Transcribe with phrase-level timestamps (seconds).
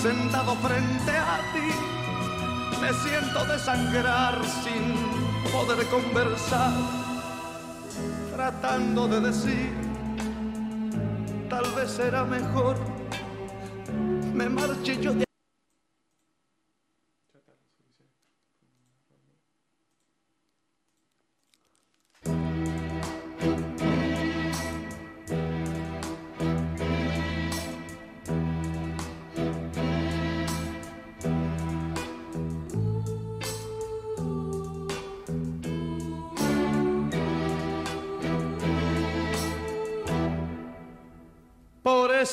[0.00, 6.72] sentado frente a ti, me siento desangrar sin poder conversar,
[8.34, 9.74] tratando de decir,
[11.50, 12.76] tal vez será mejor,
[14.32, 15.29] me marche yo de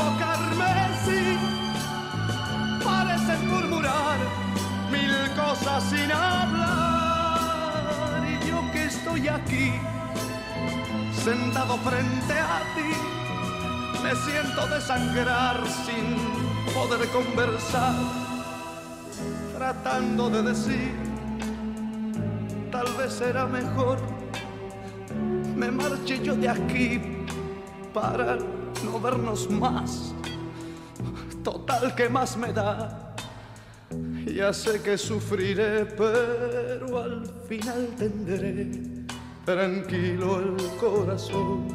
[0.00, 1.38] rojo carmesí
[2.84, 4.18] parecen murmurar
[4.90, 7.40] mil cosas sin hablar.
[8.28, 9.72] Y yo que estoy aquí
[11.24, 12.92] sentado frente a ti
[14.02, 16.16] me siento desangrar sin
[16.72, 17.94] poder conversar
[19.54, 20.94] tratando de decir
[22.72, 23.98] tal vez será mejor
[25.54, 27.02] me marche yo de aquí
[27.92, 28.38] para
[28.84, 30.14] no vernos más.
[31.42, 33.14] Total, que más me da?
[34.26, 38.70] Ya sé que sufriré, pero al final tendré
[39.44, 41.66] tranquilo el corazón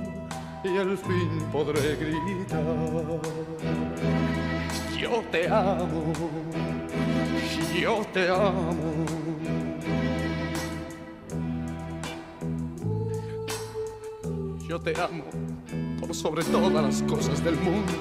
[0.64, 2.64] y al fin podré gritar.
[5.00, 6.14] Yo te amo,
[7.80, 9.06] yo te amo.
[14.68, 15.55] Yo te amo
[16.14, 17.92] sobre todas las cosas del mundo.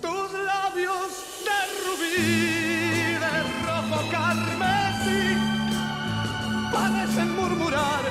[0.00, 1.10] Tus labios
[1.44, 3.34] de rubí, de
[3.66, 5.36] rojo carmesí,
[6.72, 8.04] parecen murmurar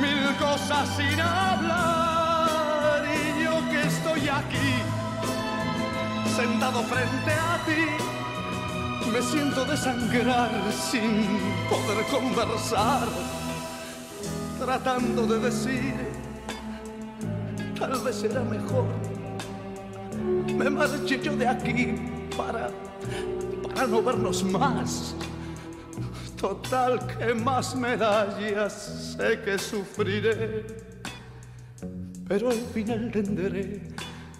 [0.00, 3.04] mil cosas sin hablar.
[3.06, 4.82] Y yo que estoy aquí,
[6.34, 11.26] sentado frente a ti, me siento desangrar sin
[11.68, 13.06] poder conversar
[14.64, 16.11] tratando de decir,
[17.82, 18.86] tal vez será mejor,
[20.56, 21.94] me marche yo de aquí
[22.36, 22.70] para,
[23.62, 25.16] para no vernos más.
[26.36, 28.38] Total, que más me da?
[28.38, 30.64] Ya sé que sufriré,
[32.28, 33.80] pero al final tendré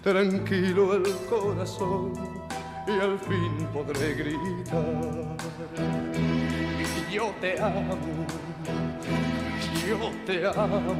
[0.01, 2.13] tranquilo el corazón
[2.87, 5.37] y al fin podré gritar.
[7.11, 7.97] Yo te amo
[9.87, 10.95] yo te amo,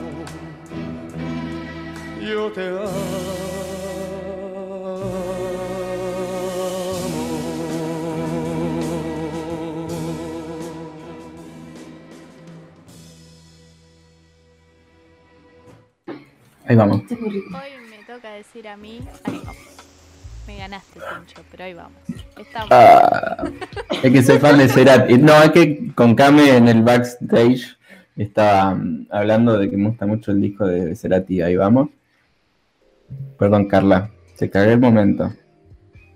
[2.25, 2.89] yo te amo.
[16.65, 17.01] Ahí vamos.
[17.11, 17.17] Hoy
[17.89, 19.57] me toca decir a mí, ahí vamos.
[20.47, 21.97] Me ganaste, Tincho, pero ahí vamos.
[22.37, 22.69] Estamos.
[22.71, 23.43] Ah,
[24.01, 25.17] es que soy fan de Cerati.
[25.17, 27.77] No, es que con Kame en el backstage
[28.15, 31.41] estaba mm, hablando de que me gusta mucho el disco de Cerati.
[31.41, 31.89] Ahí vamos.
[33.37, 34.09] Perdón, Carla.
[34.35, 35.31] Se cagué el momento.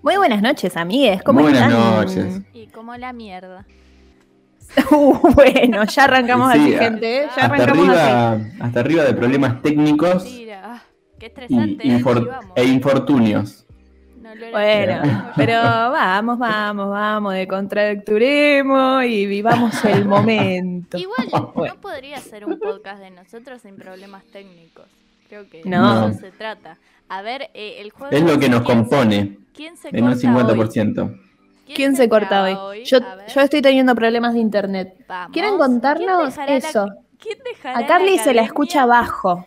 [0.02, 1.22] Muy buenas noches, amigues.
[1.22, 1.94] ¿Cómo Muy buenas están?
[1.96, 2.40] noches.
[2.54, 3.66] Y como la mierda.
[4.90, 7.16] Uh, bueno, ya arrancamos Sí, así, a- gente.
[7.16, 7.22] ¿eh?
[7.22, 7.98] Ya Hasta arrancamos así.
[8.00, 10.60] arriba, hasta arriba de problemas técnicos Mentira.
[10.64, 10.82] Ah,
[11.18, 11.88] Qué estresante.
[11.88, 11.98] ¿eh?
[11.98, 13.64] infor- e infortunios.
[14.20, 15.00] No lo era.
[15.00, 20.98] Bueno, pero vamos, vamos, vamos, decontracturemos y vivamos el momento.
[20.98, 21.74] Igual Bueno.
[21.74, 24.84] no podría ser un podcast de nosotros sin problemas técnicos.
[25.28, 26.06] Creo que No.
[26.06, 26.78] de eso se trata.
[27.08, 28.14] A ver, eh, el juego.
[28.14, 30.58] Es lo que nos ¿quién se- compone ¿Quién se en un corta hoy?
[30.68, 31.20] 50%.
[31.74, 32.84] ¿Quién se corta hoy?
[32.84, 32.98] Yo,
[33.34, 35.04] yo estoy teniendo problemas de internet.
[35.06, 35.32] vamos.
[35.32, 36.86] ¿Quieren ¿Quién contarnos la- eso?
[37.18, 39.46] ¿Quién dejará A Carly la se la escucha bajo.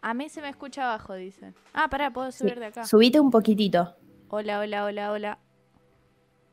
[0.00, 1.54] A mí se me escucha abajo, dicen.
[1.74, 2.84] Ah, pará, puedo Sí, subir de acá.
[2.84, 3.94] Subite un poquitito.
[4.28, 5.38] Hola, hola, hola, hola.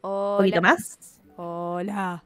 [0.02, 0.62] Un poquito Hola.
[0.62, 1.20] más.
[1.36, 2.24] Hola.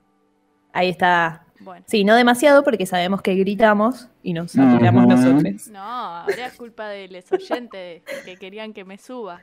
[0.74, 1.42] Ahí está.
[1.63, 1.86] Bueno.
[1.88, 5.15] Sí, no demasiado porque sabemos que gritamos y nos saturamos Ujú.
[5.15, 5.68] nosotros.
[5.68, 9.42] No, ahora es culpa de los oyentes que querían que me suba.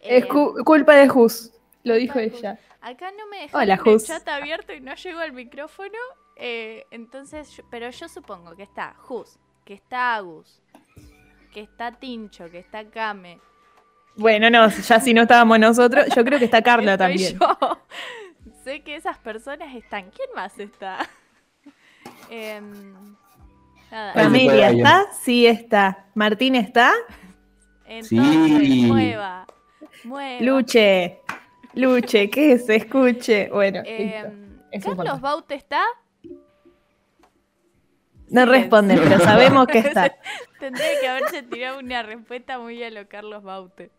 [0.00, 2.58] Es Eh, cu- culpa de Jus, lo dijo ella.
[2.80, 5.98] Acá no me Hola, el chat abierto y no llegó al micrófono.
[6.38, 10.60] eh, entonces, yo- pero yo supongo que está Jus, que está Agus,
[11.52, 13.40] que está Tincho, que está Kame.
[14.16, 17.38] Bueno, no, ya si no estábamos nosotros, yo creo que está Carla estoy también.
[17.38, 17.78] yo.
[18.64, 20.10] sé que esas personas están.
[20.10, 20.98] ¿Quién más está?
[22.30, 23.16] Em,
[23.90, 24.78] nada, alguien.
[24.78, 26.06] está, sí está.
[26.14, 26.92] Martín está,
[27.86, 28.86] entonces, Sí.
[28.86, 29.46] mueva.
[30.04, 30.40] Mueva.
[30.44, 31.20] Luche,
[31.74, 33.48] Luche, que se escuche.
[33.50, 34.28] Bueno, listo.
[34.28, 35.20] Em, es Carlos.
[35.20, 35.82] Baute está.
[38.28, 40.16] no responde, pero sabemos que está.
[40.58, 43.90] Tendría que haberse tirado una respuesta muy a lo Carlos Baute.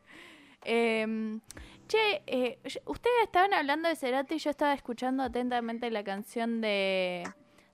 [0.64, 1.40] Em,
[1.88, 7.24] che, eh, ustedes estaban hablando de Cerati y yo estaba escuchando atentamente la canción de,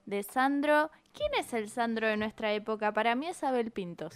[0.06, 0.90] de Sandro.
[1.12, 2.92] ¿Quién es el Sandro de nuestra época?
[2.92, 4.14] Para mí es Abel Pintos.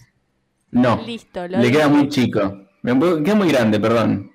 [0.71, 2.63] No, Listo, lo le queda muy chico.
[2.83, 4.31] Me queda muy grande, perdón.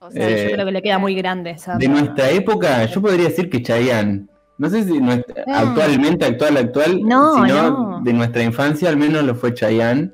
[0.00, 1.76] O sea, Eh, Yo creo que le queda muy grande esa.
[1.76, 4.26] De nuestra época, yo podría decir que Chayanne.
[4.58, 8.00] No sé si nuestra- actualmente, actual, actual, No, sino no.
[8.02, 10.12] de nuestra infancia al menos lo fue Chayanne.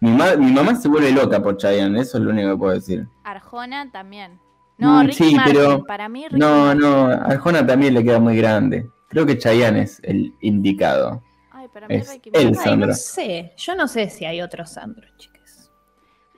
[0.00, 2.74] Mi, ma- mi mamá se vuelve loca por Chayanne, eso es lo único que puedo
[2.74, 3.06] decir.
[3.24, 4.38] Arjona también.
[4.78, 5.54] No, Mm, Ricky sí, Martin.
[5.54, 8.86] pero- Para mí, Ricky No, no, Arjona también le queda muy grande.
[9.12, 11.22] Creo que Chayanne es el indicado.
[11.52, 12.48] Ay, para mí es Ricky el.
[12.48, 12.88] Ay, Sandro.
[12.88, 15.70] no sé, yo no sé si hay otro Sandro, chicas.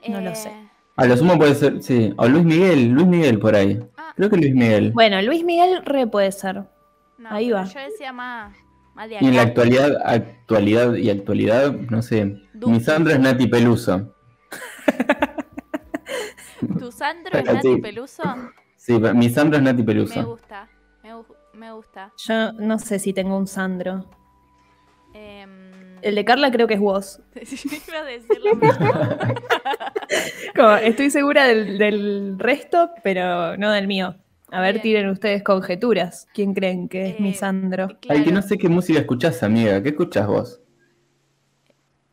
[0.07, 0.51] no lo sé.
[0.97, 2.13] A lo sumo puede ser, sí.
[2.17, 3.79] O Luis Miguel, Luis Miguel por ahí.
[3.97, 4.91] ah, Creo que Luis Miguel.
[4.93, 6.63] Bueno, Luis Miguel re puede ser.
[7.17, 7.63] no, ahí va.
[7.65, 8.55] Yo decía más,
[8.93, 9.49] más de Y en la acá.
[9.49, 12.41] actualidad, actualidad y actualidad, no sé.
[12.53, 14.13] Mi Sandra es Nati Peluso.
[16.79, 17.53] ¿Tu Sandro es Sí.
[17.53, 18.23] Nati Peluso?
[18.77, 20.25] Sí, mi Sandra es Nati Me Peluso.
[20.25, 20.74] gusta, me, gu-
[21.65, 22.13] me gusta.
[22.17, 24.05] Yo no sé si tengo un Sandro.
[25.13, 27.21] Em, El de Carla creo que es vos.
[27.35, 28.85] iba a decir lo mismo.
[30.55, 34.15] Como, estoy segura del, del resto, pero no del mío.
[34.51, 34.83] A ver, Bien.
[34.83, 36.27] tiren ustedes conjeturas.
[36.33, 37.87] ¿Quién creen que es mi Eh, Sandro?
[38.07, 39.81] Ay, que no sé qué música escuchás, amiga.
[39.81, 40.61] ¿Qué escuchás vos?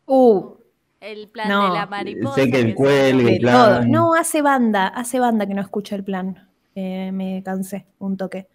[0.06, 0.54] Uh,
[1.00, 2.35] el plan no, de la mariposa.
[2.37, 3.30] sé que el se cuelgue, llama.
[3.32, 3.75] de claro.
[3.80, 3.87] todo.
[3.88, 6.49] No, hace banda, hace banda que no escucho el plan.
[6.75, 8.49] Eh, me cansé un toque.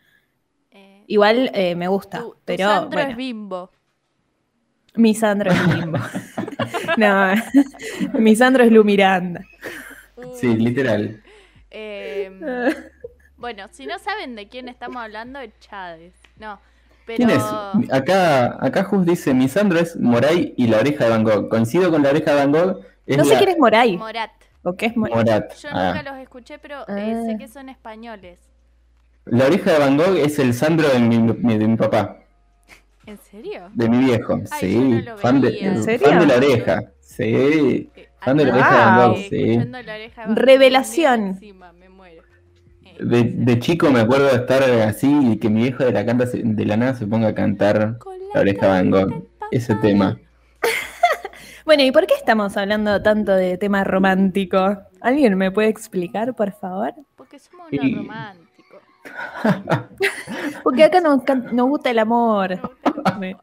[1.08, 3.72] Igual eh, me gusta, tu, tu pero Sandro bueno, es bimbo.
[4.96, 6.00] mi Sandro es Limbo.
[6.98, 7.34] no,
[8.20, 9.42] mi Sandro es Lu Miranda.
[10.36, 11.22] Sí, literal.
[11.70, 12.40] Em,
[13.38, 16.14] bueno, si no saben de quién estamos hablando, es Chávez.
[16.38, 16.60] No,
[17.06, 17.18] pero...
[17.18, 17.44] ¿Quién es?
[17.94, 21.48] Acá, acá Jus dice, mi Sandro es Moray y la oreja de Van Gogh.
[21.50, 22.82] Coincido con la oreja de Van Gogh.
[23.06, 23.98] Es No sé la- quién es Moray.
[23.98, 24.32] Morat.
[24.64, 25.16] ¿O qué es Moray?
[25.16, 25.54] Morat.
[25.56, 25.94] Yo Ah.
[25.94, 27.24] nunca los escuché, pero eh, Ah.
[27.26, 28.40] sé que son españoles.
[29.32, 32.18] La oreja de Van Gogh es el Sandro de mi, mi- de mi papá,
[33.06, 33.70] ¿En serio?
[33.74, 34.42] de mi viejo.
[34.52, 35.60] Ay, sí, yo no lo fan, de.
[35.60, 36.08] ¿En serio?
[36.08, 36.82] fan de la oreja.
[37.00, 37.24] Sí.
[37.26, 39.26] Eh, Fan de la oreja de Van Gogh, sí.
[39.52, 41.22] escuchando la oreja de Van Gogh, Revelación.
[41.24, 42.22] me encima, me muero.
[42.84, 46.06] Eh, De, de chico me acuerdo de estar así y que mi viejo de la,
[46.06, 49.28] canta se- de la nada se ponga a cantar Con la oreja de Van Gogh.
[49.52, 50.18] Ese tema.
[51.66, 54.78] Bueno, ¿y por qué estamos hablando tanto de tema romántico?
[55.02, 56.94] ¿Alguien me puede explicar, por favor?
[57.18, 58.47] Porque somos unos románticos.
[60.64, 61.22] Porque acá nos,
[61.68, 62.52] gusta el amor.
[62.52, 63.38] Nos gusta el amor.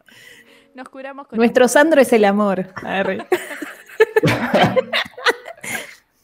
[0.74, 1.68] Nos curamos con Nuestro.
[1.68, 2.66] Sandro es el amor.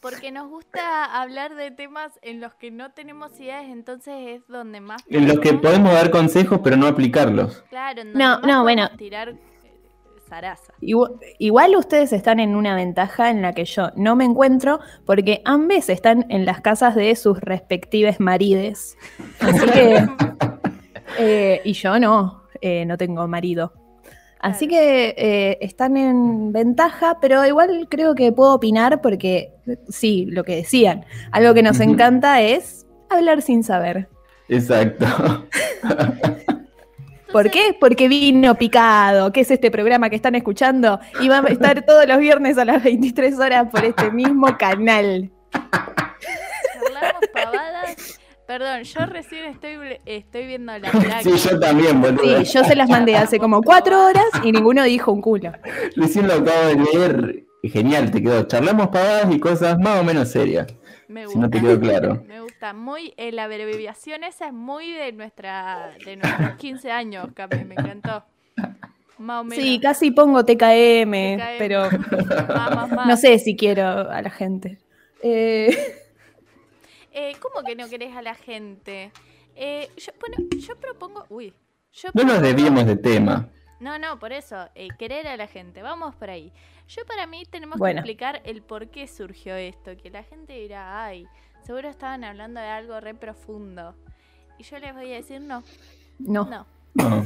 [0.01, 4.81] Porque nos gusta hablar de temas en los que no tenemos ideas, entonces es donde
[4.81, 5.03] más.
[5.07, 7.63] En los que podemos- dar consejos pero no aplicarlos.
[7.69, 8.89] Claro, No, no, bueno.
[8.97, 9.35] tirar
[10.31, 10.73] zaraza.
[11.39, 15.89] Igual ustedes están en una ventaja en la que yo no me encuentro porque ambos
[15.89, 18.97] están en las casas de sus respectives marides.
[19.41, 20.07] Así que...
[21.19, 23.73] eh, y yo no, eh, no tengo marido.
[24.39, 24.83] Así Claro.
[24.85, 29.53] que eh, están en ventaja, pero igual creo que puedo opinar porque
[29.89, 34.07] sí, lo que decían, algo que nos encanta es hablar sin saber.
[34.47, 35.05] Exacto.
[37.31, 37.75] ¿Por qué?
[37.79, 42.07] Porque vino picado, que es este programa que están escuchando y va a estar todos
[42.07, 45.31] los viernes a las 23 horas por este mismo canal.
[45.51, 48.17] Charlamos pavadas.
[48.47, 51.23] Perdón, yo recién estoy, estoy viendo la placa.
[51.23, 52.43] Sí, yo también, boludo.
[52.43, 55.53] Sí, yo se las mandé hace como cuatro horas y ninguno dijo un culo.
[55.95, 57.45] Recién lo acabo de leer.
[57.63, 58.43] Genial, te quedó.
[58.43, 60.67] Charlamos pavadas y cosas más o menos serias.
[61.07, 61.75] Me Si no te gusta.
[61.75, 62.23] quedó claro.
[62.27, 62.50] Me gusta.
[62.73, 67.75] Muy, eh, la abreviación esa es muy de nuestra de nuestros 15 años, Cami, me
[67.75, 68.23] encantó.
[69.17, 69.63] Más o menos.
[69.63, 71.57] Sí, casi pongo TKM, TKM.
[71.59, 71.83] pero
[72.47, 73.07] Más, más, más.
[73.07, 74.77] no sé si quiero a la gente.
[75.23, 75.75] Eh,
[77.13, 79.11] Eh, ¿Cómo que no querés a la gente?
[79.57, 81.25] Eh, yo, bueno, yo propongo.
[81.27, 81.53] Uy.
[81.91, 83.49] Yo No nos desviemos de tema.
[83.81, 86.53] No, no, por eso, eh, querer a la gente, vamos por ahí.
[86.87, 87.95] Yo para mí tenemos Bueno.
[87.95, 91.27] que explicar el por qué surgió esto, que la gente dirá, ay,
[91.63, 93.95] seguro estaban hablando de algo re profundo.
[94.57, 95.63] Y yo les voy a decir, no,
[96.19, 96.45] No.
[96.45, 96.65] no.
[96.93, 97.25] No.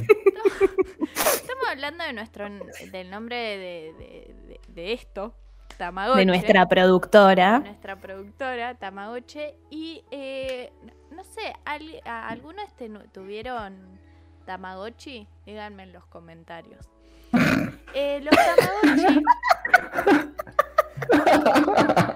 [1.14, 2.48] Estamos hablando de nuestro,
[2.92, 5.34] del nombre de, de- de- de esto,
[5.76, 6.20] Tamagotchi.
[6.20, 7.58] De nuestra productora.
[7.58, 9.40] nuestra productora, Tamagotchi.
[9.70, 10.72] Y eh,
[11.10, 12.66] no sé, ¿al- a- ¿algunos
[13.12, 13.98] tuvieron
[14.44, 15.26] Tamagotchi?
[15.44, 16.88] Díganme en los comentarios.
[17.98, 19.22] Eh, los Tamagotchi.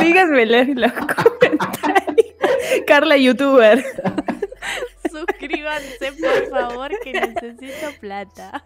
[0.00, 2.34] Díganmelo en los comentarios.
[2.86, 3.84] Carla, youtuber.
[5.10, 8.64] Suscríbanse, por favor, que necesito plata.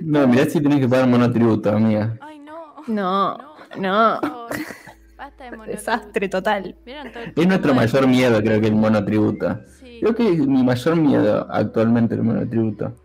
[0.00, 2.16] No, mirá si tenés que pagar monotributo, amiga.
[2.20, 2.74] Ay, no.
[2.86, 3.38] No,
[3.76, 4.20] no.
[4.20, 4.50] favor.
[5.16, 5.90] Basta de monotributo.
[5.90, 6.76] Desastre total.
[6.84, 9.60] ¿Vieron todo el Es nuestro mayor miedo, creo que el monotributo.
[9.80, 12.96] Sí, Creo que es mi mayor miedo actualmente el monotributo.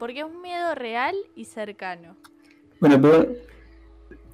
[0.00, 2.16] Porque es un miedo real y cercano.
[2.80, 3.26] Bueno, pero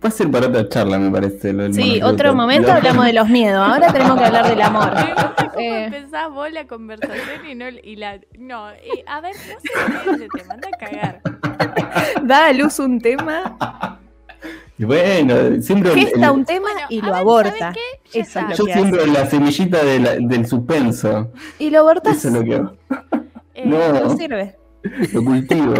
[0.03, 1.53] va a ser para otra charla, me parece.
[1.53, 3.59] Lo del Sí, otro momento hablamos de los miedos.
[3.69, 4.95] Ahora tenemos que hablar del amor.
[4.95, 5.85] Me gusta cómo Eh.
[5.85, 10.39] empezás vos la conversación y no y la no eh, a ver no sé qué
[10.39, 11.21] te manda a cagar
[12.25, 13.99] Da a luz un tema,
[14.79, 15.93] Y bueno, siempre.
[15.95, 17.59] gesta el- un tema Bueno, y lo ver, aborta.
[17.59, 18.11] ¿saben qué?
[18.13, 18.43] Ya Eso es está.
[18.43, 19.07] lo Yo hace.
[19.07, 21.33] la semillita de la- del suspenso.
[21.59, 22.19] Y lo abortas.
[22.19, 22.77] Eso es lo que hago.
[23.55, 23.93] Eh, No.
[24.01, 24.55] No sirve.
[25.13, 25.75] Lo cultivo.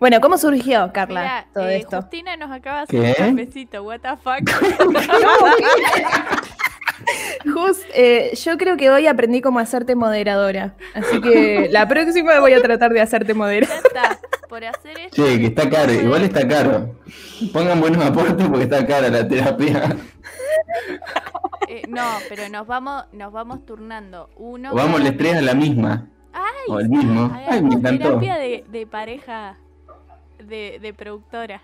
[0.00, 2.00] Bueno, ¿cómo surgió, Carla, todo eh, esto?
[2.02, 3.10] Justina nos acaba de ¿Qué?
[3.10, 4.40] hacer un cafecito what the fuck
[7.44, 10.74] Jus, eh, yo creo que hoy aprendí cómo hacerte moderadora.
[10.94, 13.76] Así que la próxima voy a tratar de hacerte ya moderadora.
[13.76, 14.18] está
[14.48, 15.92] por hacer esto Che, que está caro.
[15.92, 16.96] Igual está caro.
[17.52, 19.96] Pongan buenos aportes porque está cara la terapia.
[21.68, 25.54] Eh, no pero nos vamos nos vamos turnando uno O vamos los tres a la
[25.54, 26.08] misma.
[26.34, 27.30] Ay O el mismo.
[27.32, 28.04] Ay, me hagamos encantó.
[28.08, 29.56] terapia de, de pareja
[30.38, 31.62] de, de productora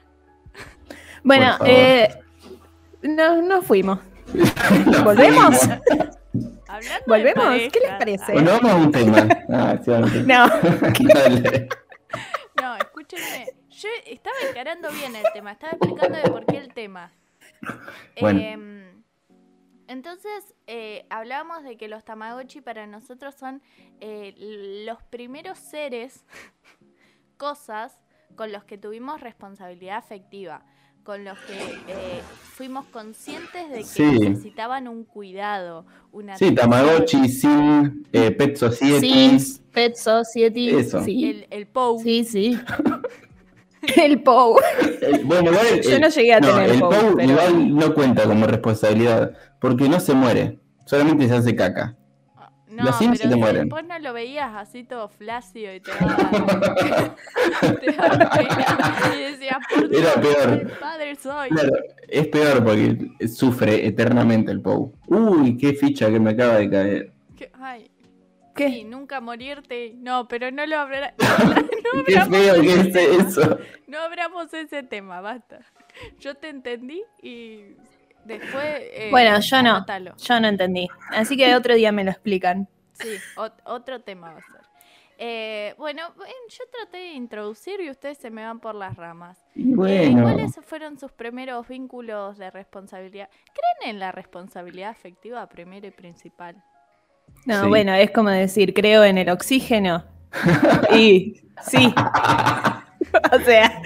[1.23, 2.09] Bueno, eh,
[3.03, 3.99] no, nos fuimos.
[5.05, 5.59] ¿Volvemos?
[5.59, 6.17] fuimos.
[6.69, 7.47] Hablando de ¿Volvemos?
[7.73, 8.33] ¿Qué les parece?
[8.33, 9.29] Bueno, vamos a un tema.
[9.51, 9.91] Ah, sí.
[10.27, 10.49] No.
[11.15, 11.69] Dale.
[12.61, 13.47] No, escúchenme.
[13.71, 17.11] Yo estaba encarando bien el tema, estaba explicando de por qué el tema.
[18.21, 18.39] Bueno.
[18.39, 18.85] Em,
[19.91, 23.61] entonces, eh, hablábamos de que los Tamagotchi para nosotros son
[24.01, 24.35] eh,
[24.87, 26.25] los primeros seres,
[27.37, 27.99] cosas
[28.37, 30.63] con los que tuvimos responsabilidad afectiva,
[31.03, 31.55] con los que
[31.89, 32.21] eh,
[32.55, 34.03] fuimos conscientes de que Sí.
[34.21, 36.55] necesitaban un cuidado, una Sí.
[36.55, 37.19] Tamagotchi,
[38.13, 39.09] eh, Pet Society.
[39.09, 40.71] Sims, Pet Society.
[40.71, 41.03] Eso.
[41.03, 42.01] Sí, El, el POU.
[42.03, 42.59] sí, sí.
[43.97, 44.59] El POU.
[45.01, 47.95] Eh, bueno, igual, Yo eh, no llegué a tener el POU, POU pero- igual no
[47.95, 51.97] cuenta como responsabilidad, porque no se muere, solamente se hace caca.
[52.69, 53.63] No, Los Sims pero se si mueren.
[53.69, 56.17] después no lo veías así todo flácido y te daba,
[57.81, 58.31] te daba.
[59.17, 60.71] Y decías, por Dios, Era peor.
[60.79, 61.49] padre soy.
[61.51, 61.73] Claro,
[62.09, 62.97] es peor porque
[63.29, 64.93] sufre eternamente el POU.
[65.09, 67.13] Uy, qué ficha que me acaba de caer.
[67.61, 67.91] Ay,
[68.67, 68.71] ¿Qué?
[68.71, 69.93] sí, nunca morirte.
[69.97, 73.29] No, pero no lo habrá, no Qué abramos feo que ese es tema.
[73.29, 73.59] eso.
[73.87, 75.61] No abramos ese tema, basta.
[76.19, 77.75] Yo te entendí y
[78.25, 78.65] después.
[78.93, 79.77] eh, Bueno, yo no.
[79.77, 80.17] anótalo.
[80.17, 80.89] Yo no entendí.
[81.11, 82.69] Así que otro día me lo explican.
[82.93, 84.61] Sí, ot- otro tema va a ser.
[85.23, 86.15] Eh, bueno,
[86.49, 89.39] yo traté de introducir y ustedes se me van por las ramas.
[89.55, 93.29] Y Eh, bueno, ¿Cuáles fueron sus primeros vínculos de responsabilidad?
[93.45, 96.63] ¿Creen en la responsabilidad afectiva primero y principal?
[97.47, 97.69] No, Sí.
[97.69, 100.05] bueno, es como decir, creo en el oxígeno.
[100.95, 101.93] Y sí.
[103.33, 103.83] o sea,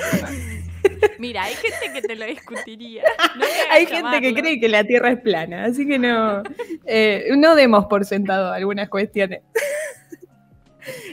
[1.19, 3.03] Mira, hay gente que te lo discutiría.
[3.37, 6.43] No me hay gente que cree que la Tierra es plana, así que no,
[6.85, 9.41] eh, no demos por sentado algunas cuestiones.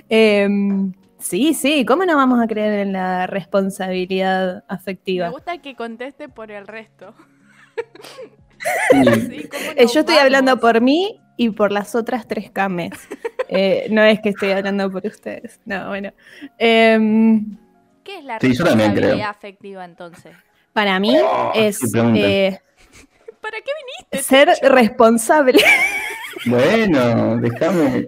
[0.10, 5.30] Em, sí, sí, ¿cómo no vamos a creer en la responsabilidad Me afectiva?
[5.30, 7.14] gusta que conteste por el resto.
[8.92, 9.04] sí.
[9.30, 12.92] Sí, ¿cómo Eh, yo estoy hablando por mí y por las otras tres cames.
[13.54, 15.60] Eh, no es que estoy hablando por ustedes.
[15.66, 16.14] No, bueno.
[16.58, 17.58] Em,
[18.02, 19.02] ¿Qué es la Sí, yo también creo.
[19.10, 20.32] responsabilidad afectiva entonces?
[20.72, 22.58] para mí Oh, es eh,
[23.42, 23.72] ¿Para qué
[24.10, 24.24] viniste?
[24.24, 25.60] ser responsable.
[26.46, 28.08] Bueno, déjame.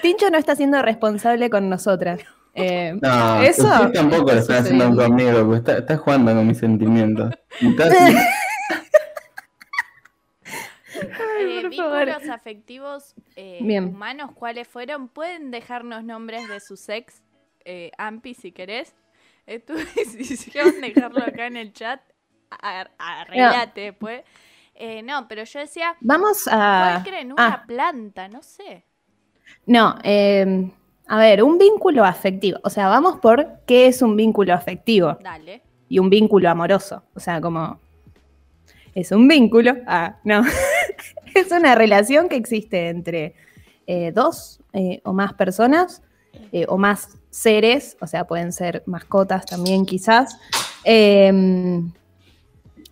[0.00, 2.20] Tincho no está siendo responsable con nosotras.
[2.54, 6.58] Eh, No, Eso usted tampoco lo está haciendo conmigo, porque está, está jugando con mis
[6.58, 7.34] sentimientos.
[7.60, 8.16] Y está así-
[11.38, 12.06] Eh, por favor.
[12.06, 15.08] vínculos afectivos eh, humanos, ¿cuáles fueron?
[15.08, 17.22] Pueden dejarnos nombres de sus ex,
[17.64, 18.94] eh, Ampi, si querés.
[19.46, 22.00] Estuve decisión dejarlo acá en el chat.
[22.98, 24.22] Arreglate después.
[24.74, 27.00] Eh, no, pero yo decía, Vamos a.
[27.00, 27.32] ¿cuál creen?
[27.32, 28.84] Una ah, planta, no sé.
[29.64, 30.70] no, eh,
[31.08, 32.58] a ver, un vínculo afectivo.
[32.62, 35.62] O sea, vamos por qué es un vínculo afectivo Dale.
[35.88, 37.04] y un vínculo amoroso.
[37.14, 37.80] O sea, como.
[38.94, 39.76] Es un vínculo.
[39.86, 40.42] Ah, no.
[41.40, 43.34] es una relación que existe entre
[43.86, 46.02] eh, dos eh, o más personas
[46.52, 47.96] eh, o más seres.
[48.00, 50.38] O sea, pueden ser mascotas también, quizás.
[50.84, 51.90] em,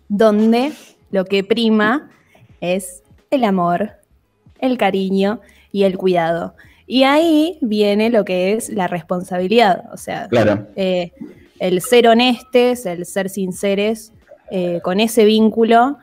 [0.07, 0.73] donde
[1.11, 2.09] lo que prima
[2.61, 3.91] es el amor,
[4.59, 5.39] el cariño
[5.71, 6.55] y el cuidado.
[6.85, 10.67] Y ahí viene lo que es la responsabilidad, o sea, Claro.
[10.75, 14.13] el ser honestes, el ser sinceres
[14.83, 15.97] con ese vínculo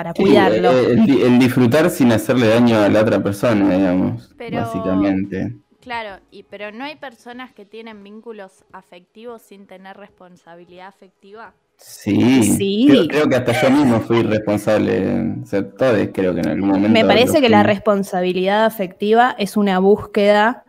[0.00, 0.70] para cuidarlo.
[0.72, 4.34] eh, el, di- el disfrutar sin hacerle daño a la otra persona, digamos.
[4.38, 5.56] Pero- Básicamente.
[5.80, 11.54] Claro, y pero no hay personas que tienen vínculos afectivos sin tener responsabilidad afectiva.
[11.78, 12.42] Sí.
[12.42, 12.86] Sí.
[12.90, 15.38] Creo, creo que hasta yo mismo fui responsable.
[15.42, 16.90] O sea, todos creo que en algún momento.
[16.90, 20.64] Me parece que la responsabilidad afectiva es una búsqueda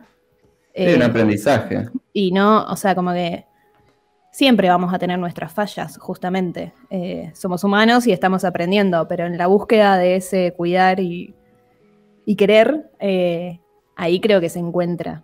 [0.74, 1.88] Sí, eh, un aprendizaje.
[2.14, 3.44] y no, o sea, como que
[4.32, 6.72] siempre vamos a tener nuestras fallas, justamente.
[6.90, 11.34] Eh, somos humanos y estamos aprendiendo, pero en la búsqueda de ese cuidar y,
[12.26, 13.60] y querer, eh,
[13.94, 15.22] ahí creo que se encuentra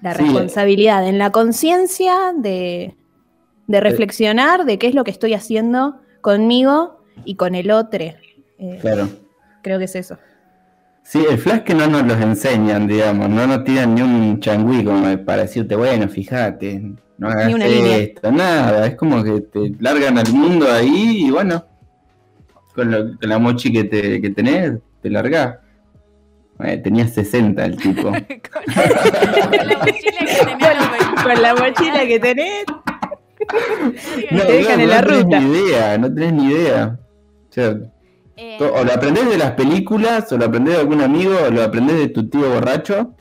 [0.00, 0.22] la Sí.
[0.22, 2.94] responsabilidad, en la conciencia de,
[3.66, 8.04] de reflexionar de qué es lo que estoy haciendo conmigo y con el otro.
[8.58, 9.08] Eh, Claro.
[9.62, 10.16] Creo que es eso.
[11.02, 14.84] Sí, el flash que no nos los enseñan, digamos, no nos tiran ni un changüí
[14.84, 17.96] como para decirte, bueno, fíjate, no hagas Ni una línea.
[17.98, 21.64] esto, nada, es como que te largan al mundo ahí y bueno,
[22.74, 25.56] con, lo- con la mochi que, te, que tenés, te largás.
[26.60, 28.02] Eh, tenía 60 el tipo.
[28.10, 31.22] con, la mochila que 20.
[31.22, 32.64] Con la mochila que tenés.
[34.30, 35.40] No, te dejan en la tenés ruta.
[35.40, 36.98] ni idea, no tenés ni idea.
[37.48, 37.76] O sea,
[38.38, 41.62] Eh, o lo aprendés de las películas, o lo aprendés de algún amigo, o lo
[41.62, 43.14] aprendés de tu tío borracho,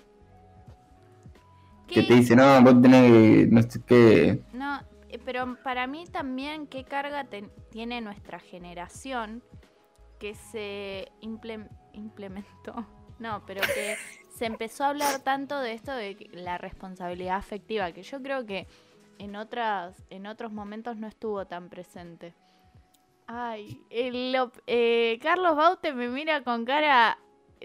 [1.95, 4.43] que ¿qué- te dice, no, vos tenés que, no sé qué.
[4.53, 4.79] No,
[5.10, 7.25] eh, pero para mí también qué carga
[7.71, 9.41] tiene nuestra generación
[10.19, 12.73] que se implem- implementó.
[13.17, 13.95] No, pero que
[14.29, 18.67] se empezó a hablar tanto de esto de la responsabilidad afectiva, que yo creo que
[19.19, 22.34] en otras, en otros momentos no estuvo tan presente.
[23.25, 24.36] Ay, el
[24.67, 27.17] eh, Carlos Baute me mira con cara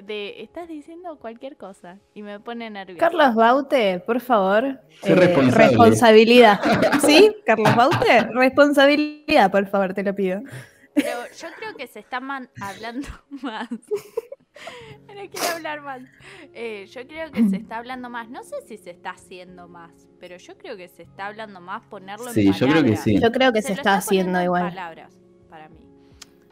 [0.03, 3.01] de estás diciendo cualquier cosa y me pone nerviosa.
[3.01, 4.81] Carlos Baute, por favor.
[5.03, 5.69] Sé responsable.
[5.69, 6.61] responsabilidad.
[7.01, 7.35] ¿Sí?
[7.47, 10.41] Carlos Baute, responsabilidad, por favor, te lo pido.
[10.95, 13.09] Pero yo creo que se está man- hablando
[13.43, 13.69] más.
[13.71, 16.03] no quiero hablar más.
[16.53, 18.29] Eh, yo creo que se está hablando más.
[18.29, 21.83] No sé si se está haciendo más, pero yo creo que se está hablando más
[21.87, 23.05] ponerlo Sí, en yo creo que palabras.
[23.05, 23.21] sí.
[23.21, 24.65] Yo creo que se, está haciendo igual.
[24.69, 25.17] palabras,
[25.49, 25.87] para mí.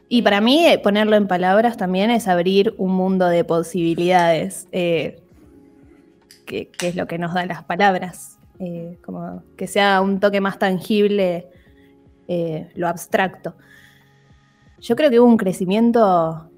[0.09, 5.21] Y para mí, eh, ponerlo en palabras también es abrir un mundo de posibilidades, eh,
[6.47, 8.39] que, que es lo que nos da las palabras.
[8.61, 11.47] Eh, como que sea un toque más tangible
[12.27, 13.55] eh, lo abstracto.
[14.81, 16.51] Yo creo que hubo un crecimiento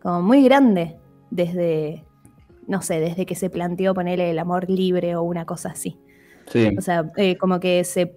[0.00, 0.96] como muy grande
[1.30, 2.04] desde,
[2.66, 5.98] no sé, desde que se planteó ponerle el amor libre o una cosa así.
[6.46, 6.74] Sí.
[6.78, 8.14] O sea, como que se,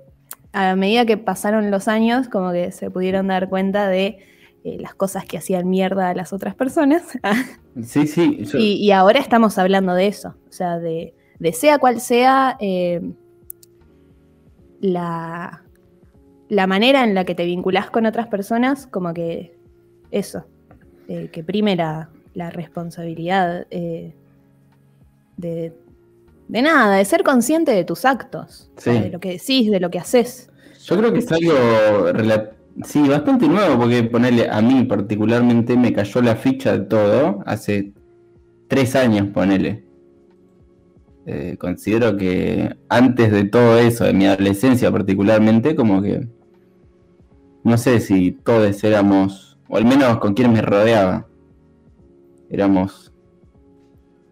[0.53, 4.17] a medida que pasaron los años, como que se pudieron dar cuenta de
[4.63, 7.03] eh, las cosas que hacían mierda a las otras personas.
[7.83, 8.43] Sí, sí.
[8.43, 10.35] yo- y, y ahora estamos hablando de eso.
[10.49, 12.99] O sea, de, de sea cual sea eh,
[14.81, 15.63] la,
[16.49, 19.55] la manera en la que te vinculás con otras personas, como que
[20.11, 20.45] eso,
[21.07, 23.67] eh, que prime la, la responsabilidad
[25.37, 25.73] de,
[26.49, 28.91] de nada, de ser consciente de tus actos, Sí.
[28.91, 30.49] de lo que decís, de lo que haces.
[30.83, 31.53] Yo creo que es algo
[32.85, 37.93] sí, bastante nuevo, porque ponerle a mí particularmente me cayó la ficha de todo hace
[38.67, 39.83] tres años, ponele.
[41.25, 46.27] Eh, considero que antes de todo eso, de mi adolescencia particularmente, como que
[47.63, 51.27] no sé si todos éramos, o al menos con quienes me rodeaba,
[52.49, 53.08] éramos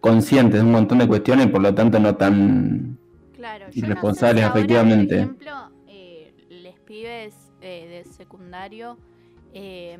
[0.00, 2.98] conscientes de un montón de cuestiones y por lo tanto no tan
[3.34, 5.14] Claro, Irresponsables, no sé si efectivamente.
[5.20, 8.98] Ahora, por ejemplo, eh, les pibes eh, de secundario
[9.54, 9.96] eh,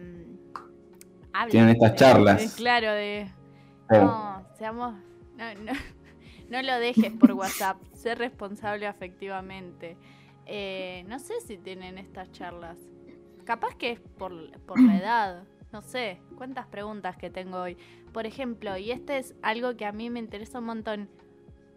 [1.32, 2.56] hablan, Tienen estas charlas.
[2.56, 3.30] de- claro, de
[3.90, 4.94] no, seamos.
[5.36, 5.72] No, no,
[6.50, 9.96] no lo dejes por WhatsApp, sé responsable afectivamente.
[10.46, 12.76] Eh, no sé si tienen estas charlas.
[13.44, 14.32] Capaz que es por,
[14.62, 15.42] por la edad.
[15.72, 17.76] No sé, cuántas preguntas que tengo hoy.
[18.12, 21.08] Por ejemplo, y este es algo que a mí me interesa un montón.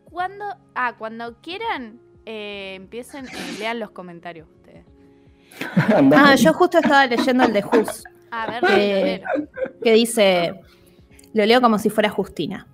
[0.10, 4.86] Cuando, ah, cuando quieran eh, empiecen, eh, lean los comentarios ustedes.
[6.16, 9.28] Ah, yo justo estaba leyendo el de Jus, A ver, léelo.
[9.84, 10.62] que dice,
[11.34, 12.68] lo leo como si fuera Justina.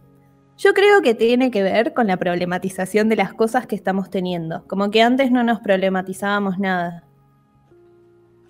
[0.58, 4.66] Yo creo que tiene que ver con la problematización de las cosas que estamos teniendo.
[4.68, 7.04] Como que antes no nos problematizábamos nada.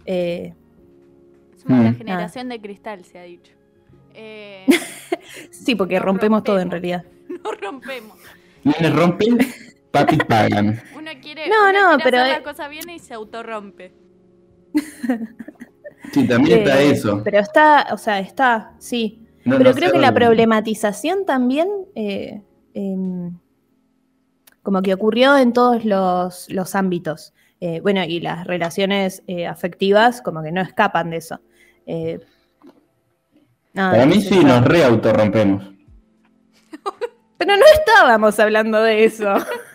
[0.06, 0.54] Eh,
[1.68, 1.96] La Mm.
[1.98, 3.54] generación de cristal, se ha dicho.
[4.14, 4.66] Eh,
[5.52, 7.04] sí, porque rompemos todo en realidad.
[7.44, 8.18] no rompemos.
[8.64, 9.38] Nenes rompen,
[9.92, 10.82] papis pagan.
[10.96, 13.94] Uno quiere, No, uno no, quiere pero, hacer eh, la cosa bien y se autorrompe.
[16.14, 17.22] Sí, también está Eh, eso.
[17.22, 19.28] Pero está, o sea, está, sí.
[19.44, 22.42] No, Pero no creo que la problematización también eh,
[22.74, 23.38] em,
[24.64, 27.34] como que ocurrió en todos los, los ámbitos.
[27.60, 31.42] Eh, bueno, y las relaciones eh, afectivas como que no escapan de eso.
[31.88, 32.20] Eh,
[33.74, 35.64] nada, Para mí sí, nos reautorrompemos.
[37.38, 39.34] Pero no estábamos hablando de eso.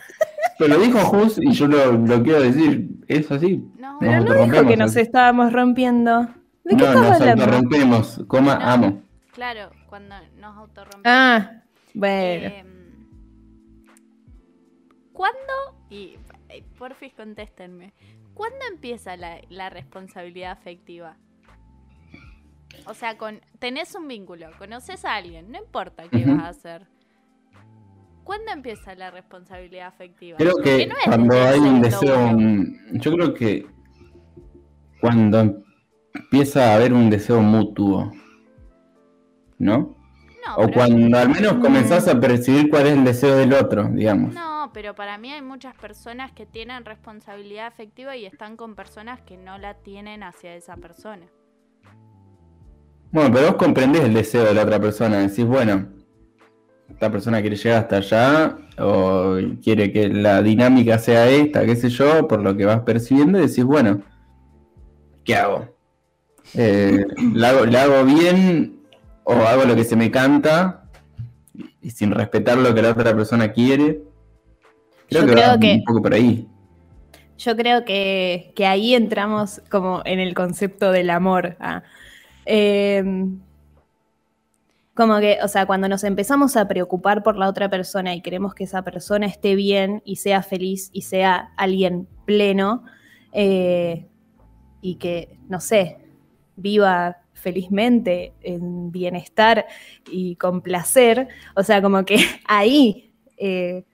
[0.58, 2.88] Pero lo dijo Jus y yo lo, lo quiero decir.
[3.08, 3.64] Es así.
[3.78, 6.28] No, Pero no dijo que nos estábamos rompiendo.
[6.64, 7.44] ¿De qué no, estás nos hablando?
[7.44, 8.20] autorrompemos.
[8.28, 8.60] Coma, No.
[8.68, 9.02] amo.
[9.32, 11.02] claro, cuando nos autorrompemos.
[11.06, 11.62] Ah,
[11.94, 12.46] bueno.
[12.48, 12.64] Eh,
[15.12, 15.38] ¿Cuándo?
[15.90, 16.16] Y
[16.48, 17.92] eh, porfis contéstenme.
[18.34, 21.16] ¿Cuándo empieza la, la responsabilidad afectiva?
[22.86, 26.36] O sea, con tenés un vínculo, conoces a alguien, no importa qué Ujú.
[26.36, 26.86] vas a hacer.
[28.24, 30.38] ¿Cuándo empieza la responsabilidad afectiva?
[30.38, 33.66] Creo que no cuando hay un deseo, mm, yo creo que
[35.00, 35.62] cuando
[36.14, 38.12] empieza a haber un deseo mutuo,
[39.58, 39.96] ¿no?
[40.46, 44.34] No, O cuando al menos comenzás a percibir cuál es el deseo del otro, digamos.
[44.34, 49.20] No, pero para mí hay muchas personas que tienen responsabilidad afectiva y están con personas
[49.20, 51.26] que no la tienen hacia esa persona.
[53.12, 55.86] Bueno, pero vos comprendés el deseo de la otra persona, decís, bueno,
[56.88, 61.90] esta persona quiere llegar hasta allá, o quiere que la dinámica sea esta, qué sé
[61.90, 64.00] yo, por lo que vas percibiendo, y decís, bueno,
[65.24, 65.68] ¿qué hago?
[66.54, 68.80] Eh, ¿la, hago ¿La hago bien
[69.24, 70.84] o hago lo que se me canta
[71.80, 74.00] y sin respetar lo que la otra persona quiere?
[75.08, 76.48] Creo Yo que creo va que- un poco por ahí.
[77.38, 81.56] Yo creo que, que ahí entramos como en el concepto del amor.
[81.60, 81.82] ah.
[82.44, 83.40] Em,
[84.94, 88.54] como que, o sea, cuando nos empezamos a preocupar por la otra persona y queremos
[88.54, 92.84] que esa persona esté bien y sea feliz y sea alguien pleno
[93.32, 94.06] eh,
[94.82, 95.98] y que, no sé,
[96.56, 99.66] viva felizmente en bienestar
[100.10, 103.84] y con placer, o sea, como que ahí eh,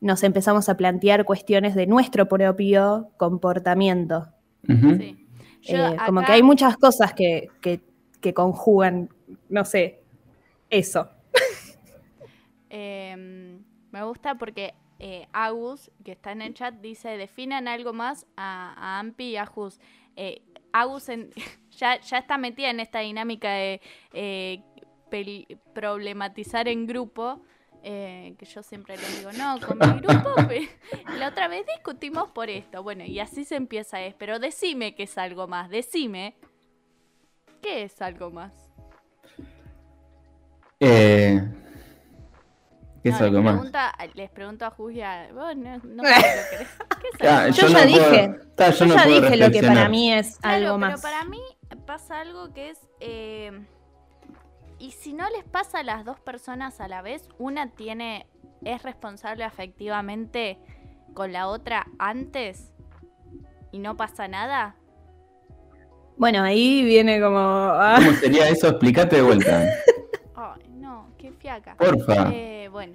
[0.00, 4.28] nos empezamos a plantear cuestiones de nuestro propio comportamiento.
[4.66, 5.21] Sí.
[5.68, 7.80] Eh, como que hay muchas cosas que, que-
[8.20, 9.08] que conjugan,
[9.48, 10.00] no sé,
[10.70, 11.08] eso.
[12.74, 13.58] Eh,
[13.90, 18.72] me gusta porque eh, Agus, que está en el chat, dice, definan algo más a,
[18.76, 19.78] a Ampi y a Jus.
[20.16, 20.40] Eh,
[20.72, 21.30] Agus en-
[21.70, 23.80] ya, ya está metida en esta dinámica de
[24.14, 24.62] eh,
[25.74, 27.42] problematizar en grupo.
[27.82, 30.30] Eh, que yo siempre les digo, no, con mi grupo
[31.18, 32.82] la otra vez discutimos por esto.
[32.82, 36.34] Bueno, y así se empieza es, pero decime que es algo más, decime.
[37.62, 38.52] ¿Qué es algo más?
[40.80, 41.40] Eh,
[43.02, 43.54] ¿Qué es No, algo les más?
[43.54, 45.28] pregunta- les pregunto a Jus y a...
[45.32, 46.66] vos no, no sé lo que
[47.18, 48.30] ¿Qué es Ah, Yo ya dije,
[48.78, 51.02] Yo ya dije lo que para mí es Claro, algo pero más.
[51.02, 51.40] para mí
[51.86, 52.78] pasa algo que es...
[53.00, 53.52] eh,
[54.82, 58.26] y si no les pasa a las dos personas a la vez, una tiene
[58.64, 60.58] es responsable afectivamente
[61.14, 62.72] con la otra antes
[63.70, 64.74] y no pasa nada.
[66.16, 67.38] Bueno, ahí viene como...
[67.38, 68.70] ah, ¿Cómo sería eso?
[68.70, 69.68] Explícate de vuelta.
[70.34, 71.76] Ay, no, qué fiaca.
[71.76, 72.30] Porfa.
[72.32, 72.94] Eh, bueno.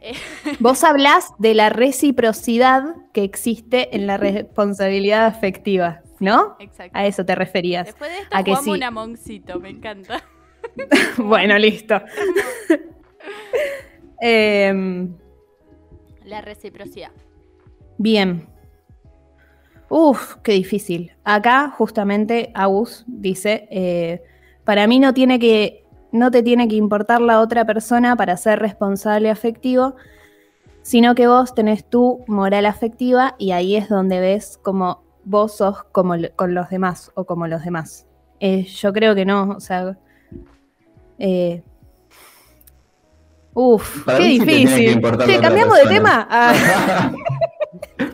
[0.00, 0.14] Eh,
[0.60, 6.54] Vos hablás de la reciprocidad que existe en la responsabilidad afectiva, ¿no?
[6.60, 6.96] exacto.
[6.96, 7.86] A eso te referías.
[7.86, 8.70] Después de esto a que sí.
[8.70, 10.22] un amoncito, me encanta.
[11.18, 12.00] bueno, listo.
[14.20, 15.14] Em,
[16.24, 17.10] La reciprocidad.
[17.98, 18.48] Bien.
[19.90, 21.12] Uf, qué difícil.
[21.24, 24.22] Acá, justamente, Agus dice: eh,
[24.64, 25.84] Para mí no tiene que.
[26.10, 29.96] No te tiene que importar la otra persona para ser responsable afectivo,
[30.82, 35.82] sino que vos tenés tu moral afectiva y ahí es donde ves como vos sos
[35.92, 38.06] como con los demás o como los demás.
[38.40, 39.98] Eh, yo creo que no, o sea.
[41.18, 41.62] Eh,
[43.54, 45.02] uf, Para qué sí difícil.
[45.26, 46.26] Che, cambiamos de tema.
[46.30, 47.12] Ah.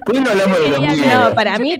[0.04, 1.28] ¿Por qué no hablamos de los Quería miedos?
[1.30, 1.78] No, para Yo mí-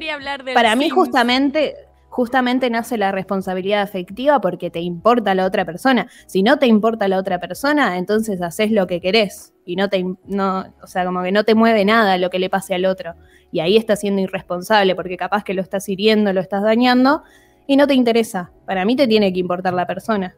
[0.55, 0.95] Para mí, Sims.
[0.95, 1.75] justamente,
[2.09, 6.09] justamente nace la responsabilidad afectiva porque te importa la otra persona.
[6.27, 10.05] Si no te importa la otra persona, entonces haces lo que querés y no te,
[10.27, 13.15] no, o sea, como que no te mueve nada lo que le pase al otro.
[13.53, 17.23] Y ahí estás siendo irresponsable porque capaz que lo estás hiriendo, lo estás dañando
[17.67, 18.53] y no te interesa.
[18.67, 20.35] Para mí te tiene que importar la persona.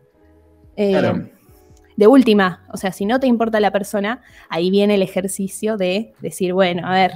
[0.76, 1.28] Eh, Claro.
[1.96, 6.14] De última, o sea, si no te importa la persona, ahí viene el ejercicio de
[6.20, 7.12] decir, bueno, a ver,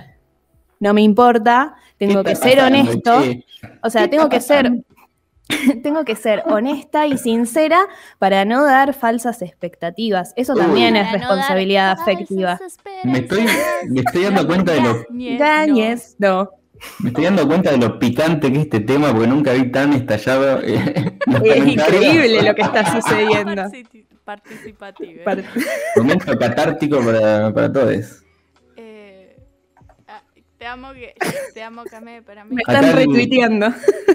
[0.80, 3.44] no me importa, tengo ¿Qué que ser pasando, honesto, che?
[3.82, 4.70] o sea, ¿Qué tengo que ser,
[5.82, 7.86] tengo que ser honesta y sincera
[8.18, 10.34] para no dar falsas expectativas.
[10.36, 10.60] Eso Uy.
[10.60, 12.58] también es no responsabilidad afectiva.
[13.04, 13.46] Me estoy,
[13.88, 15.04] me estoy dando cuenta de lo,
[15.38, 16.50] Gañes, no.
[17.00, 19.92] Me estoy dando cuenta de lo picante que es este tema, porque nunca vi tan
[19.92, 20.60] estallado.
[20.62, 23.62] eh, Es increíble lo que está sucediendo.
[23.62, 25.24] Partici- Participativo.
[25.24, 25.44] Par-
[25.96, 28.22] Momento catártico para, para todos.
[28.76, 29.36] Eh,
[30.08, 30.20] ah,
[30.58, 31.14] te amo, que,
[31.54, 32.54] te amo, Came, para mí.
[32.56, 33.66] Me están Acá retuiteando.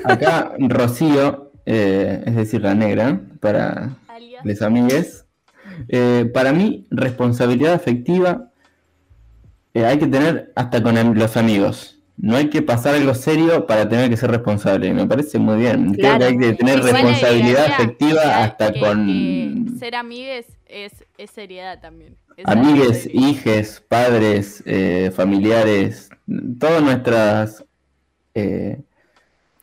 [0.04, 5.26] Acá Rocío, eh, es decir, la negra, para Alias, les amigues.
[5.88, 8.50] Eh, para mí, responsabilidad afectiva
[9.74, 12.01] eh, hay que tener hasta con el- los amigos.
[12.18, 14.94] No hay que pasar algo serio para tener que ser responsable.
[14.94, 15.94] Me parece muy bien.
[15.94, 16.20] Creo Claro.
[16.20, 21.32] que hay que tener responsabilidad afectiva que- hasta que- con que ser amigues es, es
[21.32, 22.16] seriedad también.
[22.38, 23.22] Es amigues, serio.
[23.30, 26.10] hijes, padres, eh, familiares,
[26.60, 27.66] todas nuestras
[28.36, 28.80] eh,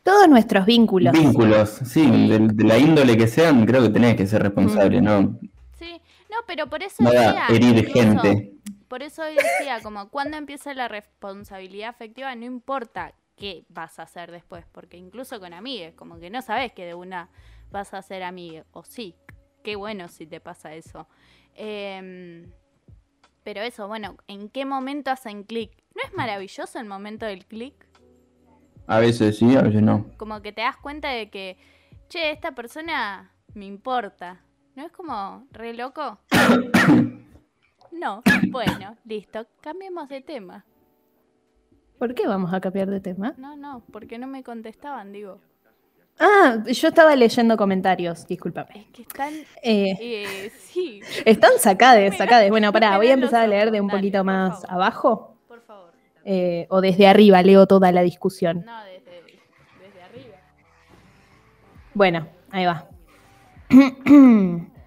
[0.03, 1.11] Todos nuestros vínculos.
[1.13, 5.39] vínculos, sí, de, de la índole que sean, creo que tenés que ser responsable, ¿no?
[5.77, 8.53] Sí, no, pero por eso Nada, herir incluso, gente.
[8.89, 14.03] Por eso hoy decía, como cuando empieza la responsabilidad afectiva, no importa qué vas a
[14.03, 17.29] hacer después, porque incluso con amigues, como que no sabes que de una
[17.71, 19.15] vas a ser amiga, o sí,
[19.63, 21.07] qué bueno si te pasa eso.
[21.53, 22.51] Em,
[23.43, 25.71] pero eso, bueno, ¿en qué momento hacen clic?
[25.93, 27.87] ¿No es maravilloso el momento del clic?
[28.87, 30.07] A veces sí, a veces no.
[30.17, 31.57] Como que te das cuenta de que,
[32.07, 34.41] che, esta persona me importa.
[34.75, 36.19] ¿No es como re loco?
[37.91, 40.65] no, bueno, listo, cambiemos de tema.
[41.97, 43.33] ¿Por qué vamos a cambiar de tema?
[43.37, 45.39] No, no, porque no me contestaban, digo.
[46.21, 48.69] Ah, yo estaba leyendo comentarios, discúlpame.
[48.75, 52.49] Es que están, Eh, eh, sí, están sacades, sacades.
[52.49, 54.71] Bueno, pará, voy a empezar a leer de un dale, poquito más favor.
[54.73, 55.37] abajo.
[55.47, 55.91] por favor.
[56.25, 58.63] eh, o desde arriba, leo toda la discusión.
[58.65, 59.21] No, desde,
[59.81, 60.35] desde arriba.
[61.93, 62.87] Bueno, ahí va.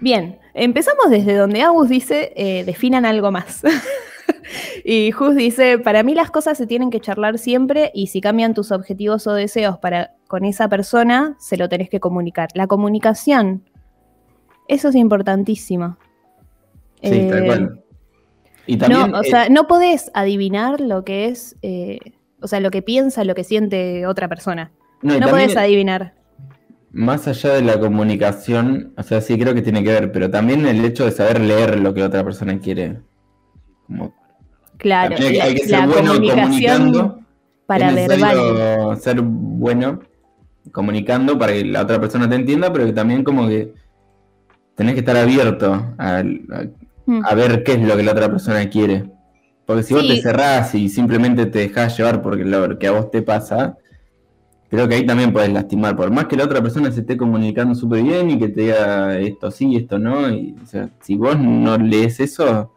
[0.00, 3.62] Bien, empezamos desde donde Agus dice, eh, definan algo más.
[4.84, 8.54] y Jus dice, para mí las cosas se tienen que charlar siempre y si cambian
[8.54, 12.48] tus objetivos o deseos para con esa persona, se lo tenés que comunicar.
[12.54, 13.64] La comunicación,
[14.68, 15.96] eso es importantísimo.
[17.02, 17.84] Sí, tal Eh, cual.
[18.66, 21.98] Y también, no, o eh, sea, no podés adivinar lo que es, eh,
[22.42, 24.70] o sea, lo que piensa, lo que siente otra persona.
[25.00, 26.17] no, No podés adivinar.
[26.92, 30.66] Más allá de la comunicación, o sea, sí creo que tiene que ver, pero también
[30.66, 33.00] el hecho de saber leer lo que otra persona quiere.
[33.86, 34.14] Como,
[34.78, 37.20] Claro, hay, la, hay que ser bueno comunicando.
[37.66, 38.96] para es verbal.
[39.00, 40.00] ser bueno
[40.72, 43.74] comunicando para que la otra persona te entienda, pero que también como que
[44.76, 46.24] tenés que estar abierto a, a-
[47.06, 47.22] Mm.
[47.24, 49.10] a ver qué es lo que la otra persona quiere.
[49.64, 53.10] Porque si vos te cerrás y simplemente te dejás llevar porque lo que a vos
[53.10, 53.78] te pasa,
[54.68, 55.96] creo que ahí también puedes lastimar.
[55.96, 59.18] Por más que la otra persona se esté comunicando súper bien y que te diga
[59.18, 60.54] esto sí, esto no, y,
[61.00, 62.72] si vos no lees eso,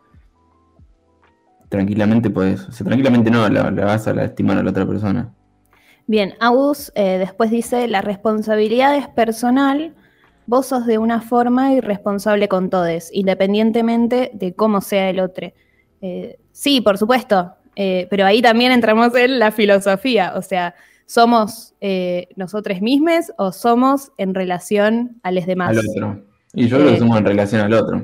[1.69, 5.34] tranquilamente podés, o sea, tranquilamente no, la, vas a lastimar a la otra persona.
[6.08, 9.93] Bien, Agus eh, después dice, la responsabilidad es personal,
[10.45, 15.54] vos sos de una forma y responsable con todos, independientemente de cómo sea el otro.
[16.01, 20.75] Eh, sí, por supuesto, eh, pero ahí también entramos en la filosofía, o sea,
[21.12, 25.71] ¿somos eh, nosotros mismos o somos en relación a los demás?
[25.78, 26.24] Al otro.
[26.54, 27.00] Y yo creo Eh.
[27.00, 28.02] somos en relación al otro.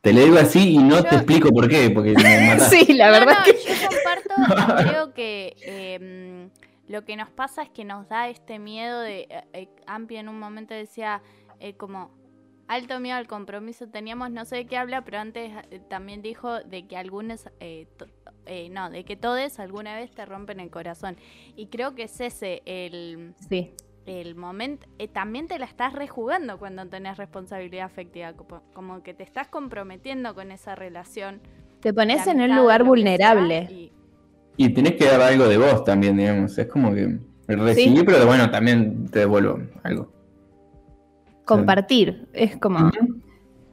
[0.00, 2.58] Te lo digo así y no Yo- te explico por qué, porque me.
[2.70, 3.52] Sí, la No, verdad no, que...
[3.52, 4.34] yo comparto,
[4.90, 6.50] creo que em,
[6.88, 10.28] lo que nos pasa es que nos da este miedo de, eh, eh, Ampi en
[10.30, 11.20] un momento decía,
[11.60, 12.10] eh, como,
[12.68, 16.60] alto miedo al compromiso teníamos, no sé de qué habla, pero antes eh, también dijo
[16.64, 17.86] de que algunos, eh,
[18.46, 21.16] eh, no, de que todos alguna vez te rompen el corazón.
[21.56, 23.70] Y creo que es ese el, Sí,
[24.06, 29.14] el momento, eh, también te la estás rejugando cuando tenés responsabilidad afectiva, como, como que
[29.14, 31.40] te estás comprometiendo con esa relación.
[31.80, 33.68] te pones en un lugar vulnerable.
[33.70, 33.92] y-
[34.56, 36.56] Y tenés que dar algo de vos también, digamos.
[36.58, 38.02] Es como que recibí, Sí.
[38.04, 40.12] pero bueno, también te devuelvo algo.
[41.44, 42.90] Compartir, es como...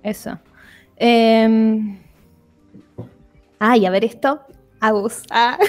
[0.02, 0.40] Eso.
[0.98, 1.98] Eh...
[3.60, 4.42] Ay, a ver esto.
[4.80, 5.24] Agus.
[5.30, 5.58] Ah.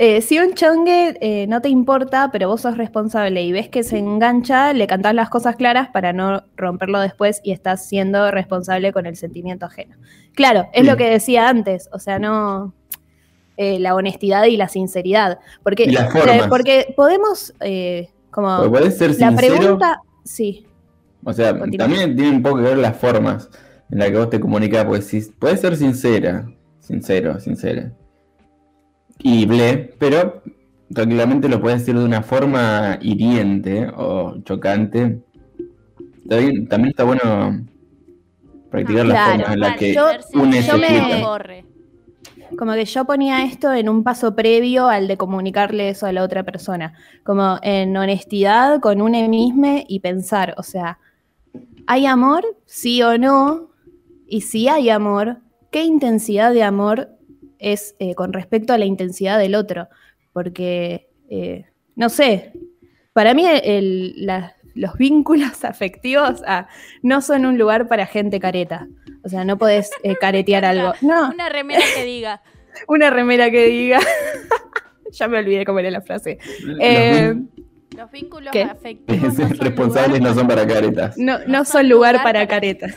[0.00, 3.82] Eh, si un chongue eh, no te importa, pero vos sos responsable y ves que
[3.82, 8.92] se engancha, le cantás las cosas claras para no romperlo después y estás siendo responsable
[8.92, 9.96] con el sentimiento ajeno.
[10.34, 10.86] Claro, es Sí.
[10.86, 12.74] lo que decía antes, o sea, no
[13.56, 15.40] eh, la honestidad y la sinceridad.
[15.64, 16.46] Porque, Y las formas.
[16.48, 17.52] porque podemos,
[18.30, 20.64] como podés ser la pregunta, sí,
[21.24, 21.86] O sea, Continúa.
[21.88, 23.50] también tiene un poco que ver las formas
[23.90, 27.90] en las que vos te comunicas, porque si puedes ser sincera, sincero, sincera.
[29.18, 30.42] Y ble, pero
[30.92, 35.22] tranquilamente lo puedes decir de una forma hiriente o chocante.
[36.28, 37.66] También, también está bueno
[38.70, 41.64] practicar Claro, formas en las que yo- une yo me-.
[42.56, 46.22] Como que yo ponía esto en un paso previo al de comunicarle eso a la
[46.22, 46.94] otra persona.
[47.22, 50.98] Como en honestidad con uno mismo y pensar, o sea,
[51.86, 52.44] ¿hay amor?
[52.64, 53.68] Sí o no.
[54.26, 55.38] Y si hay amor,
[55.70, 57.10] ¿qué intensidad de amor
[57.58, 59.88] es eh, con respecto a la intensidad del otro?
[60.32, 61.66] Porque, eh,
[61.96, 62.52] no sé,
[63.12, 66.68] para mí el- la- los vínculos afectivos ah,
[67.02, 68.86] no son un lugar para gente careta.
[69.24, 70.92] O sea, no podés eh, caretear algo.
[71.00, 72.42] No, Una remera que diga.
[72.88, 73.98] una remera que diga.
[75.10, 76.38] ya me olvidé cómo era la frase.
[76.62, 77.34] Los Eh,
[78.12, 78.62] vínculos ¿Qué?
[78.62, 79.20] afectivos.
[79.34, 81.18] no son responsables lugar no son para caretas.
[81.18, 82.94] no, no no son son lugar lugar para para- caretas.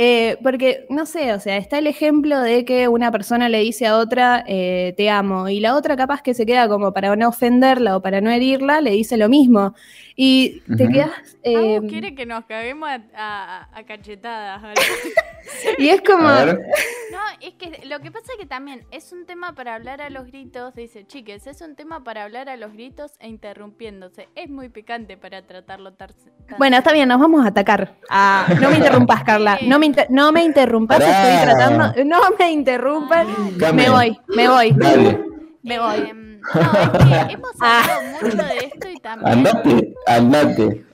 [0.00, 3.84] Eh, porque, no sé, o sea, está el ejemplo de que una persona le dice
[3.88, 7.28] a otra, eh, te amo, y la otra capaz que se queda como para no
[7.28, 9.74] ofenderla o para no herirla, le dice lo mismo.
[10.14, 10.92] Y te Ujú.
[10.92, 11.10] quedas...
[11.42, 14.62] eh, quiere que nos caguemos a, a- a cachetadas.
[15.78, 16.28] y es como...
[16.28, 20.10] No, es que lo que pasa es que también es un tema para hablar a
[20.10, 24.28] los gritos, dice, chiques, es un tema para hablar a los gritos e interrumpiéndose.
[24.34, 26.12] Es muy picante para tratarlo tar-
[26.48, 27.96] tan Bueno, está bien, nos vamos a atacar.
[28.10, 29.58] Ah, no me interrumpas, Carla.
[29.66, 31.40] No me, inter- no me interrumpas, Pará.
[31.40, 32.04] estoy tratando...
[32.04, 33.26] No me interrumpas.
[33.58, 33.82] Came.
[33.84, 34.72] Me voy, me voy.
[34.72, 35.20] Dale,
[35.62, 35.98] Me voy.
[36.10, 39.32] Em, no, es que hemos hablado mucho de esto y también...
[39.32, 40.84] andate, andate.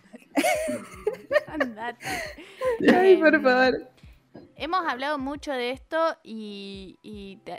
[1.46, 2.06] Andate.
[2.96, 3.88] Ay, por Em, favor.
[4.56, 6.98] Hemos hablado mucho de esto y,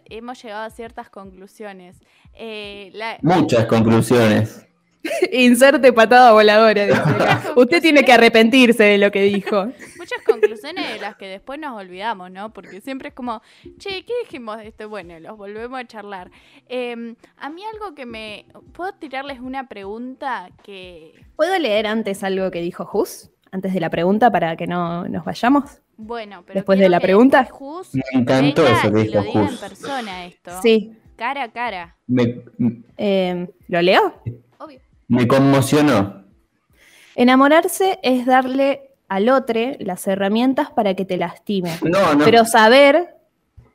[0.10, 2.00] hemos llegado a ciertas conclusiones.
[2.34, 4.66] Eh, la- Muchas conclusiones.
[5.32, 6.86] Inserte patada voladora.
[6.86, 7.52] dice.
[7.56, 9.66] Usted tiene que arrepentirse de lo que dijo.
[9.98, 12.52] muchas conclusiones de las que después nos olvidamos, ¿no?
[12.54, 13.42] Porque siempre es como,
[13.78, 14.90] che, ¿qué dijimos de esto?
[14.90, 16.32] Bueno, los volvemos a charlar.
[16.68, 18.46] Eh, a mí algo que me...
[18.74, 21.14] ¿Puedo tirarles una pregunta que...
[21.36, 23.30] ¿Puedo leer antes algo que dijo Jus?
[23.52, 25.80] Antes de la pregunta para que no nos vayamos.
[25.98, 27.48] Bueno, pero Después de la pregunta.
[27.50, 29.60] Jus Me encantó venga eso que dijo lo diga en Jus.
[29.60, 30.52] persona esto.
[30.62, 30.92] Sí.
[31.16, 31.96] Cara a cara.
[32.08, 32.42] Me,
[32.98, 34.22] Eh, ¿Lo leo?
[35.08, 36.24] Me conmocionó.
[37.16, 41.78] Enamorarse es darle al otro las herramientas para que te lastime.
[41.84, 42.26] No, no.
[42.26, 43.16] Pero saber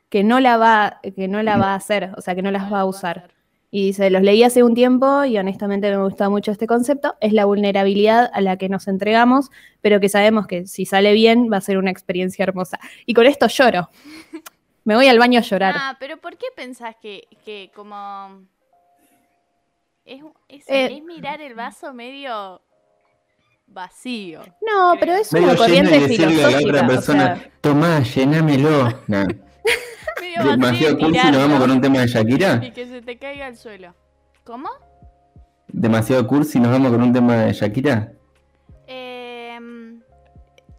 [0.09, 2.71] que no la va, que no la va a hacer, o sea, que no las
[2.71, 3.31] va a usar.
[3.73, 7.31] Y dice, los leí hace un tiempo y honestamente me gusta mucho este concepto, es
[7.31, 11.57] la vulnerabilidad a la que nos entregamos, pero que sabemos que si sale bien va
[11.57, 12.77] a ser una experiencia hermosa.
[13.05, 13.89] Y con esto lloro.
[14.83, 15.75] Me voy al baño a llorar.
[15.77, 18.41] Ah, pero ¿por qué pensás que, que como...
[20.05, 22.61] Es, es, Eh, es mirar el vaso medio
[23.67, 24.41] vacío.
[24.61, 26.69] No, pero es una Medio lleno corriente y decirle a la filosófica.
[26.69, 28.89] otra o persona, sea, tomá, llenámelo.
[29.07, 29.27] Nah.
[30.43, 32.61] Demasiado y cursi, nos vamos con un tema de Shakira.
[32.65, 33.93] Y que se te caiga al suelo.
[34.43, 34.69] ¿Cómo?
[35.67, 38.11] Demasiado cursi, nos vamos con un tema de Shakira.
[38.87, 40.01] Em,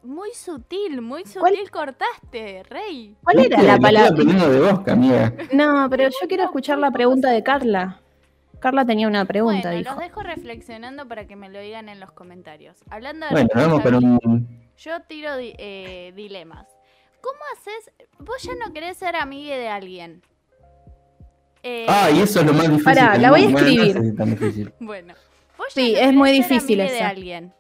[0.03, 1.55] muy sutil, muy ¿Cuál?
[1.55, 3.17] sutil cortaste, Rey.
[3.23, 4.11] ¿Cuál era la palabra?
[4.11, 4.81] de vos.
[5.53, 8.02] No, pero yo quiero escuchar la pregunta de Carla.
[8.63, 9.91] Carla tenía una pregunta, bueno, dijo.
[9.91, 12.79] los dejo reflexionando para que me lo digan en los comentarios.
[12.91, 14.63] Hablando de Bueno, vamos con un.
[14.79, 16.67] Yo tiro di- eh, dilemas.
[17.21, 17.91] ¿Cómo haces?
[18.19, 20.23] Vos ya no querés ser amiga de alguien.
[21.63, 22.85] Eh, Ah, y eso es lo más difícil.
[22.85, 24.73] Pará, la voy a escribir.
[24.81, 25.15] Bueno,
[25.59, 27.55] vos ya Sí, no es querés muy ser difícil amiga de alguien.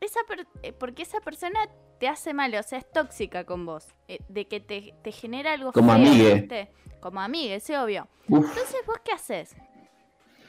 [0.00, 1.58] Esa per- eh, porque esa persona
[1.98, 3.86] te hace mal, o sea, es tóxica con vos.
[4.08, 6.34] eh, de que te, te genera algo Como feo, amigue.
[6.34, 6.70] ¿viste?
[7.00, 8.08] Como amiga, es obvio.
[8.28, 9.54] Uf, Entonces, ¿vos qué haces?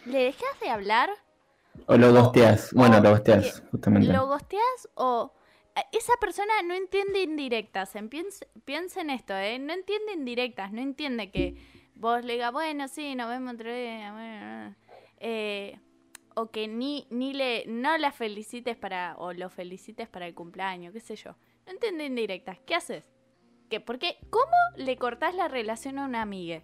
[0.09, 1.09] ¿Le dejas de hablar?
[1.85, 2.73] o lo gosteás.
[2.73, 4.11] Bueno, lo gosteás, justamente.
[4.11, 5.33] ¿Lo gosteas o
[5.91, 7.95] esa persona no entiende indirectas?
[7.95, 9.59] En piensa, piensa en esto, ¿eh?
[9.59, 11.55] No entiende indirectas, no entiende que
[11.95, 14.75] vos le digas, bueno, sí, nos vemos otro día, bueno,
[15.19, 15.79] eh,
[16.35, 20.93] o que ni, ni le, no la felicites para, o lo felicites para el cumpleaños,
[20.93, 21.35] qué sé yo.
[21.65, 23.03] No entiende indirectas, ¿qué haces?
[23.69, 23.79] ¿Qué?
[23.79, 26.61] Porque, ¿cómo le cortás la relación a una amiga?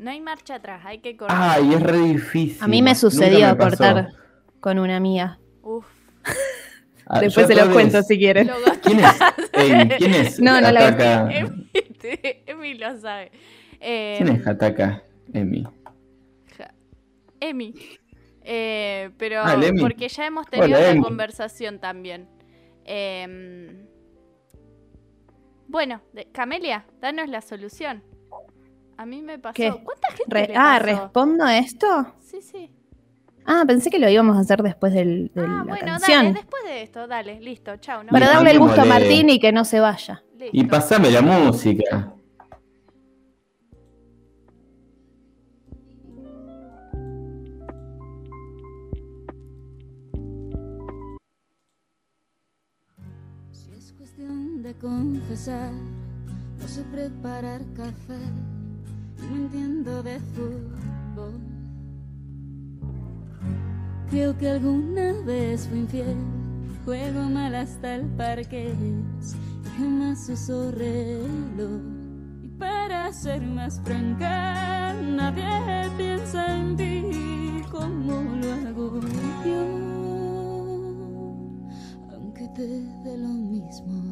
[0.00, 1.36] No hay marcha atrás, hay que cortar.
[1.38, 2.56] Ay, es re difícil.
[2.62, 4.08] A mí me sucedió me cortar
[4.60, 5.38] con una amia.
[5.62, 5.84] Uf,
[7.12, 8.46] Ah, Después se los cuento si quieren.
[8.46, 8.54] lo.
[8.82, 9.18] ¿Quién es?
[9.52, 10.38] Ey, ¿Quién es?
[10.40, 11.66] No, no la- Emi,
[12.46, 13.30] Emi lo sabe.
[13.80, 15.02] Eh, ¿Quién es Hataka?
[15.34, 15.64] Emi.
[16.56, 16.72] Ja-
[17.40, 17.74] Emi.
[18.42, 19.80] Eh, pero Ah, el Emi.
[19.82, 21.02] porque ya hemos tenido Hola, la Emi.
[21.02, 22.28] conversación también.
[22.84, 23.86] Em,
[25.66, 28.02] bueno, de- Camelia, danos la solución.
[29.00, 29.54] A mí me pasó.
[29.54, 29.70] ¿Qué?
[29.82, 30.78] ¿Cuánta gente Re- le ah?
[30.78, 31.86] ¿respondo a esto?
[32.20, 32.70] Sí, sí.
[33.46, 36.24] Ah, pensé que lo íbamos a hacer después del- de Ah, la bueno, canción.
[36.26, 38.02] dale, después de esto, dale, listo, chao.
[38.04, 38.10] ¿no?
[38.10, 40.22] Para darle el gusto a Martín y que no se vaya.
[40.38, 40.50] Listo.
[40.54, 42.12] Y pasame la música.
[53.52, 55.72] Si es cuestión de confesar,
[56.60, 58.18] no sé preparar café,
[59.28, 61.40] no entiendo de fútbol.
[64.10, 66.16] Creo que alguna vez fui infiel,
[66.84, 68.74] juego mal hasta el parque,
[69.78, 71.80] jamás uso reloj.
[72.42, 79.00] Y para ser más franca, nadie piensa en ti como lo hago
[79.44, 79.90] yo
[82.12, 82.66] aunque te
[83.04, 84.09] dé lo mismo.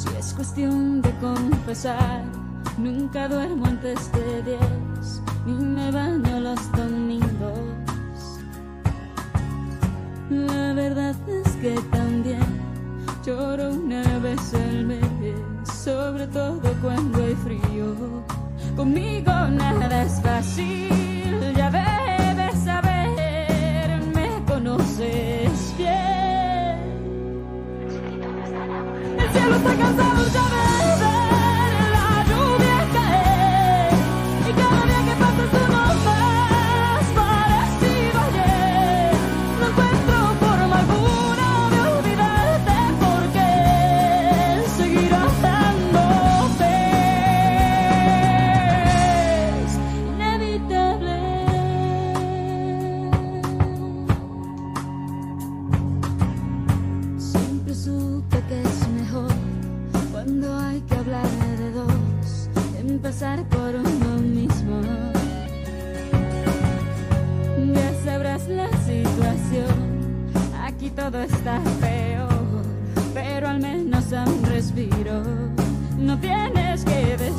[0.00, 2.22] Si es cuestión de confesar,
[2.78, 8.40] nunca duermo antes de diez, ni me baño los domingos.
[10.30, 12.40] La verdad es que también
[13.26, 15.04] lloro una vez al mes,
[15.70, 17.94] sobre todo cuando hay frío.
[18.76, 25.49] Conmigo nada es fácil, ya debes saber, me conoces
[29.50, 30.99] El cielo está cansado ya de ver
[63.20, 64.80] empezar por uno mismo.
[67.74, 70.30] Ya sabrás la situación,
[70.62, 72.62] aquí todo está peor,
[73.12, 75.22] pero al menos un respiro.
[75.98, 77.29] No tienes que decirlo,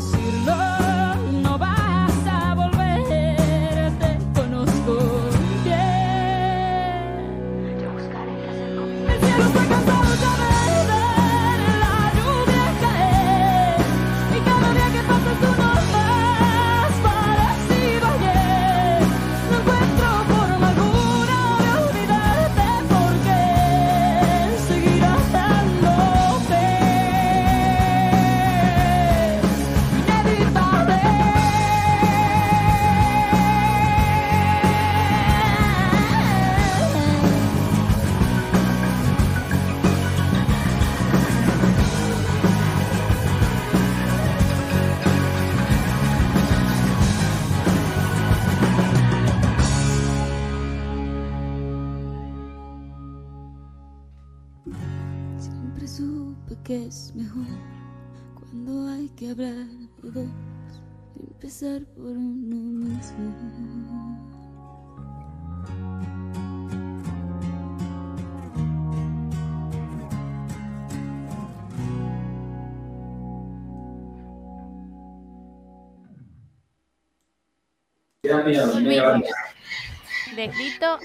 [61.41, 63.33] empezar por uno mismo.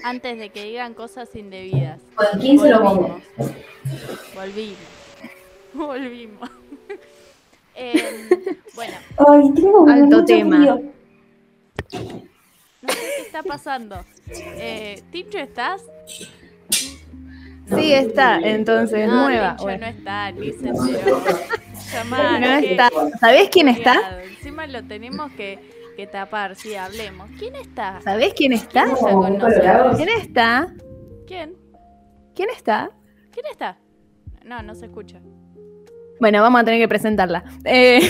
[0.03, 1.99] Antes de que digan cosas indebidas.
[2.15, 3.21] ¿Con quién se lo pongo?
[4.35, 4.77] Volvimos.
[5.73, 6.49] Volvimos.
[7.79, 8.27] Em,
[8.75, 8.93] bueno,
[9.29, 10.57] Ay, tengo Alto tema.
[10.57, 10.81] frío.
[12.81, 14.03] no sé qué está pasando.
[14.29, 15.83] Eh, Tincho, ¿estás?
[17.75, 19.49] Sí, está, entonces, No, nueva.
[19.51, 19.79] Tincho Bueno.
[19.81, 20.71] no está, ni se
[22.09, 22.89] No está.
[23.19, 24.23] ¿Sabés quién está?
[24.23, 25.59] Encima lo tenemos que,
[25.95, 27.29] que tapar, sí, hablemos.
[27.37, 28.01] ¿Quién está?
[28.01, 28.83] ¿Sabés quién está?
[28.85, 29.97] ¿Quién está con muy colorados.
[29.97, 30.73] ¿Quién está?
[31.27, 31.55] ¿Quién?
[32.35, 32.89] ¿Quién está?
[33.31, 33.77] ¿Quién está?
[34.45, 35.19] No, no se escucha.
[36.19, 37.43] Bueno, vamos a tener que presentarla.
[37.65, 38.01] Eh,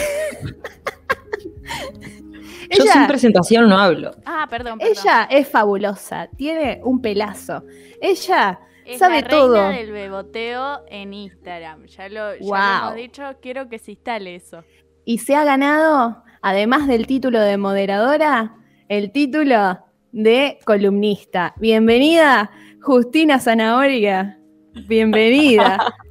[2.70, 4.12] Yo ella, sin presentación no hablo.
[4.26, 4.96] Ah, perdón, perdón.
[4.98, 7.64] ella es fabulosa, tiene un pelazo.
[8.02, 9.54] Ella Es sabe la todo.
[9.54, 11.86] reina del beboteo en Instagram.
[11.86, 12.56] Ya lo, ya lo
[12.88, 14.64] hemos dicho, quiero que se instale eso.
[15.06, 18.56] y se ha ganado, además del título de moderadora,
[18.90, 19.80] el título
[20.12, 21.54] de columnista.
[21.58, 22.52] Bienvenida,
[22.82, 24.40] Justina Zanahoria.
[24.88, 25.78] Bienvenida.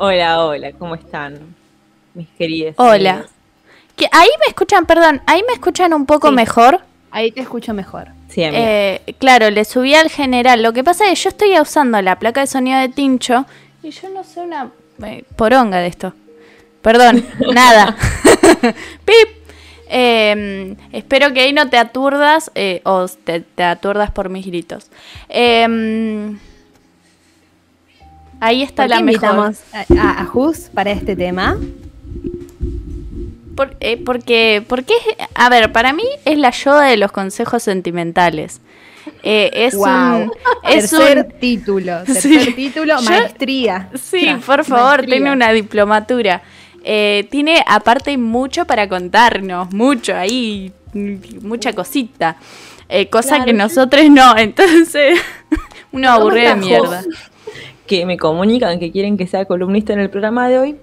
[0.00, 1.56] Hola, hola, ¿cómo están?
[2.14, 2.74] Mis queridos.
[2.78, 3.26] Hola.
[3.96, 6.34] Que ahí me escuchan, perdón, ahí me escuchan un poco Sí.
[6.34, 6.80] mejor.
[7.10, 8.06] Ahí te escucho mejor.
[8.28, 8.62] Sí, amiga.
[8.64, 10.62] Eh, claro, le subí al general.
[10.62, 13.44] Lo que pasa es que yo estoy usando la placa de sonido de Tincho
[13.82, 14.70] y yo no sé una
[15.04, 16.12] eh, poronga de esto.
[16.80, 17.96] Perdón, nada.
[19.04, 19.28] Pip.
[19.90, 24.90] Eh, espero que ahí no te aturdas eh, o te, te aturdas por mis gritos.
[25.28, 26.36] Eh,
[28.40, 29.28] ahí está ¿Por la qué mejor.
[29.30, 29.58] invitamos
[29.98, 31.56] a, a, Jus para este tema?
[33.56, 37.62] Por- eh, porque, porque, es- a ver, para mí es la Yoda de los consejos
[37.62, 38.60] sentimentales.
[39.24, 39.86] Eh, es Wow.
[39.86, 40.32] un,
[40.62, 42.52] es tercer un- título, tercer Sí.
[42.52, 43.90] título, Yo- maestría.
[44.00, 45.16] Sí, por favor, maestría.
[45.16, 46.42] tiene una diplomatura.
[46.84, 50.72] Eh, tiene aparte mucho para contarnos, mucho ahí,
[51.42, 52.36] mucha cosita.
[52.88, 55.20] Eh, cosa que nosotros no, entonces
[55.90, 57.02] uno aburre de mierda.
[57.88, 60.76] Que me comunican que quieren que sea columnista en el programa de hoy.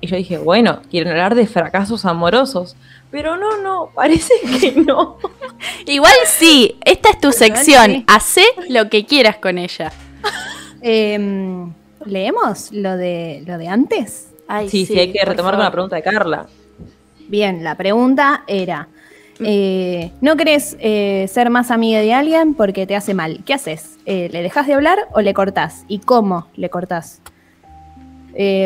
[0.00, 2.74] Y yo dije, bueno, quieren hablar de fracasos amorosos.
[3.10, 5.18] Pero no, no, parece que no.
[5.86, 8.04] Igual sí, esta es tu sección, sí.
[8.08, 9.92] hacé lo que quieras con ella.
[10.82, 11.72] Em,
[12.04, 14.28] ¿Leemos lo de, lo de antes?
[14.48, 16.46] Ay, Sí, sí, hay que retomar con la pregunta de Carla.
[17.28, 18.88] Bien, la pregunta era,
[19.40, 23.42] eh, ¿no querés eh, ser más amiga de alguien porque te hace mal?
[23.44, 23.98] ¿Qué haces?
[24.06, 25.84] Eh, ¿Le dejas de hablar o le cortás?
[25.88, 27.20] ¿Y cómo le cortás?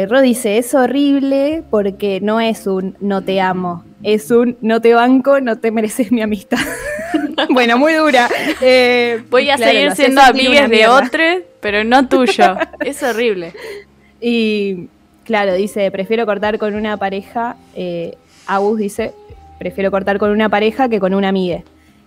[0.09, 4.95] Ro dice, es horrible porque no es un no te amo, es un no te
[4.95, 6.59] banco, no te mereces mi amistad.
[7.51, 8.29] bueno, muy dura.
[9.31, 12.57] Voy a claro, seguir siendo amigas de otros, pero no tuyo.
[12.81, 13.53] es horrible.
[14.21, 14.89] Y
[15.23, 17.55] claro, dice, prefiero cortar con una pareja.
[18.49, 19.13] Agus dice,
[19.61, 21.63] prefiero cortar con una pareja que con una amiga.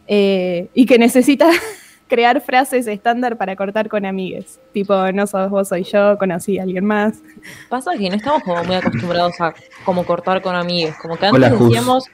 [0.07, 1.49] Eh, y que necesita
[2.07, 4.59] crear frases estándar para cortar con amigues.
[4.73, 7.21] Tipo, no sos vos, soy yo, conocí a alguien más.
[7.69, 9.53] Pasa que no estamos como muy acostumbrados a
[9.85, 10.95] como cortar con amigos.
[10.99, 12.05] Como que antes Hola, decíamos,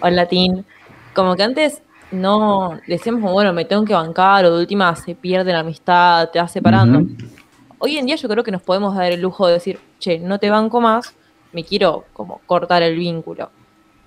[0.00, 0.66] al latín,
[1.14, 1.80] como que antes
[2.10, 6.28] no decíamos, como, bueno, me tengo que bancar o de última se pierde la amistad,
[6.30, 7.06] te vas separando.
[7.78, 10.40] Hoy en día yo creo que nos podemos dar el lujo de decir, che, no
[10.40, 11.14] te banco más,
[11.52, 13.50] me quiero como cortar el vínculo.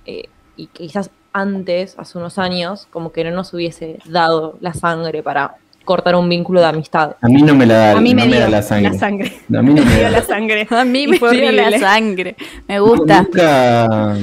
[0.06, 0.26] Eh,
[0.58, 5.56] y quizás antes, hace unos años, como que no nos hubiese dado la sangre para
[5.84, 7.16] cortar un vínculo de amistad.
[7.22, 8.98] A mí no me la da, A mí no me dio da la sangre.
[8.98, 9.34] sangre.
[9.50, 10.10] No, a mí no Me me dio da.
[10.12, 10.68] la sangre.
[10.72, 12.36] A mí me fue dio la sangre.
[12.68, 13.22] Me gusta.
[13.24, 14.18] Nunca-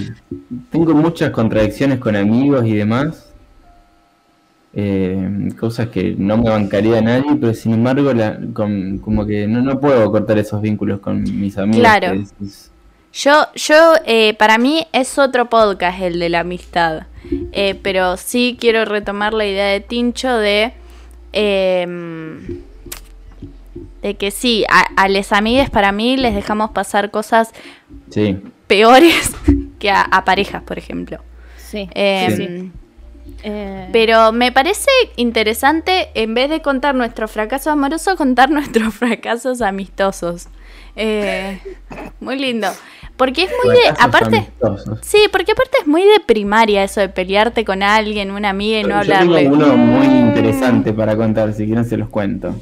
[0.70, 3.28] tengo muchas contradicciones con amigos y demás.
[4.74, 9.46] Eh, cosas que no me bancaría a nadie, pero sin embargo, la- con- como que
[9.46, 11.80] no, no puedo cortar esos vínculos con mis amigos.
[11.80, 12.12] Claro.
[12.14, 12.71] que es- es-
[13.12, 17.06] Yo, yo, eh, para mí es otro podcast el de la amistad.
[17.52, 20.72] Eh, pero sí quiero retomar la idea de Tincho de.
[21.32, 22.60] em,
[24.02, 27.52] de que sí, a, a les amigues para mí les dejamos pasar cosas
[28.10, 28.36] sí.
[28.66, 29.30] peores
[29.78, 31.18] que a, a parejas, por ejemplo.
[31.56, 31.88] Sí.
[31.94, 32.72] Em, sí.
[33.44, 39.62] Eh, Pero me parece interesante, en vez de contar nuestro fracaso amoroso, contar nuestros fracasos
[39.62, 40.48] amistosos.
[40.96, 41.60] Eh,
[42.20, 42.68] muy lindo.
[43.22, 43.88] Porque es muy de.
[44.00, 44.36] Aparte.
[44.36, 44.98] amistosos.
[45.00, 48.82] Sí, porque aparte es muy de primaria eso de pelearte con alguien, una amiga y
[48.82, 49.42] no Yo hablarle.
[49.44, 52.52] tengo uno muy interesante para contar, si quieren se los cuento.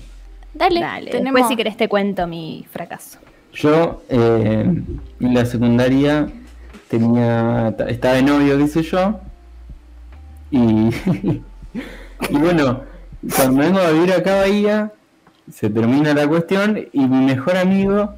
[0.52, 1.32] Dale, Dale, tenemos.
[1.32, 3.18] después si querés te cuento mi fracaso.
[3.54, 4.70] Yo eh,
[5.20, 6.28] en la secundaria
[6.88, 9.18] tenía estaba de novio, qué sé yo,
[10.50, 10.58] y,
[12.28, 12.82] y bueno,
[13.34, 14.92] cuando vengo a vivir acá a Bahía,
[15.50, 18.14] se termina la cuestión y mi mejor amigo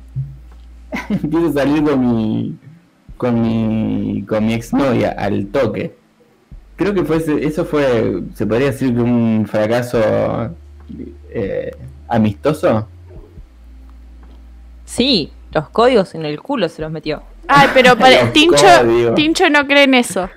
[1.11, 2.57] empieza a salir con mi
[3.17, 5.95] con mi con mi exnovia al toque.
[6.77, 10.01] Creo que fue ese- eso fue, se podría decir que un fracaso
[11.31, 11.71] eh,
[12.09, 12.89] amistoso.
[14.85, 17.23] Sí, los códigos en el culo se los metió.
[17.49, 19.15] Ay, pero para- Tincho, códigos.
[19.15, 20.29] Tincho no cree en eso.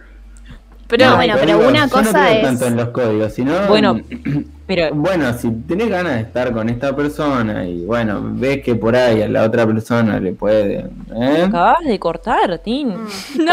[0.87, 3.33] Pero No, bueno, pero digo, una yo no cosa creo es- tanto en los códigos,
[3.33, 3.99] sino Bueno,
[4.67, 8.95] Pero bueno, si tenés ganas de estar con esta persona y bueno, ves que por
[8.95, 11.43] ahí a la otra persona le puede, ¿eh?
[11.47, 12.89] acabas de cortar, Tin.
[12.89, 12.97] no,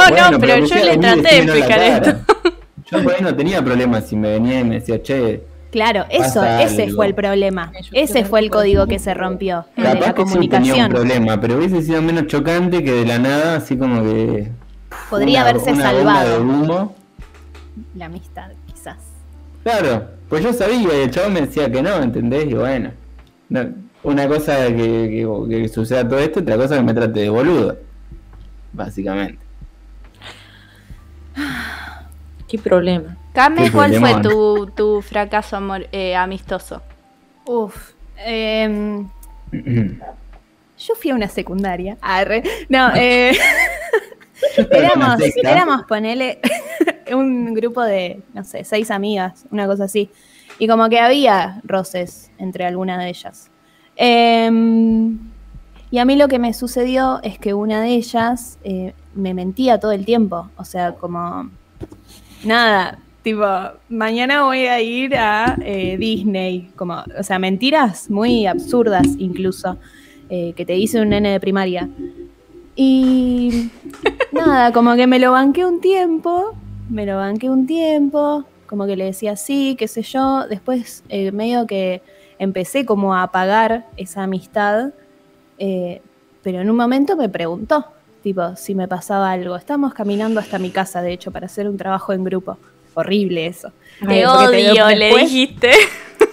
[0.08, 2.14] Bueno, no, pero yo le traté de explicar esto.
[2.90, 6.42] Yo por ahí no tenía problemas si me venía y me decía, che, Claro, eso,
[6.44, 6.96] ese algo.
[6.96, 7.72] fue el problema.
[7.92, 10.80] Ese fue el código que se rompió, el de capaz la que sí tenía un
[10.80, 10.88] comunicación.
[10.90, 14.48] problema, pero hubiese sido menos chocante que de la nada, así como que...
[15.10, 16.94] Podría una- haberse una bomba de salvado humo.
[17.94, 18.96] La amistad, quizás.
[19.62, 22.46] Claro, pues yo sabía y el chavo me decía que no, ¿entendés?
[22.46, 22.90] Y bueno,
[23.48, 27.28] no- una cosa que, que, que suceda todo esto, otra cosa que me trate de
[27.30, 27.76] boludo,
[28.72, 29.38] básicamente.
[32.48, 33.16] Qué problema.
[33.32, 36.82] Came, Qué ¿cuál fue tu, tu fracaso amor- eh, amistoso?
[37.46, 37.92] Uf.
[38.18, 39.08] em,
[40.78, 41.96] Yo fui a una secundaria.
[42.02, 42.42] Arre.
[42.68, 43.32] No, eh,
[44.70, 46.40] éramos, éramos, ponele,
[47.14, 50.10] un grupo de, no sé, seis amigas, una cosa así.
[50.58, 53.50] Y como que había roces entre algunas de ellas.
[53.96, 55.18] Em,
[55.90, 59.78] y a mí lo que me sucedió es que una de ellas eh, me mentía
[59.78, 60.50] todo el tiempo.
[60.56, 61.50] O sea, como,
[62.44, 63.44] nada, tipo,
[63.88, 66.70] mañana voy a ir a eh, Disney.
[66.76, 69.78] Como, o sea, mentiras muy absurdas incluso,
[70.30, 71.88] eh, que te dice un nene de primaria.
[72.74, 73.70] Y
[74.32, 76.54] nada, como que me lo banqué un tiempo,
[76.92, 80.46] me lo banqué un tiempo, como que le decía sí, qué sé yo.
[80.48, 82.02] Después eh, medio que
[82.38, 84.90] empecé como a apagar esa amistad,
[85.58, 86.00] eh,
[86.42, 87.86] pero en un momento me preguntó,
[88.22, 89.56] tipo, si me pasaba algo.
[89.56, 92.58] Estábamos caminando hasta mi casa, de hecho, para hacer un trabajo en grupo.
[92.94, 93.72] Horrible eso.
[94.06, 95.70] Te Eh, odio, le dijiste.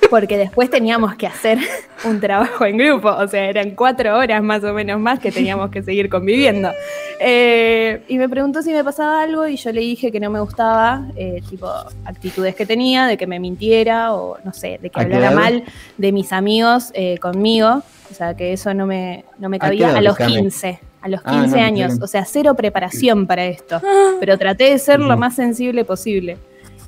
[0.10, 1.60] Porque después teníamos que hacer
[2.06, 5.70] un trabajo en grupo, o sea, eran cuatro horas más o menos más que teníamos
[5.70, 6.72] que seguir conviviendo.
[7.20, 10.40] Eh, y me preguntó si me pasaba algo y yo le dije que no me
[10.40, 11.70] gustaba, eh, tipo,
[12.06, 15.36] actitudes que tenía, de que me mintiera o no sé, de que ¿A qué hablara
[15.36, 15.64] mal
[15.98, 19.66] de mis amigos eh, conmigo, o sea, que eso no me, no me ¿A qué
[19.66, 20.38] cabía a los Cami?
[20.38, 20.80] 15.
[21.02, 23.82] A los Ah, 15 no, años, o sea, cero preparación para esto.
[24.20, 26.38] Pero traté de ser lo más sensible posible.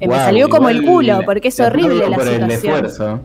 [0.02, 2.52] Eh, me salió como el culo, porque es horrible la situación.
[2.52, 3.20] esfuerzo.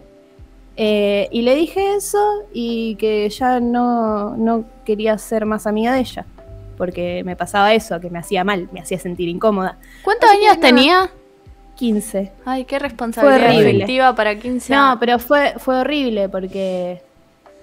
[0.77, 2.18] Eh, y le dije eso
[2.53, 6.27] y que ya no, no quería ser más amiga de ella.
[6.77, 9.79] Porque me pasaba eso, que me hacía mal, me hacía sentir incómoda.
[10.05, 11.11] ¿Cuántos Así años tenía?
[11.77, 12.33] 15.
[12.45, 14.97] Ay, qué responsabilidad efectiva para 15 No, años.
[15.01, 17.01] pero fue, fue horrible porque.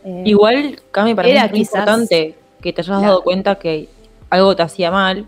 [0.03, 3.89] eh, Igual, Cami, para mí Era es muy importante que te hayas dado cuenta que
[4.31, 5.25] algo te hacía mal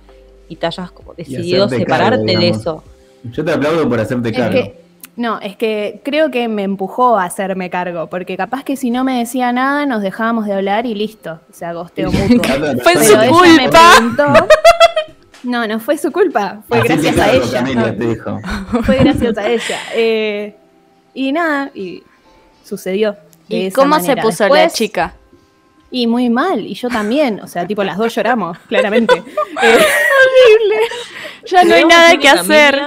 [0.49, 2.83] y te hayas decidido separarte cargo, de eso.
[3.31, 4.53] Yo te aplaudo por hacerte es cargo.
[4.53, 4.85] que.
[5.17, 9.05] No, es que creo que me empujó a hacerme cargo, porque capaz que si no
[9.05, 12.43] me decía nada nos dejábamos de hablar y listo, o sea, gosteo mutuo.
[12.83, 13.91] Fue Pero su culpa.
[13.95, 14.47] preguntó-
[15.43, 17.63] No, no fue su culpa, fue gracias a ella.
[17.97, 18.39] Te dijo.
[18.83, 19.79] Fue gracias a ella.
[19.93, 20.55] Eh,
[21.13, 22.03] y nada, y
[22.63, 23.15] sucedió.
[23.47, 25.13] ¿Y cómo se puso la chica?
[25.91, 27.39] Y muy mal, y yo también.
[27.41, 29.13] O sea, tipo, las dos lloramos, claramente.
[29.63, 29.77] Eh,
[31.45, 32.81] Ya no hay nada que hacer.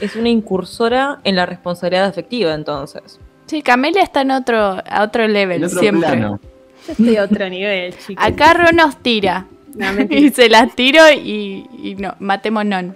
[0.00, 3.18] Es una incursora en la responsabilidad afectiva, entonces.
[3.46, 6.08] Sí, Camelia está en otro, a otro level En otro siempre.
[6.08, 6.40] plano.
[6.86, 8.24] yo estoy a otro nivel, chicos.
[8.24, 9.46] Acá Ro nos tira.
[9.74, 12.94] No, y se las tiro y, y no, matémonos.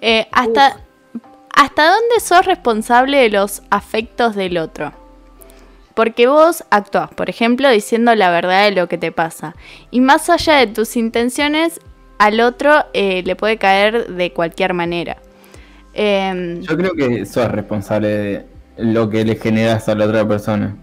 [0.00, 0.80] Eh, hasta,
[1.54, 4.92] ¿Hasta dónde sos responsable de los afectos del otro?
[5.94, 9.54] Porque vos actuás, por ejemplo, diciendo la verdad de lo que te pasa.
[9.90, 11.80] Y más allá de tus intenciones,
[12.18, 15.18] al otro eh, le puede caer de cualquier manera.
[15.94, 18.46] Em, Yo creo que sos responsable de
[18.78, 20.76] lo que le generas a la otra persona.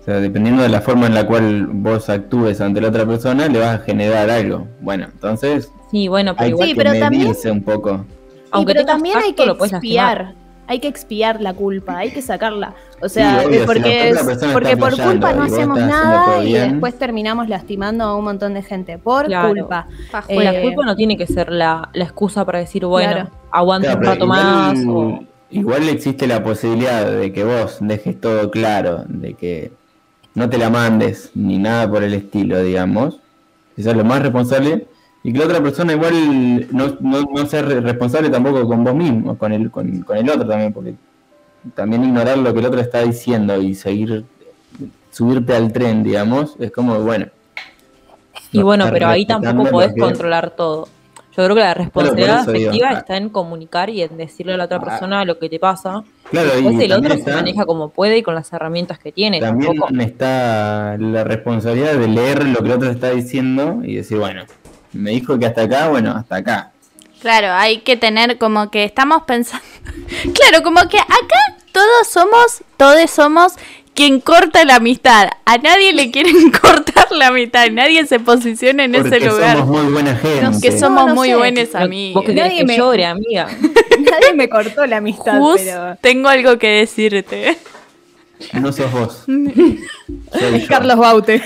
[0.00, 3.48] O sea, dependiendo de la forma en la cual vos actúes ante la otra persona,
[3.48, 4.68] le vas a generar algo.
[4.80, 8.04] Bueno, entonces Sí, bueno, pero hay igual, Sí, que pero también- un poco.
[8.50, 10.34] Aunque pero también hay que expiar.
[10.66, 12.74] Hay que expiar la culpa, hay que sacarla.
[13.02, 14.14] O sea, Sí, obvio, si porque,
[14.52, 18.96] porque por culpa no hacemos nada y después terminamos lastimando a un montón de gente.
[18.98, 19.48] Por Claro.
[19.54, 19.86] culpa.
[20.28, 23.30] La Eh, culpa no tiene que ser la, la excusa para decir, bueno, Claro.
[23.50, 24.78] aguanta Claro, un rato igual, más.
[24.88, 29.72] o- igual existe la posibilidad de que vos dejes todo claro, de que
[30.34, 33.18] no te la mandes ni nada por el estilo, digamos.
[33.76, 34.86] Eso es lo más responsable.
[35.26, 38.94] Y que la otra persona igual no, no, no sea re- responsable tampoco con vos
[38.94, 40.94] mismo, con el, con, con el otro también, porque
[41.74, 44.24] también ignorar lo que el otro está diciendo y seguir,
[45.10, 47.26] subirte al tren, digamos, es como, bueno.
[48.52, 50.88] Y no bueno, pero ahí tampoco podés controlar todo.
[51.36, 52.98] Yo creo que la responsabilidad digo, afectiva ah.
[52.98, 54.84] está en comunicar y en decirle a la otra Ah.
[54.84, 56.04] persona lo que te pasa.
[56.30, 59.40] Claro, Después y el otro se maneja como puede y con las herramientas que tiene.
[59.40, 60.00] También Tampoco.
[60.02, 64.44] está la responsabilidad de leer lo que el otro está diciendo y decir, bueno,
[64.94, 66.70] me dijo que hasta acá, bueno, hasta acá.
[67.20, 69.64] Claro, hay que tener como que estamos pensando.
[70.34, 73.52] Claro, como que acá todos somos, todos somos
[73.94, 75.28] quien corta la amistad.
[75.44, 79.58] A nadie le quieren cortar la amistad, nadie se posiciona en Porque ese lugar.
[79.58, 80.60] somos muy buena gente.
[80.60, 81.36] Que somos No, no muy sé.
[81.36, 82.14] buenos amigos.
[82.22, 83.46] Vos que Nadie que me- llore, amiga.
[83.98, 85.96] Nadie me cortó la amistad, pero.
[86.00, 87.56] tengo algo que decirte.
[88.52, 89.22] No sos vos.
[89.26, 90.66] Soy yo.
[90.68, 91.40] Carlos Baute.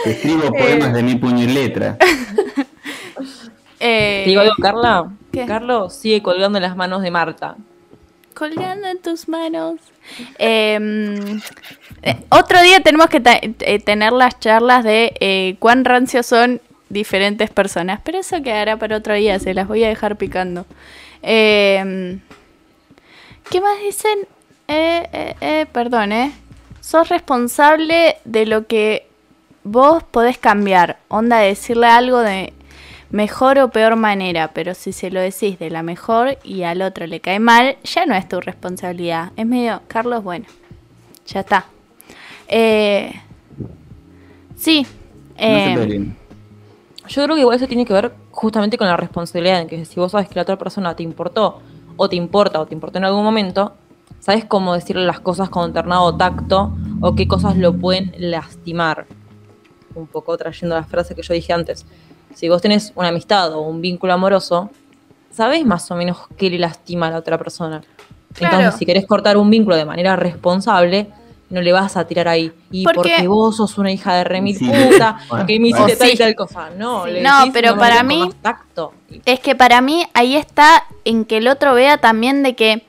[0.04, 1.96] Te escribo poemas de mi puño y letra.
[3.82, 5.10] Eh, ¿Te digo algo, Carla?
[5.32, 5.46] ¿Qué?
[5.46, 7.56] Carlos sigue colgando en las manos de Marta.
[8.34, 9.80] colgando en tus manos.
[10.38, 11.40] Eh,
[12.02, 17.50] eh, otro día tenemos que eh, tener las charlas de eh, cuán rancios son diferentes
[17.50, 20.66] personas, pero eso quedará para otro día, se las voy a dejar picando.
[21.22, 22.18] Eh,
[23.50, 24.18] ¿Qué más dicen?
[24.68, 26.32] Eh, eh, eh, perdón, ¿eh?
[26.80, 29.06] Sos responsable de lo que
[29.64, 32.52] vos podés cambiar, onda decirle algo de
[33.10, 37.06] mejor o peor manera, pero si se lo decís de la mejor y al otro
[37.06, 39.32] le cae mal, ya no es tu responsabilidad.
[39.36, 40.46] Es medio, Carlos, bueno,
[41.26, 41.66] ya está.
[42.48, 43.12] Eh,
[44.56, 44.86] sí.
[45.36, 46.06] Eh.
[47.08, 49.98] Yo creo que igual eso tiene que ver justamente con la responsabilidad, en que si
[49.98, 51.60] vos sabes que la otra persona te importó,
[51.96, 53.74] o te importa, o te importó en algún momento,
[54.20, 59.06] sabes cómo decirle las cosas con determinado tacto, o qué cosas lo pueden lastimar.
[59.94, 61.84] Un poco trayendo la frase que yo dije antes.
[62.34, 64.70] Si vos tenés una amistad o un vínculo amoroso,
[65.32, 67.82] sabés más o menos qué le lastima a la otra persona.
[68.34, 68.56] Claro.
[68.58, 71.08] Entonces, si querés cortar un vínculo de manera responsable,
[71.50, 72.52] no le vas a tirar ahí.
[72.70, 74.68] Y Porque- porque vos sos una hija de remil Sí.
[74.70, 75.86] puta, Bueno, que me bueno.
[75.86, 76.70] hiciste tal y tal cosa.
[76.78, 77.10] No, Sí.
[77.10, 78.92] le No, decís pero para mí- tacto.
[79.24, 82.84] Es que para mí ahí está en que el otro vea también de que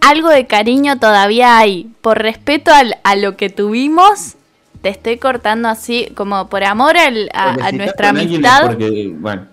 [0.00, 1.90] algo de cariño todavía hay.
[2.00, 4.34] Por respeto al- a lo que tuvimos,
[4.84, 8.66] te estoy cortando así, como por amor al- a, nuestra es amistad.
[8.66, 9.46] Porque, bueno,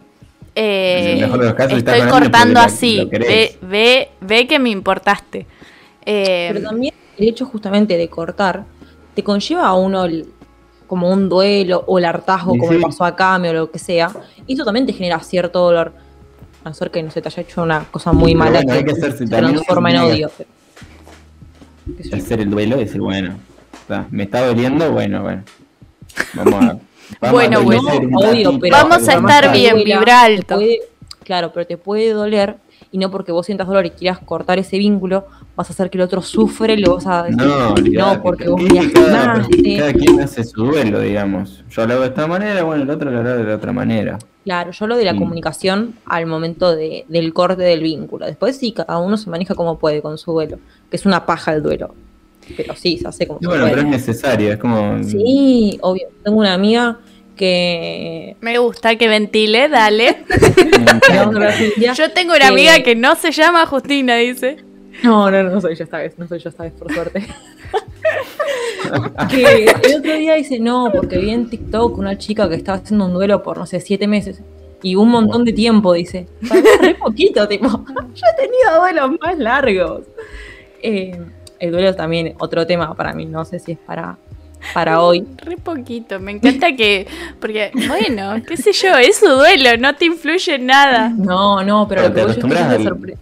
[0.53, 3.07] eh, en el mejor de los casos, estoy cortando así.
[3.09, 5.47] ve, ve, ve que me importaste.
[6.05, 8.65] Eh, Pero también el hecho justamente de cortar
[9.15, 10.25] te conlleva a uno el-
[10.85, 12.77] como un duelo o el hartazgo, como sí.
[12.77, 14.11] le pasó a Cami o lo que sea.
[14.45, 15.93] Y eso también te genera cierto dolor.
[16.65, 18.73] A no ser que no se te haya hecho una cosa muy Pero mala bueno,
[18.73, 20.29] hay que se hacerse también transforma en odio.
[22.13, 23.37] hacer el duelo y decir, bueno,
[23.73, 25.43] está, me está doliendo, bueno, bueno.
[26.33, 26.77] Vamos a.
[27.19, 27.81] Vamos Bueno, a bueno,
[28.15, 29.51] Obvio, pero Vamos a estar más.
[29.51, 30.55] bien, duela, vibra te alto.
[30.55, 30.79] puede-
[31.25, 32.55] claro, pero te puede doler
[32.89, 35.97] y no porque vos sientas dolor y quieras cortar ese vínculo, vas a hacer que
[35.97, 39.77] el otro sufre y lo vas a decir, No, porque que- vos que cada, viajaste.
[39.77, 41.63] cada quien hace su duelo, digamos.
[41.69, 44.17] Yo lo hago de esta manera, bueno, el otro lo hará de la otra manera.
[44.45, 45.19] Claro, yo lo de la Sí.
[45.19, 48.25] comunicación al momento de- del corte del vínculo.
[48.25, 50.59] Después sí, cada uno se maneja como puede con su duelo,
[50.89, 51.93] que es una paja el duelo.
[52.57, 55.03] Pero sí, se hace como Y bueno, pero es necesario, es como.
[55.03, 56.07] Sí, obvio.
[56.23, 56.99] Tengo una amiga
[57.35, 58.35] que...
[58.41, 60.25] me gusta que ventile, dale.
[61.95, 64.57] Yo tengo una amiga que no se llama Justina, dice.
[65.03, 67.21] No, no, no soy yo esta vez, no soy yo esta vez, por suerte.
[69.29, 73.05] que el otro día dice, no, porque vi en TikTok una chica que estaba haciendo
[73.05, 74.41] un duelo por, no sé, siete meses.
[74.83, 76.27] Y un montón de tiempo, dice.
[76.81, 77.67] Re poquito, tipo.
[77.67, 80.01] Yo he tenido duelos más largos.
[80.81, 81.19] Eh,
[81.61, 84.17] el duelo también, otro tema para mí, no sé si es para,
[84.73, 85.25] para hoy.
[85.37, 87.07] Re poquito, me encanta que.
[87.39, 91.09] Porque, bueno, qué sé yo, es su duelo, no te influye en nada.
[91.09, 93.17] No, no, pero, Pero lo que voy es que sorpre-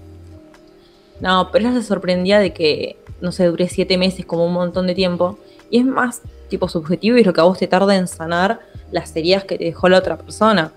[1.19, 4.87] No, pero ella se sorprendía de que, no sé, dure siete meses como un montón
[4.87, 5.37] de tiempo.
[5.69, 8.59] Y es más, tipo, subjetivo y es lo que a vos te tarda en sanar
[8.91, 10.71] las heridas que te dejó la otra persona.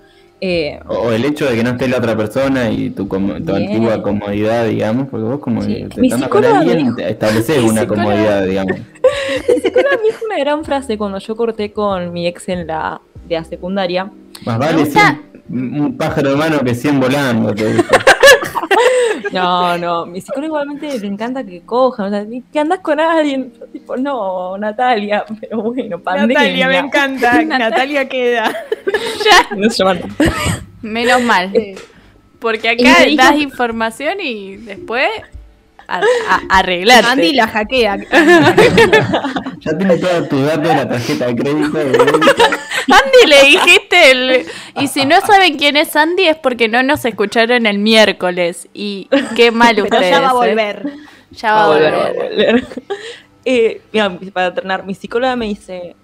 [0.45, 3.55] Eh, O, el hecho de que no esté la otra persona y tu, como- tu
[3.55, 5.87] antigua comodidad, digamos, porque vos como Sí.
[5.95, 8.77] te Mi con alguien, estableces mi una comodidad, digamos.
[9.63, 13.37] psicóloga me dijo una gran frase cuando yo corté con mi ex en la, de
[13.37, 14.11] la secundaria.
[14.45, 17.95] Más vale gusta- 100 un pájaro hermano que 100 volando, te dijo.
[19.33, 23.53] No, no, mi psicóloga igualmente le encanta que cojan, o sea, que andas con alguien.
[23.59, 26.79] Yo tipo, no, Natalia, pero bueno, pandemia.
[26.79, 27.43] encanta.
[27.45, 28.53] Natalia queda.
[29.57, 30.01] No se llaman.
[30.83, 31.53] Menos mal.
[32.39, 35.09] Porque Y me acá dijo- das información y después
[35.89, 37.07] a- a- arreglate.
[37.07, 37.97] Andy la hackea.
[39.61, 41.79] Ya tiene todos tus datos de la tarjeta de crédito.
[41.79, 41.85] de.
[42.89, 44.47] Andy le dijiste el...
[44.81, 48.69] Y si no saben quién es Andy es porque no nos escucharon el miércoles.
[48.75, 50.11] Y qué mal Pero ustedes.
[50.11, 50.35] ya va a ¿eh?
[50.51, 50.93] volver.
[51.31, 51.93] Ya va a volver.
[51.93, 52.67] va a volver.
[53.45, 55.97] Eh, mira, para terminar, mi psicóloga me dice,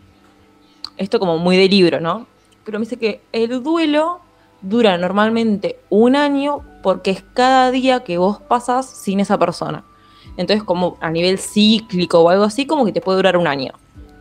[0.96, 2.26] esto como muy de libro, ¿no?
[2.64, 4.20] Pero me dice que el duelo
[4.60, 9.84] dura normalmente un año porque es cada día que vos pasas sin esa persona.
[10.36, 13.72] Entonces, como a nivel cíclico o algo así, como que te puede durar un año.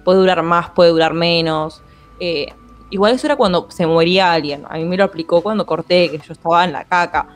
[0.04, 1.82] Puede durar más, puede durar menos.
[2.20, 2.48] Eh,
[2.90, 4.64] igual eso era cuando se moría alguien.
[4.70, 7.28] A mí me lo aplicó cuando corté, que yo estaba en la caca.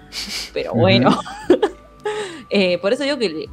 [0.54, 1.18] Pero bueno.
[2.54, 3.48] Eh, por eso digo que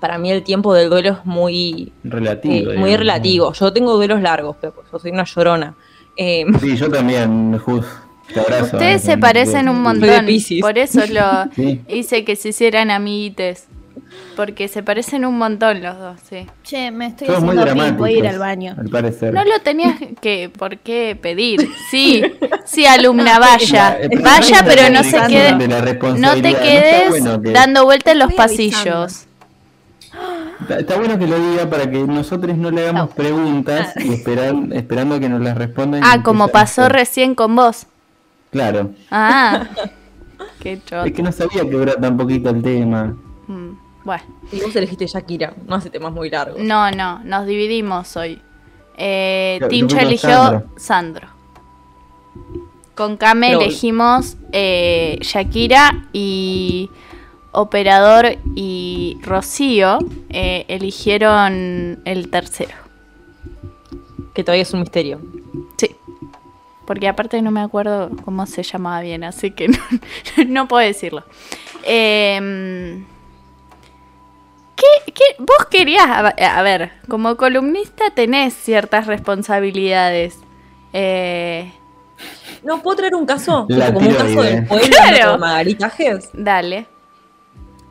[0.00, 2.70] para mí el tiempo del duelo es muy, Relativo.
[2.70, 3.52] eh, muy relativo.
[3.52, 5.74] Yo tengo duelos largos, pero pues, yo soy una llorona.
[6.16, 7.84] Sí, yo también, Jus.
[8.32, 8.76] Te abrazo.
[8.76, 10.26] Ustedes se parecen un montón.
[10.60, 11.80] Por eso lo Sí.
[11.88, 13.66] hice que se hicieran amiguites.
[14.36, 16.46] Porque se parecen un montón los dos, sí.
[16.64, 18.74] Che, me estoy Todos muy haciendo pis, voy a ir al baño.
[18.78, 19.32] Al parecer.
[19.34, 21.68] No lo tenías que por qué pedir.
[21.90, 22.22] Sí,
[22.64, 23.98] sí, alumna, vaya.
[24.22, 25.52] Vaya, pero no se quede,
[26.18, 29.26] no te quedes está bueno que- dando vueltas en los pasillos.
[30.60, 34.54] Está, está bueno que lo diga para que nosotros no le hagamos preguntas y esperar,
[34.72, 36.02] esperando que nos las respondan.
[36.04, 37.86] Ah, como pasó recién con vos.
[38.50, 38.90] Claro.
[39.10, 39.68] Ah,
[40.60, 41.12] qué Es choto.
[41.12, 43.16] que no sabía que dura tan poquito el tema.
[43.46, 43.70] Mm,
[44.04, 44.22] Bueno,
[44.52, 46.58] y vos elegiste Shakira, no hace temas muy largos.
[46.60, 48.40] no, no, nos dividimos hoy.
[48.96, 50.66] Eh, yo Tincho eligió Sandro.
[50.76, 51.28] Sandro.
[52.94, 56.90] Con Kame Pero- elegimos eh, Shakira y
[57.52, 59.98] Operador y Rocío
[60.28, 62.74] eh, eligieron el tercero.
[64.34, 65.20] Que todavía es un misterio.
[65.78, 65.90] Sí.
[66.90, 69.78] Porque aparte no me acuerdo cómo se llamaba bien, así que no,
[70.48, 71.22] no puedo decirlo.
[71.84, 73.04] Em,
[74.74, 80.40] ¿qué, qué- vos querías, a, ver, como columnista tenés ciertas responsabilidades.
[80.92, 81.70] Eh,
[82.64, 83.66] No, ¿puedo traer un caso?
[83.68, 85.38] La como un caso del pueblo Claro.
[85.38, 86.30] Magalitajes.
[86.32, 86.88] dale.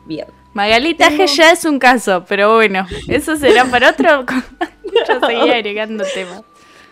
[0.04, 0.26] Bien.
[0.52, 4.26] Magalitaje ya es un caso, pero bueno, eso será para otro.
[5.08, 6.42] Yo seguía agregando temas.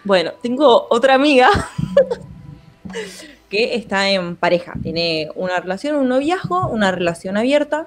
[0.09, 1.51] Bueno, tengo otra amiga
[3.51, 4.73] que está en pareja.
[4.83, 7.87] Tiene una relación, un noviazgo, una relación abierta.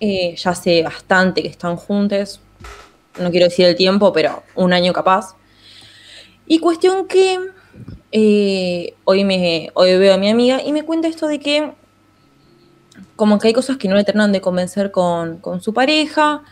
[0.00, 2.40] Eh, ya hace bastante que están juntos.
[3.20, 5.36] No quiero decir el tiempo, pero un año capaz.
[6.46, 7.38] Y cuestión que
[8.12, 11.72] eh, hoy, me, hoy veo a mi amiga y me cuenta esto de que
[13.16, 16.42] como que hay cosas que no le terminan de convencer con, con su pareja,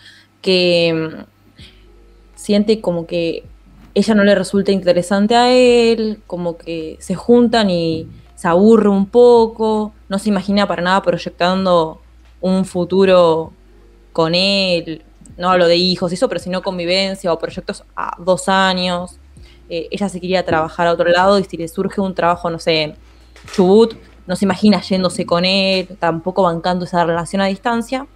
[0.43, 3.56] que mm, siente como que
[3.97, 9.07] ella no le resulta interesante a él, como que se juntan y se aburre un
[9.07, 12.03] poco, no se imagina para nada proyectando
[12.43, 13.55] un futuro
[14.13, 15.03] con él,
[15.39, 19.17] no hablo de hijos y eso, pero sino convivencia o proyectos a dos años.
[19.71, 22.59] Eh, ella se quería trabajar a otro lado y si le surge un trabajo, no
[22.59, 22.95] sé,
[23.55, 23.95] Chubut,
[24.27, 28.07] no se imagina yéndose con él, tampoco bancando esa relación a distancia.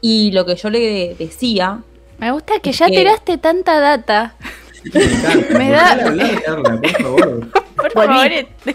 [0.00, 1.84] Y lo que yo le decía
[2.18, 4.34] Me gusta que ya tiraste tanta data.
[4.92, 5.96] Me Me da-
[6.44, 7.48] Carla, por favor.
[7.76, 8.28] Por favor,
[8.64, 8.74] te,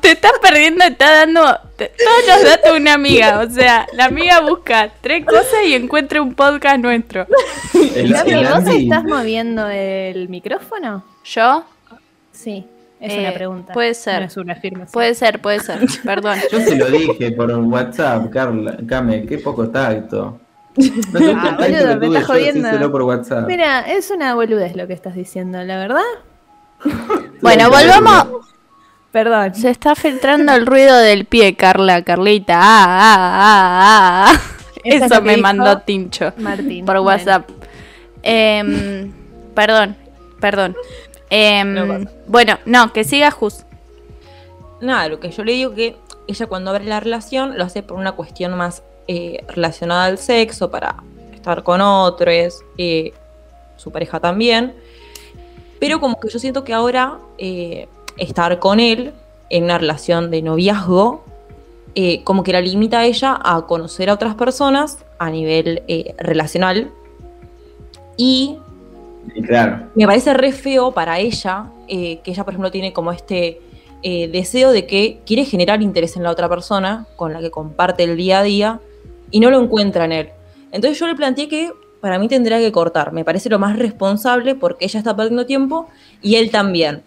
[0.00, 3.40] te estás perdiendo, está dando te- todos los datos de una amiga.
[3.40, 7.26] O sea, la amiga busca tres cosas y encuentra un podcast nuestro.
[7.94, 11.04] El- ¿vos estás moviendo el micrófono?
[11.24, 11.64] ¿Yo?
[12.30, 12.64] Sí,
[13.00, 13.72] es Eh, una pregunta.
[13.72, 14.20] puede ser.
[14.20, 14.92] No es una afirmación.
[14.92, 15.80] Puede ser, puede ser.
[16.04, 16.38] Perdón.
[16.52, 18.78] Yo se lo dije por WhatsApp, Carla.
[18.88, 20.40] Came, qué poco tacto.
[21.36, 22.68] Ah, boludo, me estás jodiendo.
[22.68, 23.46] decíselo por WhatsApp.
[23.46, 26.02] Mira, es una boludez lo que estás diciendo, la verdad.
[27.40, 28.46] Bueno, volvamos.
[29.12, 29.54] Perdón.
[29.54, 32.54] Se está filtrando el ruido del pie, Carla, Carlita.
[32.60, 34.40] Ah, ah, ah, ah.
[34.84, 36.84] Eso me mandó Tincho Martín.
[36.84, 37.02] por Bueno.
[37.08, 37.48] WhatsApp.
[38.22, 39.12] Em,
[39.54, 39.96] perdón,
[40.40, 40.76] perdón.
[41.30, 43.64] Em, No bueno, no, que siga Jus.
[44.80, 47.98] Nada, lo que yo le digo que ella cuando abre la relación lo hace por
[47.98, 51.02] una cuestión más eh, relacionada al sexo, para
[51.34, 53.12] estar con otros, eh,
[53.76, 54.74] su pareja también.
[55.80, 59.12] Pero como que yo siento que ahora eh, estar con él
[59.50, 61.24] en una relación de noviazgo,
[62.22, 65.82] como que la limita a ella a conocer a otras personas a nivel
[66.16, 66.92] relacional.
[68.16, 68.56] Y
[69.48, 69.88] claro.
[69.96, 73.60] me parece re feo para ella, que ella, por ejemplo, tiene como este
[74.02, 78.04] eh, deseo de que quiere generar interés en la otra persona con la que comparte
[78.04, 78.80] el día a día
[79.30, 80.28] y no lo encuentra en él.
[80.72, 83.12] Entonces yo le planteé que para mí tendría que cortar.
[83.12, 85.88] Me parece lo más responsable porque ella está perdiendo tiempo
[86.22, 87.02] y él también.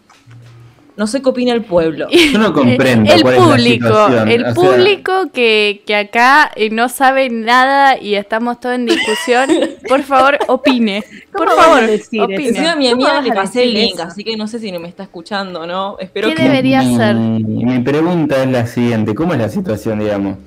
[0.97, 2.07] No sé qué opina el pueblo.
[2.33, 6.51] Yo no comprendo el cuál es la público, el o sea- público que, que acá
[6.55, 9.49] eh, no sabe nada y estamos todos en discusión,
[9.87, 11.03] por favor, opine.
[11.31, 12.49] Por ¿Cómo vas favor, decir opine.
[12.49, 12.69] eso?
[12.69, 14.03] A mi ¿Cómo amiga le pasé el link, eso?
[14.03, 15.97] así que no sé si no me está escuchando, ¿no?
[15.97, 16.43] Espero ¿Qué que...
[16.43, 17.15] debería ser?
[17.15, 20.37] Mi pregunta es la siguiente: ¿cómo es la situación, digamos?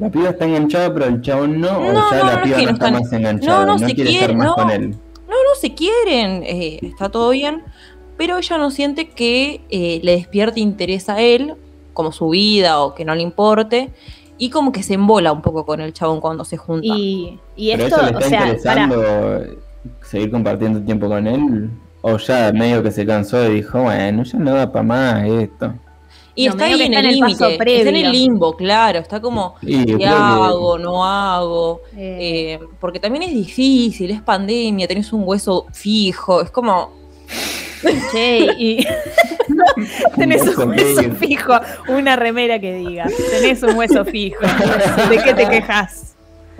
[0.00, 2.56] La piba está enganchada, pero el chabón no, o No, ya no, la no, piba
[2.56, 4.46] es que no no está están- más enganchada, no, no, se quiere estar quiere, más
[4.48, 4.54] no.
[4.54, 4.90] con él.
[4.90, 7.62] No, no se quieren, eh, está todo bien,
[8.16, 11.54] pero ella no siente que eh, le despierte interés a él,
[11.92, 13.90] como su vida o que no le importe,
[14.38, 16.86] y como que se embola un poco con el chabón cuando se junta.
[16.96, 19.04] Y, y Pero esto, eso le o está sea, interesando
[20.02, 21.70] seguir compartiendo tiempo con él,
[22.02, 25.74] o ya medio que se cansó y dijo, bueno, ya no da para más esto.
[26.34, 28.98] Y no, está ahí en está el en el límite, está en el limbo, claro,
[28.98, 30.78] está como, ¿qué hago?
[30.78, 31.82] ¿No hago?
[31.96, 36.92] Eh, Eh, porque también es difícil, es pandemia, tenés un hueso fijo, es como...
[38.12, 38.86] che, y
[40.16, 41.14] tenés un hueso fijo.
[41.16, 41.52] fijo,
[41.88, 44.40] una remera que diga, tenés un hueso fijo.
[45.08, 46.14] ¿De qué te quejas?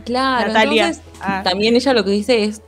[0.04, 0.86] Claro, Natalia.
[0.88, 1.42] entonces Ah.
[1.44, 2.62] también ella lo que dice es,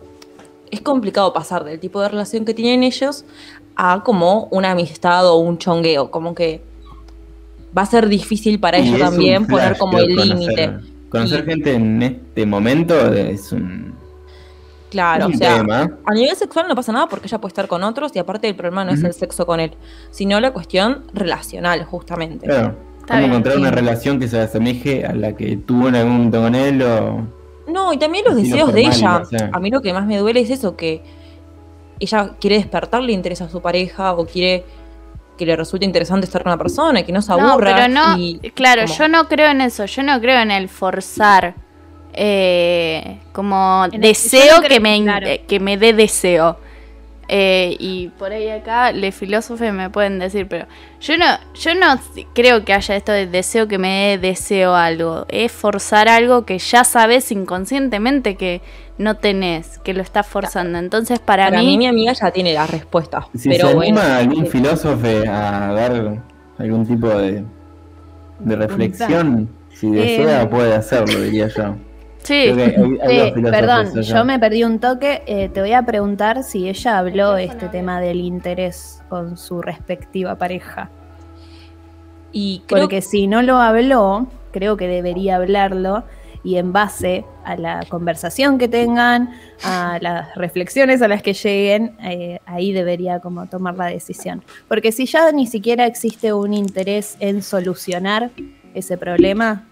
[0.71, 3.25] es complicado pasar del tipo de relación que tienen ellos
[3.77, 6.63] a como una amistad o un chongueo, como que
[7.77, 10.73] va a ser difícil para Y ella también poner como el límite.
[11.09, 13.93] Conocer Y- gente en este momento es un,
[14.91, 15.91] Claro, es o sea, tema.
[16.05, 18.55] a nivel sexual no pasa nada porque ella puede estar con otros y aparte el
[18.55, 19.73] problema no es el sexo con él,
[20.11, 22.47] sino la cuestión relacional, justamente.
[22.47, 22.75] Claro.
[23.01, 23.61] Está ¿Cómo bien, encontrar sí.
[23.63, 27.27] una relación que se asemeje a la que tuvo en algún momento con él o...
[27.69, 29.19] No, y también los deseos de ella.
[29.19, 29.51] o sea.
[29.53, 31.03] A mí lo que más me duele es eso, que
[31.99, 34.65] ella quiere despertarle interés a su pareja o quiere
[35.45, 37.75] que le resulte interesante estar con la persona y que no se No, aburra.
[37.75, 41.55] pero no, y claro, yo no creo en eso, yo no creo en el forzar
[42.15, 45.27] eh, como el- deseo yo no creo- que, me, claro.
[45.49, 46.59] que me dé deseo.
[47.29, 50.67] Eh, y por ahí acá, le filósofos me pueden decir, pero
[51.01, 51.25] yo no,
[51.55, 51.99] yo no
[52.35, 55.25] creo que haya esto de deseo que me dé deseo algo.
[55.29, 58.61] Es forzar algo que ya sabes inconscientemente que
[58.99, 60.79] no tenés, que lo estás forzando.
[60.79, 63.27] Entonces, para, Para mí, mí, mi amiga ya tiene las respuestas.
[63.35, 66.23] Si pero se bueno, anima algún filósofo a dar
[66.59, 67.45] algún tipo de,
[68.41, 71.75] de reflexión, si desea, Eh, puede hacerlo, diría yo.
[72.23, 74.01] sí, hay- Sí, perdón, allá.
[74.03, 75.23] yo me perdí un toque.
[75.27, 80.37] eh, te voy a preguntar si ella habló este tema del interés con su respectiva
[80.37, 80.91] pareja.
[82.35, 86.05] y creo Porque si no lo habló, creo que debería hablarlo
[86.45, 89.31] y en base a la conversación que tengan,
[89.63, 94.43] a las reflexiones a las que lleguen, eh, ahí debería como tomar la decisión.
[94.69, 98.31] Porque si ya ni siquiera existe un interés en solucionar
[98.75, 99.67] ese problema,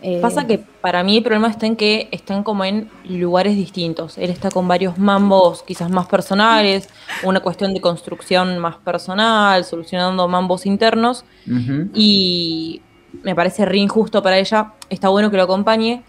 [0.00, 4.18] eh, Pasa que para mí el problema está en que están como en lugares distintos.
[4.18, 6.88] Él está con varios mambos quizás más personales,
[7.22, 11.24] una cuestión de construcción más personal, solucionando mambos internos.
[11.46, 11.88] Ujú.
[11.94, 12.82] Y
[13.22, 14.72] me parece re injusto para ella.
[14.88, 16.02] Está bueno que lo acompañe,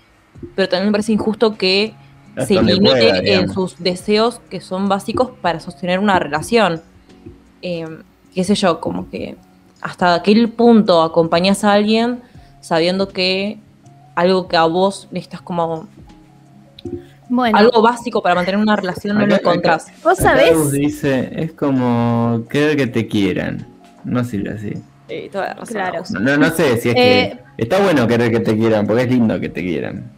[0.56, 1.94] pero también me parece injusto que
[2.36, 6.82] Hasta se limite pueda, en sus deseos que son básicos para sostener una relación.
[7.62, 7.86] Eh,
[8.34, 9.36] qué sé yo, como que
[9.82, 12.22] hasta aquel punto acompañas a alguien
[12.62, 13.58] sabiendo que
[14.16, 15.88] algo que a vos necesitas como
[17.30, 19.88] bueno, algo básico para mantener una relación no lo Acá- encontrás.
[20.04, 23.66] vos Acá sabés, Gus dice, es como querer que te quieran.
[24.04, 24.74] No sirve así.
[25.08, 26.04] Eh, toda razón, Claro.
[26.12, 27.64] No, no, no sé si es Eh, que...
[27.64, 30.12] Está bueno querer que te quieran, porque es lindo que te quieran.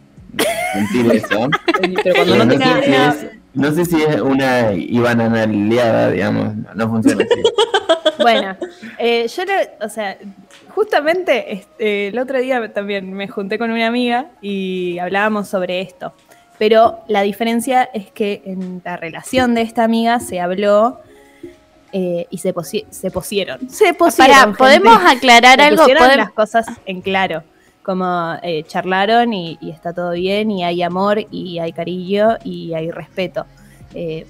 [0.76, 1.48] Sentir eso.
[2.02, 6.10] Pero cuando Pero no te sé si es, no sé si es una Ivana aliada,
[6.10, 6.56] digamos.
[6.56, 7.42] No, no funciona así.
[8.18, 8.56] Bueno,
[8.98, 10.16] eh, yo, le- o sea,
[10.70, 16.14] justamente este, el otro día también me junté con una amiga y hablábamos sobre esto.
[16.58, 20.98] Pero la diferencia es que en la relación de esta amiga se habló
[21.92, 23.68] eh, y se, posi- se pusieron.
[23.68, 24.32] Se pusieron.
[24.32, 24.58] Pará, gente.
[24.58, 25.82] ¿podemos aclarar Se algo?
[25.82, 27.44] pusieron Podem- las cosas en claro.
[27.86, 32.74] Como eh, charlaron y, y está todo bien y hay amor y hay cariño y
[32.74, 33.46] hay respeto.
[33.94, 34.26] Eh,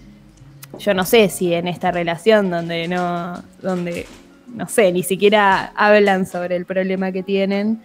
[0.78, 4.07] yo no sé si en esta relación donde no, donde,
[4.54, 7.80] no sé, ni siquiera hablan sobre el problema que tienen,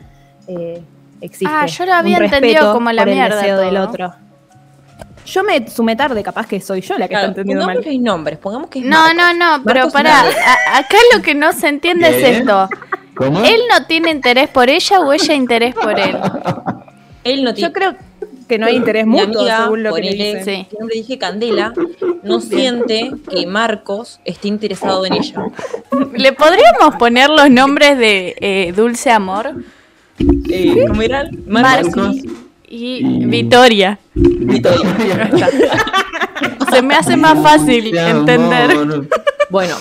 [0.47, 0.81] eh,
[1.21, 1.47] existe.
[1.55, 3.65] Ah, yo lo había un entendido respeto como la por el mierda deseo todo.
[3.65, 4.13] del otro.
[5.25, 7.77] Yo me sumé tarde, capaz que soy yo la que Claro, está entendiendo mal.
[7.77, 9.15] pongámosle nombres, pongamos que es No, Marcos.
[9.15, 10.19] no, no, pero Marcos pará,
[10.73, 12.29] acá lo que no se entiende ¿Qué?
[12.31, 12.67] es esto.
[13.25, 13.43] ¿Cómo?
[13.43, 16.17] ¿Él no tiene interés por ella o ella interés por él?
[17.23, 17.69] Él no tiene.
[17.69, 17.95] Yo creo
[18.47, 20.67] que no hay interés Mi mutuo, amiga, según lo que le dicen.
[20.69, 20.77] Sí.
[20.93, 21.73] dije Candela,
[22.23, 25.43] no siente que Marcos esté interesado en ella.
[26.13, 29.53] ¿Le podríamos poner los nombres de eh, Dulce Amor
[30.49, 31.29] Eh, ¿Cómo era?
[31.47, 32.15] Marcos.
[32.67, 33.99] y Y- Victoria?
[34.13, 35.29] Victoria.
[36.71, 38.75] Se me hace más fácil entender.
[39.49, 39.75] Bueno.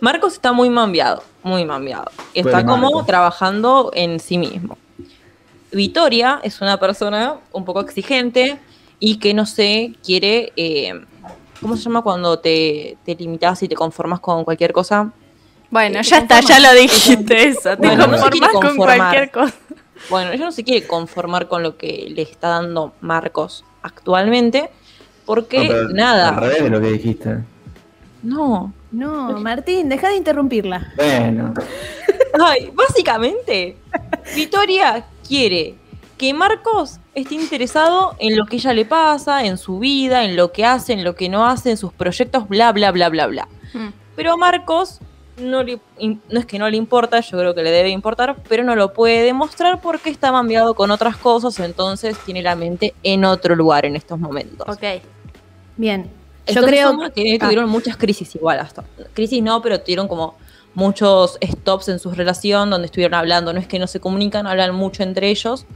[0.00, 2.10] Marcos está muy mambiado, muy mambiado.
[2.34, 3.06] Está Pobre como Marcos.
[3.06, 4.76] trabajando en sí mismo.
[5.72, 8.58] Victoria es una persona un poco exigente
[8.98, 10.52] y que no sé, quiere.
[10.56, 10.92] eh,
[11.60, 15.10] ¿Cómo se llama cuando te, te limitas y te conformas con cualquier cosa?
[15.70, 17.76] Bueno, Eh, ya está, ya lo dijiste eso.
[17.76, 19.54] Te Bueno, no se conformás con cualquier cosa.
[20.08, 24.70] Bueno, ella no se quiere conformar con lo que le está dando Marcos actualmente,
[25.26, 26.30] porque No, pero nada.
[26.30, 27.38] Al revés de lo que dijiste.
[28.22, 28.72] No.
[28.90, 30.92] No, Martín, deja de interrumpirla.
[30.96, 31.54] Bueno.
[32.40, 33.76] Ay, básicamente,
[34.34, 35.74] Victoria quiere
[36.16, 40.52] que Marcos esté interesado en lo que ella le pasa, en su vida, en lo
[40.52, 43.48] que hace, en lo que no hace, en sus proyectos, bla, bla, bla, bla, bla.
[43.72, 43.88] Mm.
[44.16, 45.00] Pero a Marcos
[45.38, 48.62] no, le, no es que no le importa, yo creo que le debe importar, pero
[48.64, 53.24] no lo puede demostrar porque está mambiado con otras cosas, entonces tiene la mente en
[53.24, 54.68] otro lugar en estos momentos.
[54.68, 55.02] Ok.
[55.76, 56.10] Bien,
[56.46, 58.84] yo creo suma que tuvieron muchas crisis igual hasta.
[59.14, 60.36] Crisis no, pero tuvieron como
[60.74, 63.52] muchos stops en su relación donde estuvieron hablando.
[63.52, 65.66] No es que no se comunican, hablan mucho entre ellos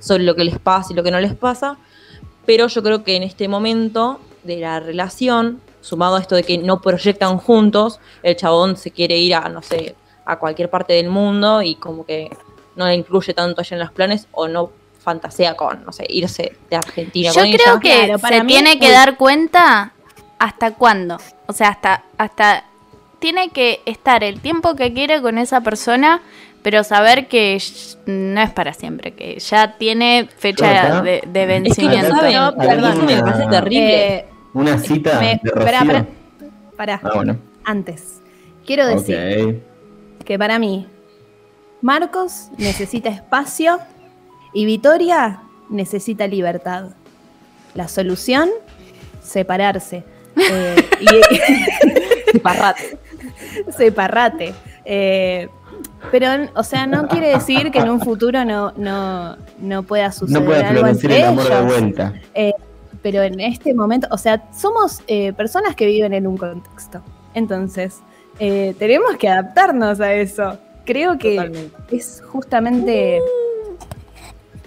[0.00, 1.76] sobre lo que les pasa y lo que no les pasa.
[2.46, 6.58] Pero yo creo que en este momento de la relación, sumado a esto de que
[6.58, 9.94] no proyectan juntos, el chabón se quiere ir a, no sé,
[10.24, 12.30] a cualquier parte del mundo y como que
[12.76, 16.56] no le incluye tanto allá en los planes o no fantasea con, no sé, irse
[16.70, 17.80] de Argentina Yo con creo ella.
[17.80, 19.92] que Claro, para se mí tiene es que dar cuenta
[20.38, 21.18] hasta cuándo.
[21.46, 22.64] O sea, hasta, hasta
[23.18, 26.20] tiene que estar el tiempo que quiere con esa persona,
[26.62, 27.60] pero saber que
[28.06, 32.08] no es para siempre, que ya tiene fecha de, de Es que vencimiento.
[32.08, 33.06] ya saben, No, a mí perdón.
[33.06, 34.14] me parece terrible.
[34.16, 36.06] Eh, Una cita me- de pará, pará,
[36.76, 37.00] pará.
[37.02, 37.38] Ah, bueno.
[37.64, 38.20] Antes,
[38.66, 39.62] quiero decir
[40.24, 40.86] que para mí,
[41.80, 43.78] Marcos necesita espacio
[44.52, 46.90] y Vitoria necesita libertad.
[47.74, 48.48] La solución,
[49.22, 50.02] separarse.
[50.36, 50.76] Eh,
[52.32, 52.98] y, Parrate.
[53.76, 54.54] separate.
[54.84, 55.48] Eh,
[56.10, 60.40] pero, o sea, no quiere decir que en un futuro no, no, no pueda suceder
[60.40, 61.64] No puede algo entre el amor de ellos.
[61.66, 62.14] vuelta.
[63.02, 67.02] pero en este momento, o sea, somos eh, personas que viven en un contexto.
[67.34, 68.00] Entonces,
[68.38, 70.58] eh, tenemos que adaptarnos a eso.
[70.84, 71.96] Creo que Totalmente.
[71.96, 73.20] es justamente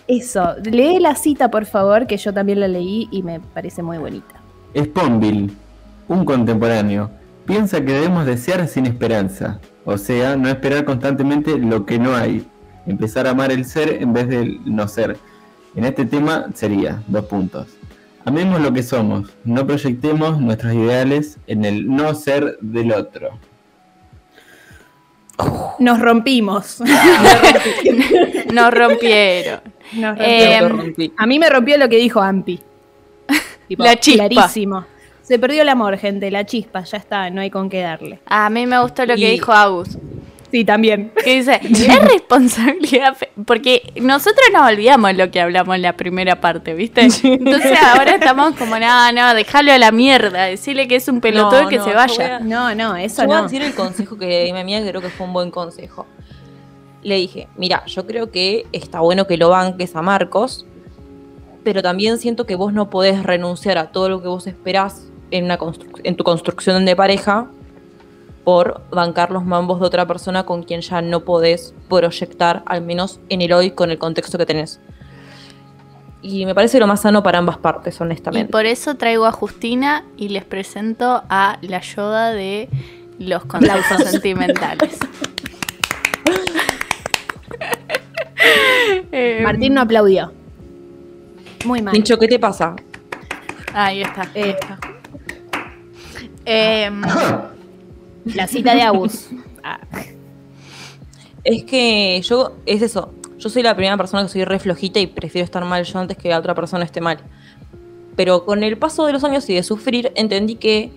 [0.08, 0.56] eso.
[0.64, 4.41] Lee la cita, por favor, que yo también la leí y me parece muy bonita.
[4.76, 5.52] Sponville,
[6.08, 7.10] un contemporáneo,
[7.46, 12.46] piensa que debemos desear sin esperanza, o sea, no esperar constantemente lo que no hay,
[12.86, 15.18] empezar a amar el ser en vez del no ser.
[15.76, 17.68] En este tema sería, dos puntos.
[18.26, 23.40] Amemos lo que somos, no proyectemos nuestros ideales en el no ser del otro.
[25.80, 26.82] Nos rompimos.
[28.54, 29.62] Nos rompieron.
[29.94, 30.60] Nos Eh.
[30.62, 31.14] Lo rompí.
[31.18, 32.60] A mí me rompió lo que dijo Ampi.
[33.72, 34.28] Tipo, La chispa.
[34.28, 34.86] Clarísimo.
[35.22, 38.20] Se perdió el amor, gente, la chispa, ya está, no hay con qué darle.
[38.26, 39.98] A mí me gustó lo que dijo Agus.
[40.52, 41.14] Sí, también.
[41.24, 43.16] Que dice, es responsabilidad,
[43.46, 47.04] porque nosotros nos olvidamos lo que hablamos en la primera parte, ¿viste?
[47.24, 51.62] Entonces ahora estamos como, no, no, déjalo a la mierda, decirle que es un pelotudo
[51.62, 52.36] No, y que no, se vaya.
[52.36, 53.44] a- No, no, eso Yo voy a no.
[53.46, 55.50] decir el consejo que le di a mi amiga, que creo que fue un buen
[55.52, 56.06] consejo.
[57.04, 60.66] Le dije, mira, yo creo que está bueno que lo banques a Marcos,
[61.64, 65.46] pero también siento que vos no podés renunciar a todo lo que vos esperás en,
[65.46, 67.48] una construc- en tu construcción de pareja
[68.44, 73.20] por bancar los mambos de otra persona con quien ya no podés proyectar, al menos
[73.30, 74.80] en el hoy, con el contexto que tenés.
[76.24, 78.52] Y me parece lo más sano para ambas partes, Y honestamente.
[78.52, 82.68] por eso traigo a Justina y les presento a la Yoda de
[83.20, 84.98] los contextos sentimentales.
[89.44, 90.32] Martín no aplaudió.
[91.66, 91.92] Muy mal.
[91.94, 92.76] Pincho, ¿qué te pasa?
[93.74, 94.30] Ahí está.
[94.36, 94.56] Eh,
[96.44, 97.02] Em,
[98.26, 99.30] la cita de Agus.
[99.64, 99.80] Ah,
[101.44, 103.14] Es que yo, es eso.
[103.38, 106.18] Yo soy la primera persona que soy re flojita y prefiero estar mal yo antes
[106.18, 107.20] que la otra persona esté mal.
[108.16, 110.92] Pero con el paso de los años y de sufrir, entendí que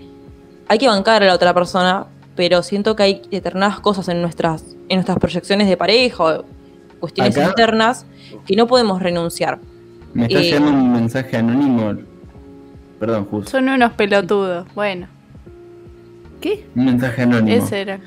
[0.66, 4.64] hay que bancar a la otra persona, pero siento que hay determinadas cosas en nuestras,
[4.88, 6.44] en nuestras proyecciones de pareja o
[7.00, 8.06] cuestiones Acá- internas
[8.46, 9.58] que no podemos renunciar.
[10.14, 10.42] Me está Eh.
[10.44, 11.94] llegando un mensaje anónimo.
[13.00, 13.50] Perdón, justo.
[13.50, 14.66] son unos pelotudos.
[14.74, 15.08] Bueno,
[16.40, 16.66] ¿Qué?
[16.76, 17.56] Un mensaje anónimo.
[17.56, 18.00] ese era.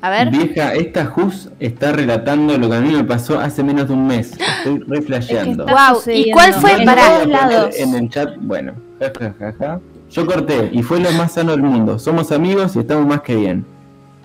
[0.00, 0.30] A ver.
[0.30, 4.06] Vieja, esta Jus está relatando lo que a mí me pasó hace menos de un
[4.06, 4.32] mes.
[4.32, 5.64] Estoy re flasheando.
[5.66, 7.76] está Guau, ¿y cuál fue en para- lados.
[7.78, 9.80] En el chat, bueno, ja, ja, ja, ja.
[10.10, 11.98] Yo corté y fue lo más sano del mundo.
[11.98, 13.64] Somos amigos y estamos más que bien.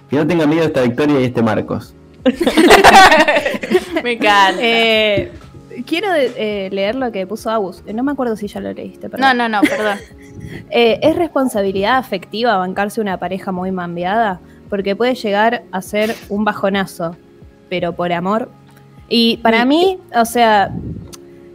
[0.09, 1.93] Que no tenga miedo a esta victoria y este Marcos.
[4.03, 4.59] Me encanta.
[4.61, 5.31] Eh,
[5.85, 7.83] quiero eh, leer lo que puso Agus.
[7.85, 9.21] Eh, No me acuerdo si ya lo leíste, pero.
[9.21, 9.97] no, no, no, perdón.
[10.69, 14.39] Eh, ¿Es responsabilidad afectiva bancarse una pareja muy mambeada?
[14.69, 17.15] Porque puede llegar a ser un bajonazo,
[17.69, 18.49] pero por amor.
[19.09, 20.71] Y para mí, o sea,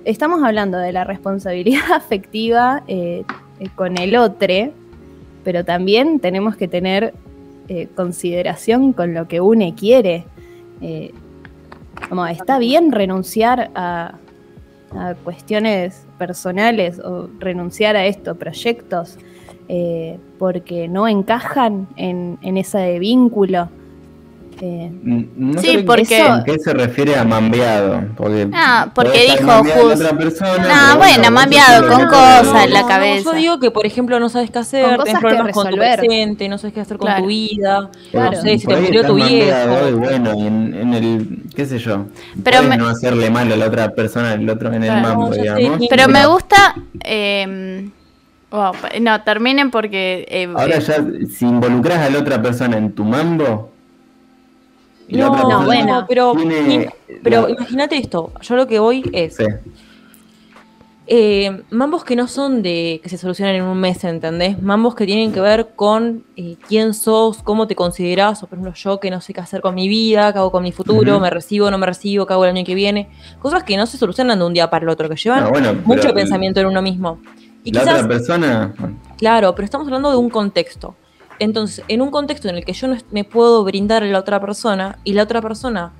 [0.04, 3.24] estamos hablando de la responsabilidad afectiva eh,
[3.76, 4.72] con el otro,
[5.44, 7.14] pero también tenemos que tener
[7.94, 10.24] consideración con lo que uno quiere.
[12.08, 14.14] Como está bien renunciar a,
[14.92, 19.18] a cuestiones personales o renunciar a estos proyectos
[19.68, 23.68] eh, porque no encajan en, en ese vínculo.
[24.60, 24.90] Eh,
[25.36, 28.02] No Sí, sé porque- ¿A qué se refiere a mambeado?
[28.16, 30.00] Porque Ah, porque dijo mambeada la Jus.
[30.00, 33.22] otra persona, No, pero bueno, mambeado con cosas en la No, cabeza.
[33.30, 36.48] yo digo que, por ejemplo, no sabes qué hacer, Con tienes problemas con tu presente,
[36.48, 37.22] no sabes qué hacer con Claro.
[37.22, 38.32] tu vida, Claro.
[38.36, 39.98] no sé, si te murió tu y viejo.
[39.98, 42.06] bueno, y en, en el, qué sé yo,
[42.42, 45.02] Pero me- no hacerle mal a la otra persona, el otro en el Claro.
[45.08, 45.86] mambo, No, digamos.
[45.88, 46.74] Pero me gusta.
[47.04, 47.88] eh,
[48.50, 50.26] wow, no, terminen porque.
[50.28, 50.96] eh, Ahora eh, ya,
[51.32, 53.70] si involucras a la otra persona en tu mambo,
[55.08, 56.04] y No, no, bueno.
[56.06, 56.88] pero, tiene
[57.24, 59.44] pero la- imagínate esto, yo lo que voy es, sí.
[61.06, 64.60] eh, mambos que no son de que se solucionan en un mes, ¿entendés?
[64.60, 68.74] Mambos que tienen que ver con eh, quién sos, cómo te considerás, o por ejemplo
[68.74, 71.30] yo que no sé qué hacer con mi vida, qué hago con mi futuro, me
[71.30, 73.08] recibo, no me recibo, qué hago el año que viene,
[73.40, 75.72] cosas que no se solucionan de un día para el otro, que llevan No, bueno,
[75.84, 77.18] mucho pensamiento en uno mismo.
[77.64, 78.74] Y La quizás, otra persona,
[79.16, 80.94] claro, pero estamos hablando de un contexto.
[81.38, 84.40] Entonces, en un contexto en el que yo no me puedo brindar a la otra
[84.40, 85.92] persona y la otra persona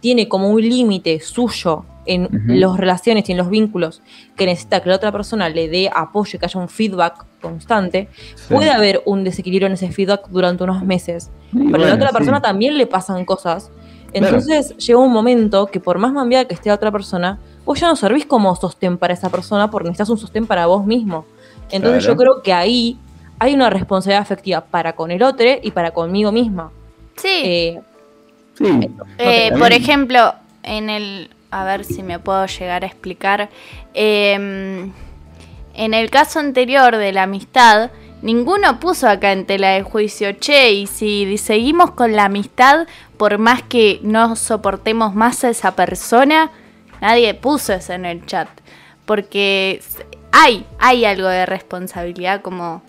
[0.00, 2.38] tiene como un límite suyo en Ujú.
[2.48, 4.02] las relaciones y en los vínculos
[4.36, 8.52] que necesita que la otra persona le dé apoyo, que haya un feedback constante, Sí.
[8.52, 11.30] puede haber un desequilibrio en ese feedback durante unos meses.
[11.54, 12.14] Y Pero a la otra sí.
[12.14, 13.70] persona también le pasan cosas.
[14.12, 17.88] Entonces llega un momento que por más mambiada que esté la otra persona, vos ya
[17.88, 21.24] no servís como sostén para esa persona porque necesitas un sostén para vos mismo.
[21.70, 22.14] Entonces Claro.
[22.14, 22.98] yo creo que ahí
[23.38, 26.70] hay una responsabilidad afectiva para con el otro y para conmigo misma.
[27.16, 27.28] Sí.
[27.44, 27.80] Eh,
[28.56, 28.64] Sí.
[29.18, 31.30] Eh, También- por ejemplo, en el.
[31.50, 33.48] A ver si me puedo llegar a explicar.
[33.94, 34.92] em,
[35.74, 37.90] en el caso anterior de la amistad,
[38.22, 42.86] ninguno puso acá en tela de juicio, che, y si seguimos con la amistad,
[43.16, 46.50] por más que no soportemos más a esa persona,
[47.00, 48.48] nadie puso eso en el chat.
[49.04, 49.80] Porque
[50.32, 52.82] hay, hay algo de responsabilidad como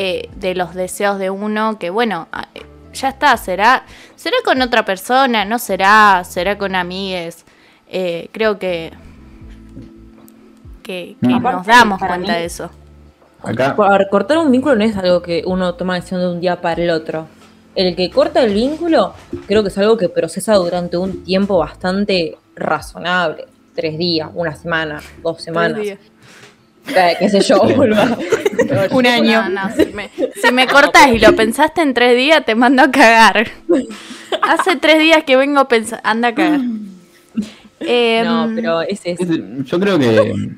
[0.00, 2.62] eh, de los deseos de uno, que bueno, a- eh,
[2.94, 3.84] ya está, será,
[4.16, 7.44] será con otra persona, no será, será con amigues.
[7.88, 8.92] Eh, creo que,
[10.82, 11.42] que, que Mm.
[11.42, 12.70] nos damos cuenta mí- de eso.
[13.42, 13.76] Acá.
[14.10, 16.90] cortar un vínculo no es algo que uno toma decisión de un día para el
[16.90, 17.26] otro.
[17.76, 19.14] El que corta el vínculo,
[19.46, 23.46] creo que es algo que procesa durante un tiempo bastante razonable.
[23.76, 25.78] Tres días, una semana, dos semanas.
[25.86, 25.98] Eh,
[27.18, 28.16] qué sé yo, boluda.
[28.90, 29.48] Un año.
[29.48, 32.82] No, no, si me, si me cortas y lo pensaste en tres días, te mando
[32.82, 33.48] a cagar.
[34.42, 36.60] Hace tres días que vengo pensando, anda a cagar.
[37.80, 39.22] Em, No, pero es eso.
[39.22, 40.48] Es- Yo creo que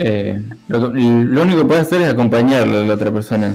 [0.00, 3.54] eh, lo, que- lo único que puedes hacer es acompañarlo a la otra persona.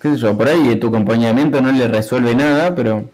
[0.00, 0.36] ¿Qué sé yo?
[0.36, 3.08] Por ahí tu acompañamiento no le resuelve nada, pero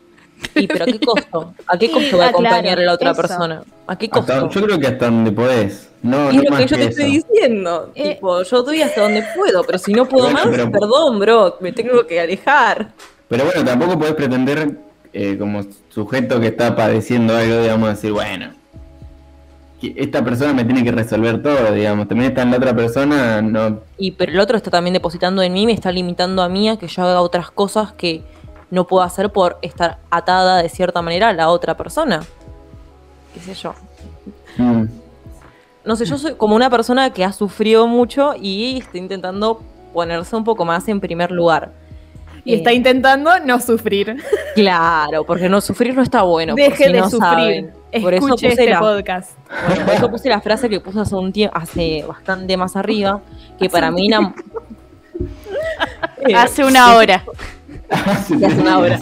[0.55, 1.55] ¿Y pero a qué costo?
[1.67, 3.21] ¿A qué costo va a Ah, acompañar a la otra eso.
[3.23, 3.63] persona?
[3.87, 4.61] ¿A qué hasta- costo?
[4.61, 5.89] yo creo que hasta donde podés.
[6.03, 7.91] No, Y no es lo más que yo que te estoy diciendo.
[7.95, 8.15] Eh.
[8.15, 11.73] Tipo, yo doy hasta donde puedo, pero si no puedo más, pero- perdón, bro, me
[11.73, 12.93] tengo que alejar.
[13.29, 14.79] Pero bueno, tampoco podés pretender,
[15.13, 18.53] eh, como sujeto que está padeciendo algo, digamos, decir, bueno,
[19.81, 22.09] que esta persona me tiene que resolver todo, digamos.
[22.09, 23.81] También está en la otra persona, no.
[23.99, 26.77] Y pero el otro está también depositando en mí, me está limitando a mí a
[26.77, 28.23] que yo haga otras cosas que
[28.71, 32.23] no puedo hacer por estar atada de cierta manera a la otra persona.
[33.35, 33.75] ¿Qué sé yo?
[34.57, 34.85] mm,
[35.85, 39.63] No sé, yo soy como una persona que ha sufrido mucho y está intentando
[39.93, 41.71] ponerse un poco más en primer lugar.
[42.45, 44.23] Y está Eh, intentando no sufrir.
[44.55, 46.55] Claro, porque no sufrir no está bueno.
[46.55, 47.21] Deje si de no sufrir.
[47.21, 47.73] saben.
[48.03, 49.31] Por eso puse este la, podcast.
[49.69, 53.21] Bueno, por eso puse la frase que puse hace un tiempo, hace bastante más arriba,
[53.59, 54.11] que para mí.
[56.27, 57.25] Eh, hace una hora.
[58.07, 59.01] hace una hora.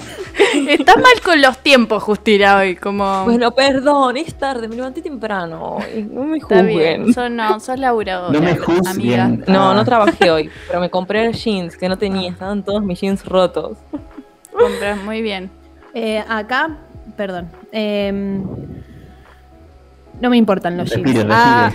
[0.68, 2.76] Estás mal con los tiempos, Justina, hoy.
[2.76, 3.24] Como.
[3.24, 5.78] Bueno, perdón, es tarde, me levanté temprano.
[5.96, 7.04] y No me está bien.
[7.06, 7.14] juzguen.
[7.14, 8.32] Sos, no, sos laburadora.
[8.32, 8.64] no me amiga.
[8.66, 9.44] juzguen.
[9.46, 13.00] No, Ah, no trabajé hoy, pero me compré jeans que no tenía, estaban todos mis
[13.00, 13.78] jeans rotos.
[14.52, 15.50] Compras muy bien.
[15.94, 16.76] Eh, acá,
[17.16, 17.48] perdón.
[17.72, 18.42] em,
[20.24, 21.28] no me importan los Respire, jeans.
[21.28, 21.34] respire.
[21.38, 21.72] Ah.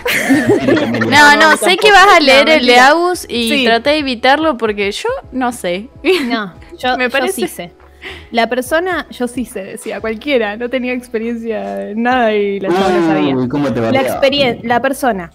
[1.10, 2.78] No, no, no, sé que vas a No, leer el de.
[2.78, 3.64] Agus y Sí.
[3.64, 5.88] traté de evitarlo porque yo no sé.
[6.28, 7.72] no, yo, Me yo parece- sí sé.
[8.30, 12.88] La persona, yo sí sé, decía, cualquiera, no tenía experiencia en nada y la chava
[12.88, 13.90] no sabía.
[13.92, 15.30] La experiencia, la persona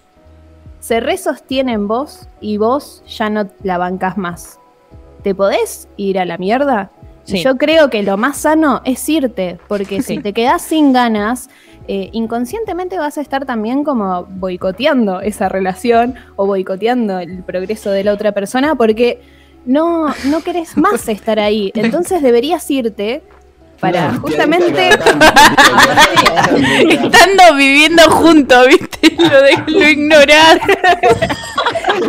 [0.79, 4.59] se resostiene en vos y vos ya no la bancas más.
[5.23, 6.89] ¿Te podés ir a la mierda?
[7.23, 7.43] Sí.
[7.43, 10.15] Yo creo que lo más sano es irte, porque Sí.
[10.17, 11.49] si te quedás sin ganas,
[11.87, 18.03] eh, inconscientemente vas a estar también como boicoteando esa relación o boicoteando el progreso de
[18.03, 19.21] la otra persona porque
[19.65, 21.71] no, no querés más estar ahí.
[21.75, 23.23] Entonces deberías irte
[23.79, 24.89] para No, justamente...
[26.89, 29.15] Estando viviendo juntos, ¿viste?
[29.17, 30.61] Lo, de, lo ignorar.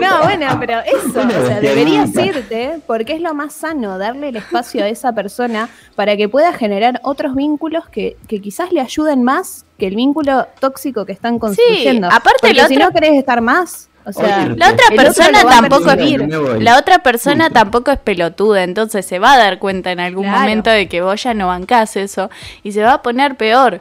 [0.01, 4.37] No, bueno, pero eso, o sea, deberías irte porque es lo más sano, darle el
[4.37, 9.23] espacio a esa persona para que pueda generar otros vínculos que, que quizás le ayuden
[9.23, 12.07] más que el vínculo tóxico que están construyendo.
[12.09, 15.43] aparte porque la si otra- no querés estar más, o sea, Oye, La otra persona
[15.43, 16.63] lo tampoco es.
[16.63, 20.41] La otra persona tampoco es pelotuda, entonces se va a dar cuenta en algún Claro.
[20.41, 22.31] momento de que vos ya no bancás eso
[22.63, 23.81] y se va a poner peor.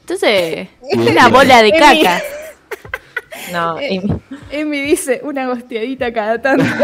[0.00, 2.20] Entonces, es una bola de caca.
[3.52, 4.00] No, y-
[4.50, 6.64] Emi dice una gosteadita cada tanto.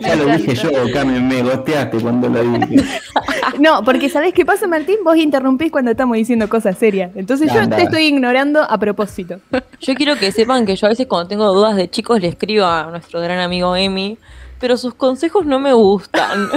[0.00, 2.84] Ya lo dije yo, Cami, me gosteaste cuando lo dije.
[3.58, 4.96] No, porque ¿sabés qué pasa, Martín?
[5.04, 7.10] Vos interrumpís cuando estamos diciendo cosas serias.
[7.16, 9.40] Entonces yo te estoy ignorando a propósito.
[9.80, 12.66] yo quiero que sepan que yo a veces cuando tengo dudas de chicos le escribo
[12.66, 14.16] a nuestro gran amigo Emi,
[14.60, 16.48] pero sus consejos no me gustan.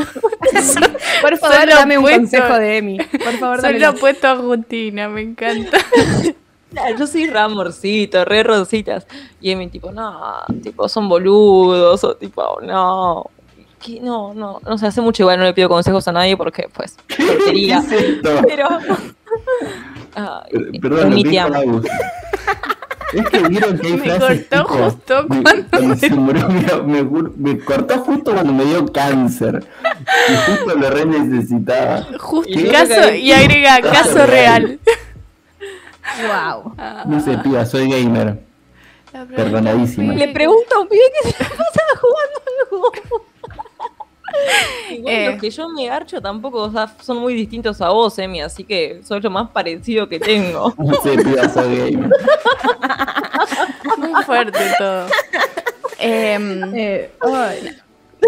[1.21, 2.97] Por favor, Solo dame un puesto- consejo de Emi.
[2.97, 5.77] Por favor, dame Solo puesto a Justina, me encanta.
[6.97, 9.05] Yo soy re amorcito, re rositas.
[9.39, 10.15] Y Emi tipo, no,
[10.63, 13.25] tipo, son boludos, o tipo, no.
[14.01, 16.95] no, no, no sé, hace mucho igual no le pido consejos a nadie porque pues
[17.17, 17.83] tontería.
[17.89, 18.29] ¿Qué es esto?
[18.47, 18.67] Pero
[20.15, 21.47] Ay, Perdón, mi tía.
[23.13, 27.03] Es que vieron que hay Me frases cortó tipo, justo me- cuando se murió, me,
[27.03, 29.65] me me cortó justo cuando me dio cáncer.
[30.29, 32.07] Y justo lo re necesitaba.
[32.19, 34.79] Justo Y caso y agrega Caso caso real.
[36.27, 36.75] Wow.
[37.05, 38.39] No sé, piba, soy gamer.
[39.35, 40.13] Perdonadísima.
[40.13, 43.25] Le pregunto a un pibe que se la pasaba jugando al juego.
[44.89, 45.31] Igual Eh.
[45.31, 48.63] los que yo me garcho tampoco o sea, son muy distintos a vos, Emi, así
[48.63, 50.73] que soy lo más parecido que tengo.
[50.77, 52.09] No sé, piba, soy gamer.
[53.97, 55.05] Muy fuerte todo.
[55.99, 57.11] Em, Eh,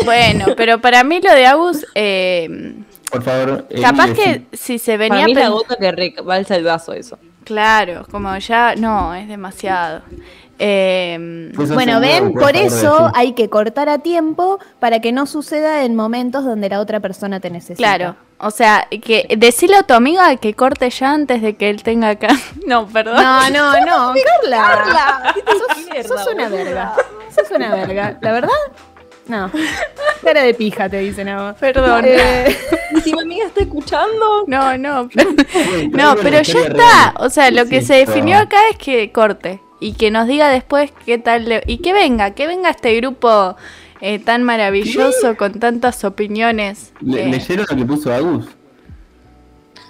[0.06, 3.68] bueno, pero para mí lo de Agus, em, Por favor.
[3.82, 7.18] Capaz que si se venía Para mí es la gota que rebalsa el vaso eso.
[7.44, 10.02] Claro, como ya, no, es demasiado.
[10.60, 15.96] Eso Bueno, ven, por eso hay que cortar a tiempo para que no suceda en
[15.96, 17.76] momentos donde la otra persona te necesita.
[17.78, 21.82] claro, o sea, que decirle a tu amiga que corte ya antes de que él
[21.84, 22.30] tenga acá.
[22.68, 23.16] No, perdón.
[23.18, 24.14] No, no, no,
[24.50, 25.34] Carla.
[25.92, 26.94] mierda, sos, sos una verga.
[27.36, 28.18] Sos una verga.
[28.22, 28.50] ¿La verdad?
[29.28, 29.50] No.
[30.24, 31.54] Cara de pija, te dicen ahora.
[31.56, 32.04] Perdón.
[32.08, 32.56] Eh,
[32.96, 35.10] Y si mi amiga está escuchando, No, no.
[35.16, 35.30] pero-
[35.92, 37.14] No, pero ya está.
[37.20, 39.60] O sea, lo que Sí, se definió acá es que corte.
[39.80, 41.46] Y que nos diga después qué tal.
[41.50, 43.56] le- Y que venga, que venga este grupo
[44.02, 46.94] eh, tan maravilloso con tantas opiniones.
[47.02, 48.46] Le- eh, ¿Leyeron lo que puso Agus?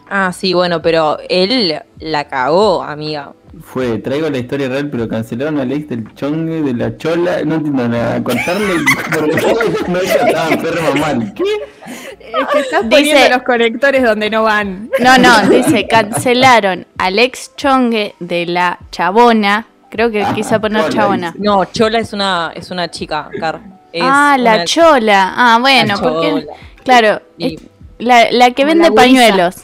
[0.10, 3.34] Ah, sí, bueno, pero él la cagó, amiga.
[3.62, 7.56] Fue, traigo la historia real, pero cancelaron a Alex del chongue, de la chola, no
[7.56, 8.24] entiendo nada.
[8.24, 8.74] Contarle
[9.20, 9.46] porque
[9.90, 11.34] no ella estaba enferma mal.
[11.36, 11.44] ¿Qué?
[11.44, 14.90] es que estás Dice- poniendo los conectores donde no van.
[15.00, 19.68] No, no, dice, cancelaron al ex chongue de la chabona.
[19.92, 21.36] Creo que Ah, quiso poner chola, chabona.
[21.38, 23.60] No, Chola es una, es una chica, Car.
[23.92, 25.34] Es ah, la una- chola.
[25.38, 26.30] Ah, bueno, La porque.
[26.32, 26.44] chola.
[26.84, 27.60] Claro, Y-
[28.00, 29.56] la, la que vende la pañuelos.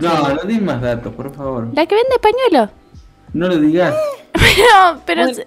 [0.00, 1.68] No, no des más datos, por favor.
[1.74, 2.70] La que vende pañuelos.
[3.32, 3.94] No lo digas.
[4.34, 5.22] No, pero.
[5.22, 5.46] Bueno, se-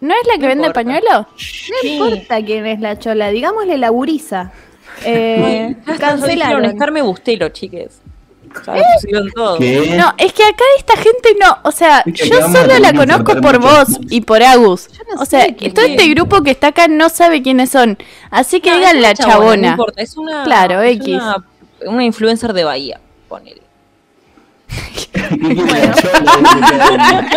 [0.00, 0.72] ¿No es la que no vende importa.
[0.74, 1.26] pañuelos?
[1.82, 4.52] No importa quién es la chola, digámosle la gurisa.
[5.04, 6.76] Eh, Cancelaron.
[6.78, 8.00] Carmen Bustelo, chiques.
[8.52, 9.58] Pusieron todo.
[9.58, 13.40] No, es que acá esta gente no, o sea, Es que yo solo la conozco
[13.40, 13.98] por vos más.
[14.10, 14.88] y por Agus.
[15.14, 15.90] no o sé sea, todo es.
[15.92, 17.98] este grupo que está acá no sabe quiénes son.
[18.30, 19.68] Así que No, digan la una No chabona.
[19.68, 20.44] importa, es una.
[20.44, 21.14] Claro, es X.
[21.16, 21.44] Una,
[21.86, 23.62] una influencer de Bahía, ponele.
[24.68, 27.28] ¿Qué quiere la chola?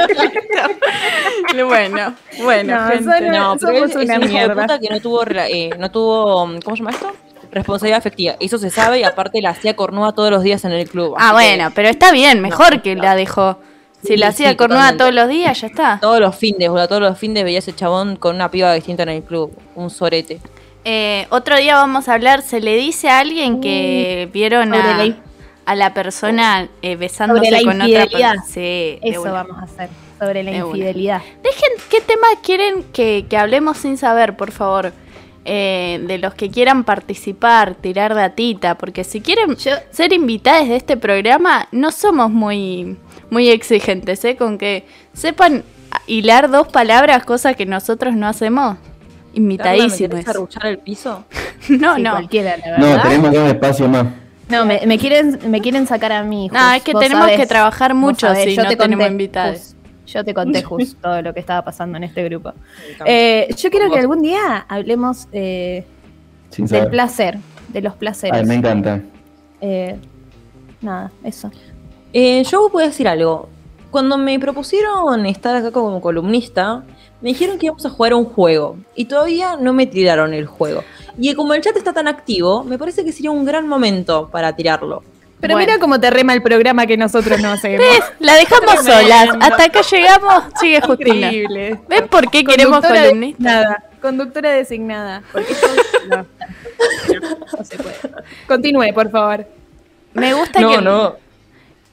[1.65, 3.21] bueno, bueno, No, gente.
[3.29, 4.61] No, pero somos es una un hijo de mierda.
[4.61, 7.11] puta que no tuvo, rela- eh, no tuvo, ¿cómo se llama esto?
[7.51, 8.35] Responsabilidad afectiva.
[8.39, 11.15] Eso se sabe y aparte la hacía cornuda todos los días en el club.
[11.17, 13.03] Ah, que bueno, pero está bien, mejor No, que no.
[13.03, 13.57] la dejó.
[14.01, 15.03] Si Sí, la hacía sí, cornuda totalmente.
[15.03, 15.97] todos los días, ya está.
[16.01, 19.09] Todos los fines, boludo, todos los fines veía ese chabón con una piba distinta en
[19.09, 19.51] el club.
[19.75, 20.39] Un sorete.
[20.85, 25.05] Eh, otro día vamos a hablar, se le dice a alguien que vieron a,
[25.65, 28.43] a la persona eh, besándose Sobre la con otra persona.
[28.47, 29.89] Sí, Eso vamos a hacer.
[30.19, 30.77] Sobre la De una.
[30.77, 31.21] infidelidad.
[31.43, 34.93] Dejen qué tema quieren que, que hablemos sin saber, por favor.
[35.43, 40.75] Eh, de los que quieran participar, tirar datita, porque si quieren Yo- ser invitadas de
[40.75, 42.95] este programa, no somos muy,
[43.31, 44.35] muy exigentes, ¿eh?
[44.35, 45.63] Con que sepan
[46.05, 48.75] hilar dos palabras, cosa que nosotros no hacemos.
[48.75, 50.27] Carla, ¿me Invitadísimos.
[50.27, 51.25] arruchar el piso?
[51.69, 52.11] No, Sí, no.
[52.11, 53.03] cualquiera, la No, verdad.
[53.03, 54.05] tenemos dos espacios más.
[54.51, 56.49] No, me, me quieren, me quieren sacar a mí.
[56.51, 59.11] No, es que vos tenemos sabés, que trabajar mucho si yo no te tenemos conté,
[59.11, 59.75] invitados.
[60.05, 62.53] Yo te conté justo todo lo que estaba pasando en este grupo.
[63.05, 65.85] Eh, yo quiero que algún día hablemos eh,
[66.57, 66.89] del saber.
[66.89, 68.39] placer, de los placeres.
[68.39, 69.01] Ay, me encanta.
[69.61, 69.97] Eh,
[70.81, 71.49] nada, eso.
[72.13, 73.49] Eh, yo voy a decir algo.
[73.89, 76.83] Cuando me propusieron estar acá como columnista,
[77.21, 78.77] me dijeron que íbamos a jugar a un juego.
[78.95, 80.83] Y todavía no me tiraron el juego.
[81.17, 84.55] Y como el chat está tan activo, me parece que sería un gran momento para
[84.55, 85.03] tirarlo.
[85.39, 85.67] Pero Bueno.
[85.67, 87.79] mira cómo te rema el programa que nosotros no hacemos.
[87.85, 88.03] ¿Ves?
[88.19, 89.29] La dejamos solas.
[89.39, 91.15] Hasta acá llegamos, sigue Justina.
[91.31, 91.79] Increíble.
[91.89, 93.43] ¿Ves por qué queremos Conductora columnistas?
[93.43, 93.83] designada.
[94.01, 95.23] Conductora designada.
[95.31, 95.53] Porque
[96.09, 96.25] no, no,
[97.57, 97.95] no se puede.
[98.47, 99.45] Continúe, por favor.
[100.13, 101.15] Me gusta No, que no.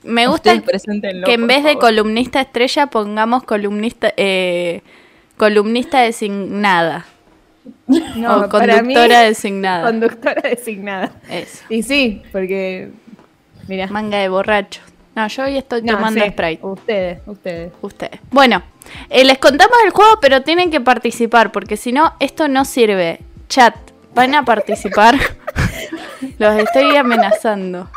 [0.02, 4.82] me gusta que en vez de columnista estrella pongamos columnista eh,
[5.38, 7.06] columnista designada
[7.86, 9.86] No, o mí, conductora designada.
[9.86, 11.12] conductora designada.
[11.30, 11.64] Eso.
[11.68, 12.90] Y sí, porque.
[13.66, 13.86] Mira.
[13.88, 14.80] Manga de borracho.
[15.14, 16.64] No, yo hoy estoy No, tomando sí, Sprite.
[16.64, 17.72] Ustedes, ustedes.
[17.82, 18.20] Ustedes.
[18.30, 18.62] Bueno,
[19.10, 23.20] eh, les contamos el juego, pero tienen que participar, porque si no, esto no sirve.
[23.48, 23.74] Chat,
[24.14, 25.16] ¿van a participar?
[26.38, 27.90] Los estoy amenazando.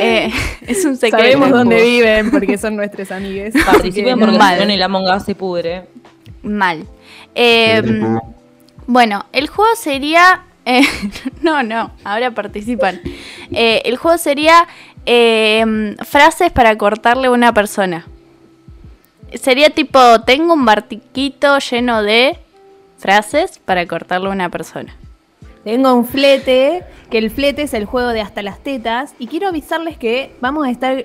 [0.00, 0.30] Eh,
[0.66, 1.18] es un secreto.
[1.18, 3.54] Sabemos dónde viven porque son nuestros amigues.
[3.66, 5.84] Participen porque no en el Among Us se pudre.
[6.42, 6.86] Mal.
[7.34, 7.82] Eh,
[8.86, 10.42] Bueno, el juego sería.
[10.64, 10.82] eh,
[11.42, 13.00] no, no, ahora participan.
[13.52, 14.66] Eh, el juego sería
[15.06, 18.06] eh, frases para cortarle a una persona.
[19.34, 22.38] Sería tipo: Tengo un bartiquito lleno de
[22.98, 24.96] frases para cortarle a una persona.
[25.64, 29.14] Tengo un flete, que el flete es el juego de hasta las tetas.
[29.18, 31.04] Y quiero avisarles que vamos a estar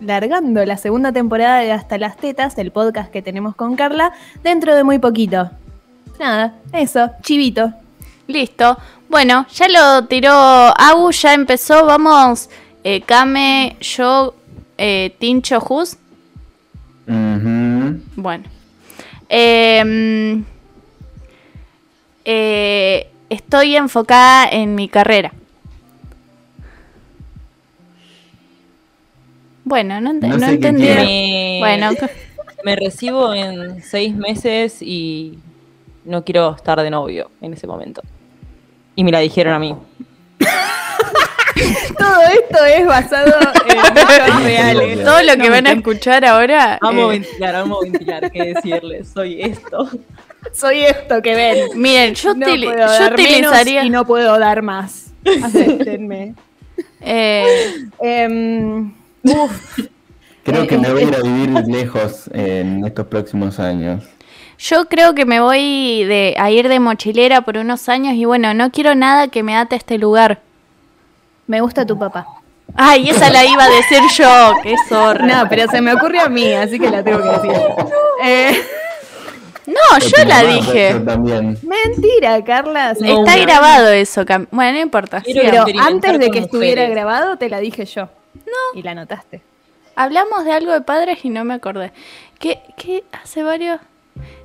[0.00, 4.12] largando la segunda temporada de Hasta las Tetas, el podcast que tenemos con Carla,
[4.42, 5.50] dentro de muy poquito.
[6.18, 7.72] Nada, eso, chivito.
[8.26, 8.78] Listo.
[9.08, 11.84] Bueno, ya lo tiró Agu, ya empezó.
[11.86, 12.48] Vamos,
[12.82, 14.34] eh, Kame, yo,
[14.78, 15.96] eh, Tincho, Jus.
[17.06, 18.00] Ujú.
[18.16, 18.44] Bueno.
[19.28, 20.44] Em,
[22.24, 25.32] eh, estoy enfocada en mi carrera.
[29.64, 30.84] Bueno, no, ente- No no sé qué entendí.
[30.86, 31.90] Me, Bueno,
[32.64, 35.38] me recibo en seis meses y
[36.04, 38.02] no quiero estar de novio en ese momento.
[38.94, 39.74] Y me la dijeron a mí.
[41.98, 43.32] Todo esto es basado
[43.66, 45.04] en hechos reales.
[45.04, 46.78] todo lo que van a escuchar ahora.
[46.82, 49.08] Amo eh, ventilar, amo ventilar, qué decirles.
[49.14, 49.88] Soy esto.
[50.52, 51.80] Soy esto que ven.
[51.80, 53.84] miren, yo, No puedo yo dar menos utilizaría.
[53.84, 55.12] y no puedo dar más.
[55.42, 56.34] Acéptenme.
[57.00, 58.92] eh, Em,
[59.22, 59.78] uf,
[60.44, 61.08] Creo que Eh, me voy a eh.
[61.08, 64.04] ir a vivir lejos en estos próximos años.
[64.58, 68.54] Yo creo que me voy de, a ir de mochilera por unos años y bueno,
[68.54, 70.40] no quiero nada que me ate a este lugar.
[71.46, 72.26] me gusta tu papá.
[72.76, 75.26] Ay, esa la iba a decir yo, qué zorra.
[75.26, 77.52] No, pero se me ocurre a mí, así que la tengo que decir.
[78.22, 78.56] Eh,
[79.66, 80.90] No, yo la dije.
[80.92, 81.58] Yo también.
[81.62, 82.94] mentira, Carla.
[83.00, 84.24] No, Está grabado eso.
[84.24, 85.22] Cam- Bueno, no importa.
[85.24, 86.90] Pero antes de que estuviera mujeres.
[86.90, 88.08] grabado, te la dije yo.
[88.34, 88.78] No.
[88.78, 89.42] Y la notaste.
[89.96, 91.92] Hablamos de algo de padres y no me acordé.
[92.38, 93.80] ¿Qué, qué hace varios?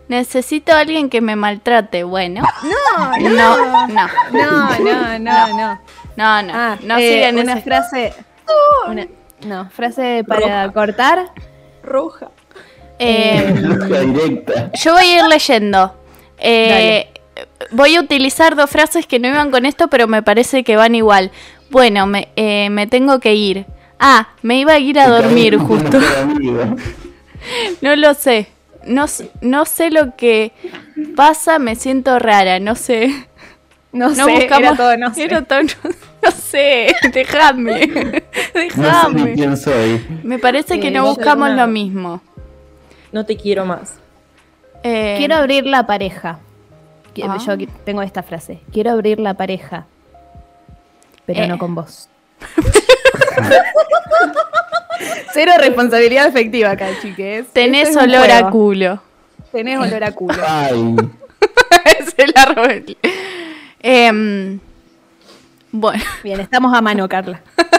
[0.07, 2.03] Necesito a alguien que me maltrate.
[2.03, 2.41] Bueno.
[2.63, 4.07] No, No, no.
[4.31, 5.79] No, no, no, no.
[6.15, 6.53] No, no.
[6.53, 8.13] Ah, no eh, sigan una ese- frase.
[8.87, 9.07] una-
[9.45, 11.31] no, frase para cortar.
[11.83, 12.29] Roja.
[12.99, 13.53] Eh,
[14.84, 15.95] yo voy a ir leyendo.
[16.38, 17.07] Eh,
[17.71, 20.95] voy a utilizar dos frases que no iban con esto, pero me parece que van
[20.95, 21.31] igual.
[21.69, 23.65] Bueno, me, eh, me tengo que ir.
[23.99, 25.99] Ah, me iba a ir a dormir justo.
[27.81, 28.47] No lo sé.
[28.85, 29.05] No,
[29.41, 30.51] no sé lo que
[31.15, 33.27] pasa, me siento rara, no sé.
[33.91, 34.59] No, No sé, buscamos.
[34.59, 35.23] era todo no sé.
[35.23, 35.69] era todo no,
[36.23, 37.88] no sé, déjame.
[37.88, 38.23] No sé
[38.55, 39.34] ni Déjame.
[39.34, 40.05] quién soy.
[40.23, 42.21] Me parece que Eh, no buscamos lo mismo.
[43.11, 43.95] No te quiero más.
[44.84, 46.40] Eh, Quiero abrir la pareja.
[47.23, 47.38] Ah.
[47.45, 48.61] Yo tengo esta frase.
[48.72, 49.86] Quiero abrir la pareja.
[51.26, 51.48] Pero Eh.
[51.48, 52.07] no con vos.
[55.34, 57.48] Cero responsabilidad efectiva acá, chiques.
[57.53, 59.02] Tenés es olor a culo.
[59.52, 60.41] Tenés olor a culo.
[60.45, 60.95] Ay,
[62.15, 62.98] Se la robé.
[63.81, 64.60] Em,
[65.72, 67.41] bueno, Bien, estamos a mano, Carla.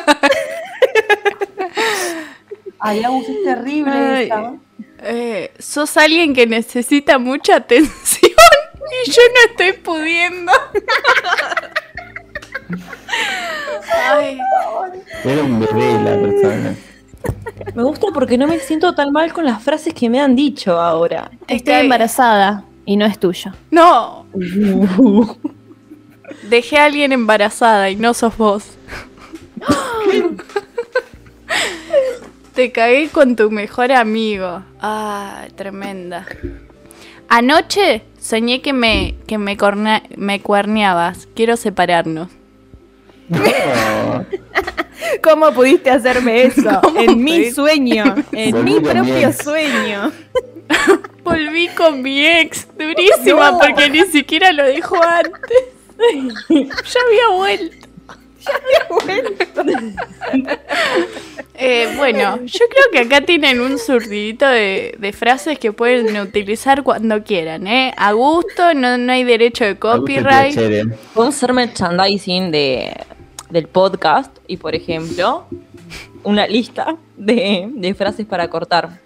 [2.79, 4.31] Ay, Agus, es terrible Ay.
[5.03, 8.33] Eh, sos alguien que necesita mucha atención
[9.05, 10.53] y yo no estoy pudiendo.
[13.93, 14.39] Ay,
[15.25, 16.75] era un bebé la persona.
[17.75, 20.81] Me gusta porque no me siento tan mal con las frases que me han dicho
[20.81, 21.31] ahora.
[21.49, 23.53] Estoy embarazada y no es tuyo.
[23.71, 24.27] no.
[26.49, 28.65] Dejé a alguien embarazada y no sos vos.
[32.61, 34.63] Te cagué con tu mejor amigo.
[34.83, 36.27] Ah, tremenda.
[37.27, 41.27] Anoche soñé que me, que me, corna- me cuerneabas.
[41.35, 42.29] Quiero separarnos.
[43.31, 43.41] No,
[45.23, 46.81] ¿Cómo pudiste hacerme eso?
[46.83, 47.55] ¿Cómo En mi pudiste?
[47.55, 48.15] sueño.
[48.33, 50.13] En Volví mi propio sueño.
[51.25, 52.69] Volví con mi ex.
[52.77, 53.59] Durísima No.
[53.59, 55.33] porque ni siquiera lo dijo antes.
[55.99, 57.80] ya había vuelto.
[61.63, 66.83] Eh, bueno, yo creo que acá tienen un surdidito de, de frases que pueden utilizar
[66.83, 67.93] cuando quieran, ¿eh?
[67.99, 70.55] A gusto, no, no hay derecho de copyright.
[70.55, 70.95] Copyright.
[71.13, 72.97] Podemos hacer merchandising de,
[73.51, 75.45] del podcast y, por ejemplo,
[76.23, 78.99] una lista de, de frases para cortar.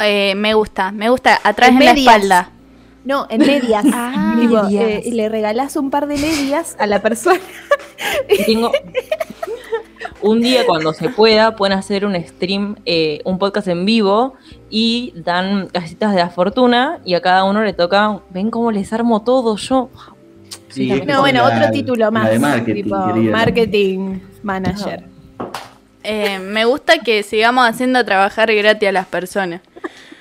[0.00, 2.50] Eh, me gusta, me gusta, atrás En en la espalda.
[3.08, 3.84] No, en medias.
[3.94, 4.70] Ah, medias.
[4.70, 7.40] eh, y le regalás un par de medias a la persona.
[8.28, 8.70] Y tengo
[10.20, 14.34] un día cuando se pueda pueden hacer un stream, eh, un podcast en vivo
[14.68, 18.92] y dan casitas de la fortuna y a cada uno le toca, ven cómo les
[18.92, 19.88] armo todo yo.
[20.68, 22.24] Sí, No, bueno, la- otro título más.
[22.24, 23.32] la de marketing, tipo, querida.
[23.32, 25.04] marketing manager.
[26.04, 29.60] Eh, me gusta que sigamos haciendo trabajar gratis a las personas.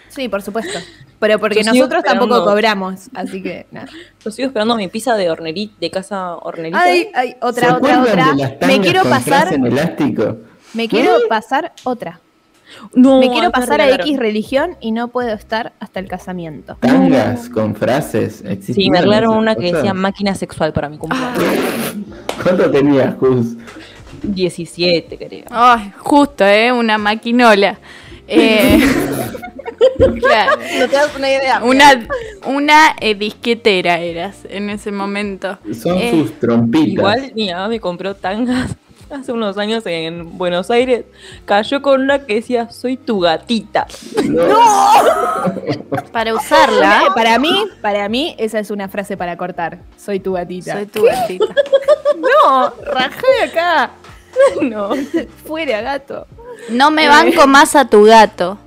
[0.10, 0.80] Sí, por supuesto.
[1.20, 3.88] Pero porque Yo nosotros tampoco cobramos, así que nada.
[4.24, 6.82] Yo sigo esperando mi pizza de hornerit, de casa hornerita.
[6.82, 8.34] Ay, ay, ¿Se otra, otra, otra.
[8.34, 10.38] de las Me quiero con pasar, en elástico?
[10.74, 12.20] me quiero pasar otra.
[12.94, 13.90] no, Me quiero pasar a.
[13.90, 16.76] X religión y no puedo estar hasta el casamiento.
[16.82, 18.38] Tangas con frases.
[18.38, 21.44] Sí, ¿existían me esas una que decía máquina sexual para mi cumpleaños.
[22.44, 23.56] ¿Cuánto tenías, Jus?
[24.22, 25.46] 17, creo.
[25.50, 26.72] Ay, justo, ¿eh?
[26.72, 27.80] Una maquinola.
[28.28, 28.80] Eh,
[30.20, 30.58] claro.
[30.80, 31.62] No te das una idea.
[31.64, 32.08] Una,
[32.46, 35.58] una eh, disquetera eras en ese momento.
[35.82, 36.88] Son Eh, sus trompitas.
[36.94, 38.76] Igual mi mamá me compró tangas
[39.10, 41.06] hace unos años en Buenos Aires.
[41.46, 43.88] Cayó con una que decía, soy tu gatita.
[46.12, 49.80] Para usarla, Para mí, para mí, esa es una frase para cortar.
[49.98, 50.74] Soy tu gatita.
[50.74, 51.46] soy tu gatita.
[52.18, 53.92] No, rajé de acá.
[54.62, 54.90] No.
[55.46, 56.28] Fuera, gato.
[56.70, 58.58] No me banco más a tu gato.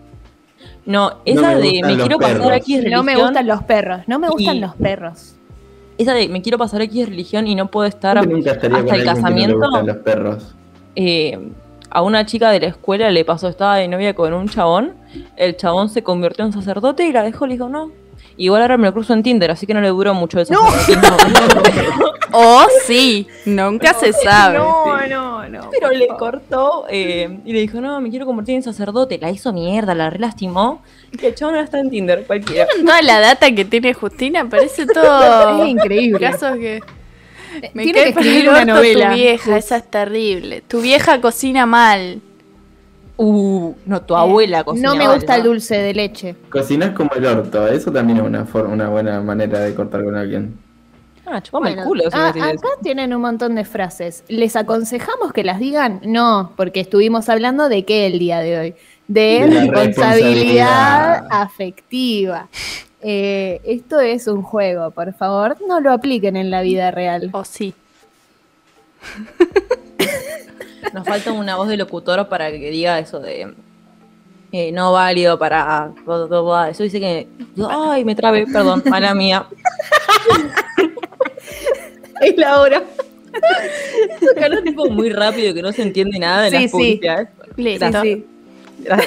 [0.86, 2.52] No, esa me de gustan me los quiero pasar perros.
[2.56, 2.98] aquí es religión.
[2.98, 4.00] No me gustan los perros.
[4.06, 5.34] No me gustan y- los perros.
[5.98, 9.04] Esa de me quiero pasar aquí es religión y no puedo estar hasta el no
[9.04, 9.56] casamiento.
[9.58, 10.54] gustan los perros.
[10.96, 11.38] eh,
[11.90, 14.94] a una chica de la escuela le pasó, estaba de novia con un chabón,
[15.36, 17.90] el chabón se convirtió en sacerdote y la dejó, le dijo no.
[18.40, 21.02] Igual ahora me lo cruzo en Tinder, así que no le duró mucho el sacerdotismo.
[22.32, 24.56] O sí, nunca se sabe.
[24.56, 25.68] No, no, no.
[25.70, 29.18] Pero le cortó eh, y le dijo, no, me quiero convertir en sacerdote.
[29.18, 30.82] La hizo mierda, la relastimó.
[31.12, 32.66] Y el chabón está en Tinder, cualquiera.
[32.80, 35.62] Toda la data que tiene Justina parece todo.
[35.62, 36.30] Es increíble.
[36.30, 36.80] Casos que.
[37.74, 39.10] Me Tiene que escribir una novela.
[39.10, 40.62] Tu vieja, esa es terrible.
[40.62, 42.22] Tu vieja cocina mal.
[43.22, 46.36] Uh, no, tu abuela cocina No me gusta el dulce de leche.
[46.48, 47.68] Cocinas como el orto.
[47.68, 50.56] Eso también es una, forma, una buena manera de cortar con alguien.
[51.26, 52.02] Ah, chupame Bueno, el culo.
[52.10, 54.24] si a- me decís acá tienen un montón de frases.
[54.28, 56.00] ¿Les aconsejamos que las digan?
[56.02, 58.74] No, porque estuvimos hablando de qué el día de hoy.
[59.06, 61.26] De, responsabilidad responsabilidad.
[61.30, 62.48] afectiva.
[63.02, 67.28] Eh, esto es un juego, por favor, no lo apliquen en la vida real.
[67.32, 67.74] O sí.
[69.02, 70.90] Eso.
[70.94, 73.52] Nos falta una voz de locutor para que diga eso de
[74.52, 75.92] eh, no válido para.
[76.70, 77.28] Eso dice que.
[77.68, 79.46] Ay, me trabé, perdón, mala mía.
[82.20, 82.82] Es la hora.
[84.20, 86.68] Eso que habla tipo muy rápido que no se entiende nada de Sí, las sí.
[86.70, 87.28] publicidades.
[87.56, 88.26] Sí, sí.
[88.84, 88.84] Gracias.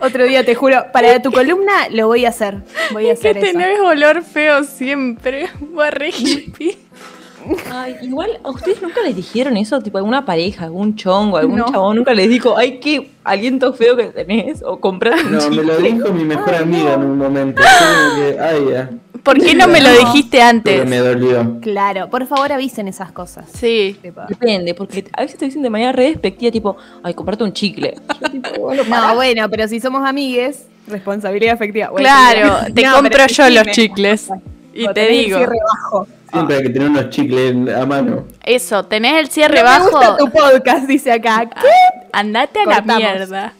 [0.00, 2.58] Otro día te juro, para tu columna lo voy a hacer.
[2.92, 3.52] Voy a Es que hacer eso.
[3.58, 5.48] tenés olor feo siempre.
[5.90, 6.78] Re hippie.
[7.72, 11.70] Ay, igual a ustedes nunca les dijeron eso, tipo alguna pareja, algún chongo, algún No.
[11.70, 15.62] chabón nunca les dijo, ay, qué aliento feo que tenés, o compraste un No, me
[15.62, 17.62] lo dijo mi mejor amiga en un momento.
[18.16, 18.90] Que, ay, ya.
[19.22, 20.86] ¿Por qué no me lo dijiste Pero antes?
[20.88, 21.58] me dolió.
[21.60, 23.46] Claro, por favor avisen esas cosas.
[23.52, 23.96] Sí.
[24.28, 27.96] Depende, porque a veces te dicen de manera re despectiva, tipo, ay, comprate un chicle.
[28.20, 31.88] Yo, tipo, bueno, No, bueno, pero si somos amigues, responsabilidad afectiva.
[31.90, 34.28] Bueno, Claro, te No, compro yo los chicles.
[34.72, 35.38] Y O te digo.
[36.32, 38.24] Siempre hay que tener unos chicles a mano.
[38.44, 41.48] eso, tenés el cierre No me bajo, gusta tu podcast, dice acá.
[41.48, 41.68] ¿Qué?
[42.12, 42.86] andate a Cortamos.
[42.86, 43.52] la mierda.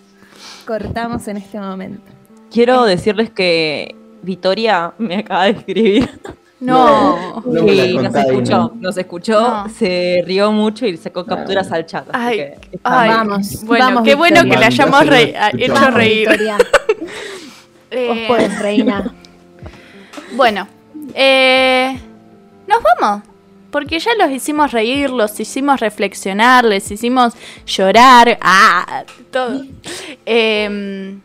[0.66, 2.02] Cortamos en este momento.
[2.50, 6.10] Quiero decirles que Victoria me acaba de escribir.
[6.60, 7.42] No.
[7.46, 8.72] No me nos escuchó, ¿no?
[8.80, 9.68] nos escuchó, No.
[9.68, 12.08] se rió mucho y sacó capturas al chat.
[12.12, 12.78] así Ay, que.
[12.82, 16.28] Vamos, bueno, vamos, qué bueno que la hayamos re- hecho Vamos, reír.
[16.28, 16.56] Victoria,
[17.90, 19.14] Eh, vos podés, reina.
[20.34, 20.66] Bueno,
[21.14, 21.98] eh,
[22.66, 23.22] nos vamos.
[23.70, 27.34] Porque ya los hicimos reír, los hicimos reflexionar, les hicimos
[27.66, 28.38] llorar.
[28.40, 29.64] Ah, todo.
[30.24, 31.18] Eh,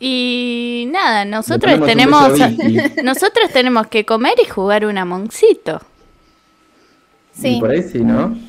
[0.00, 2.32] y nada, nosotros tenemos,
[3.02, 5.80] nosotros tenemos que comer y jugar un amoncito.
[7.32, 7.56] Sí.
[7.56, 8.47] Y por ahí sí, ¿no?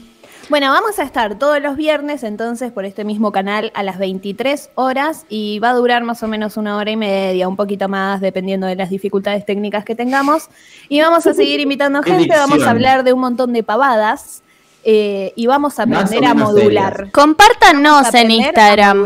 [0.50, 4.72] Bueno, vamos a estar todos los viernes entonces por este mismo canal a las 23
[4.74, 8.20] horas y va a durar más o menos una hora y media, un poquito más,
[8.20, 10.50] dependiendo de las dificultades técnicas que tengamos.
[10.88, 14.42] Y vamos a seguir invitando gente, vamos a hablar de un montón de pavadas
[14.84, 16.94] eh, y vamos a aprender a modular.
[16.96, 17.12] serias.
[17.14, 18.98] Compártanos en Instagram.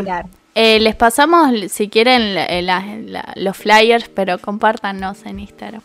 [0.54, 5.82] Eh, les pasamos, si quieren, la- la- la- los flyers, pero compártanos en Instagram.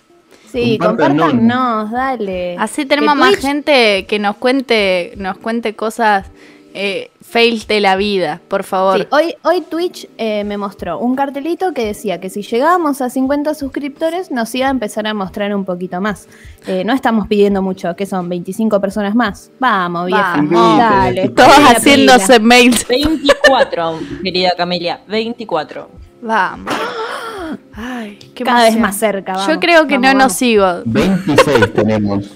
[0.51, 1.91] Sí, Compártanos.
[1.91, 2.55] dale.
[2.57, 6.26] Así tenemos más Twitch- gente que nos cuente, nos cuente cosas
[6.73, 8.99] eh, fails de la vida, por favor.
[8.99, 13.09] Sí, hoy, hoy Twitch eh, me mostró un cartelito que decía que si llegábamos a
[13.09, 16.27] 50 suscriptores nos iba a empezar a mostrar un poquito más.
[16.67, 19.51] Eh, no estamos pidiendo mucho, que son 25 personas más.
[19.59, 20.35] Vamos, vieja.
[20.38, 20.77] Vamos.
[20.77, 21.30] Dale.
[21.30, 22.88] Todos haciéndose mails.
[22.88, 25.89] 24, querida Camelia, 24.
[26.21, 26.73] Vamos.
[27.73, 29.34] Ay, qué Cada vez más cerca.
[29.34, 30.65] Yo vamos, creo que vamos, no nos sigo.
[30.85, 32.31] 26 tenemos.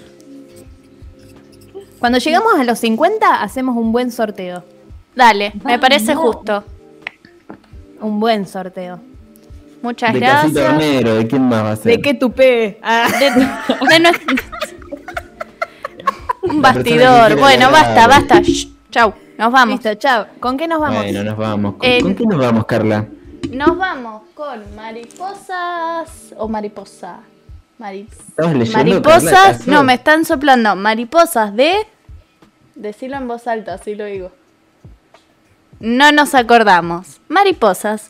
[1.99, 4.63] Cuando llegamos a los 50 hacemos un buen sorteo.
[5.15, 6.63] Dale, me parece justo.
[8.01, 8.99] Un buen sorteo.
[9.81, 10.53] Muchas de gracias.
[11.03, 11.91] ¿de quién más va a ser?
[11.97, 12.79] ¿De qué tupé?
[12.81, 13.07] Ah.
[13.19, 13.31] De,
[13.93, 14.35] de nuestro-
[16.43, 17.39] Un La bastidor.
[17.39, 17.71] Bueno, hablar.
[17.95, 18.41] basta, basta.
[18.41, 19.75] Shh, chau, nos vamos.
[19.75, 20.25] Listo, chao.
[20.39, 21.03] ¿Con qué nos vamos?
[21.03, 21.75] Bueno, nos vamos.
[21.75, 23.07] ¿Con, con qué nos vamos, Carla?
[23.49, 27.19] Nos vamos con mariposas o mariposa.
[27.79, 29.67] Mari- ¿Estabas leyendo, Carla, mariposas.
[29.67, 30.75] No, me están soplando.
[30.75, 31.73] Mariposas de.
[32.75, 34.31] Decirlo en voz alta, así lo digo.
[35.79, 37.19] No nos acordamos.
[37.27, 38.09] Mariposas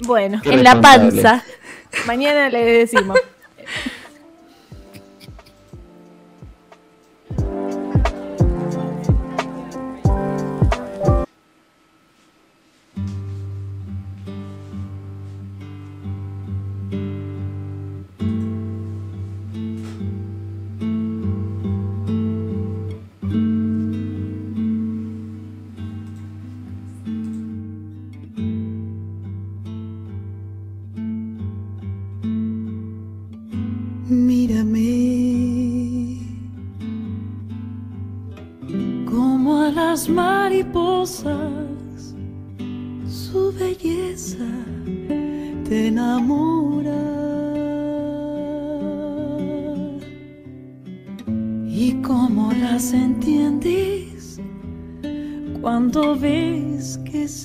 [0.00, 1.44] Bueno, Qué en la panza.
[2.06, 3.18] mañana le decimos.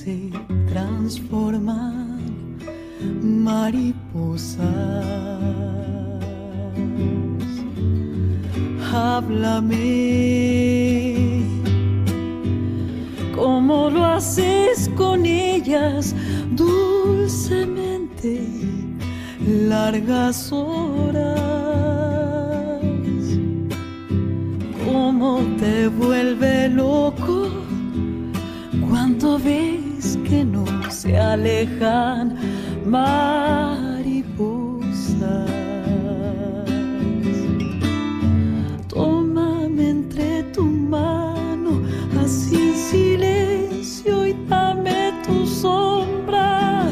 [0.04, 0.30] se
[0.72, 2.56] transforman
[3.22, 4.64] mariposas.
[8.92, 9.84] Háblame
[13.34, 16.14] como lo haces con ellas
[16.52, 18.40] dulcemente
[19.68, 21.40] largas horas.
[24.86, 27.48] Cómo te vuelve loco
[28.88, 29.79] cuando ves
[30.30, 32.36] que no se alejan
[32.86, 33.10] mariposas.
[38.86, 41.82] Tómame entre tu mano,
[42.22, 46.88] así en silencio y dame tu sombra.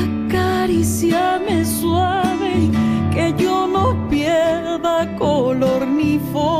[0.00, 2.70] Acaríciame suave,
[3.12, 6.59] que yo no pierda color ni forma.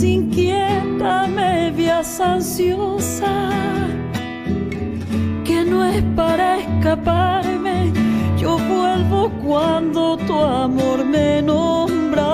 [0.00, 1.70] Inquieta, me
[2.20, 3.50] ansiosa
[5.44, 7.92] que no es para escaparme.
[8.38, 12.32] Yo vuelvo cuando tu amor me nombra.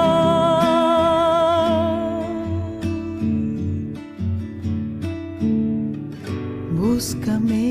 [6.78, 7.66] Búscame.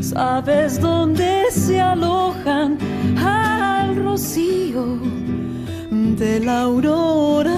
[0.00, 2.78] Sabes dónde se alojan
[3.18, 5.09] al rocío
[6.20, 7.56] de la aurora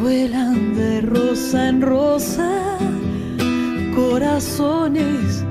[0.00, 2.52] vuelan de rosa en rosa,
[3.96, 5.44] corazones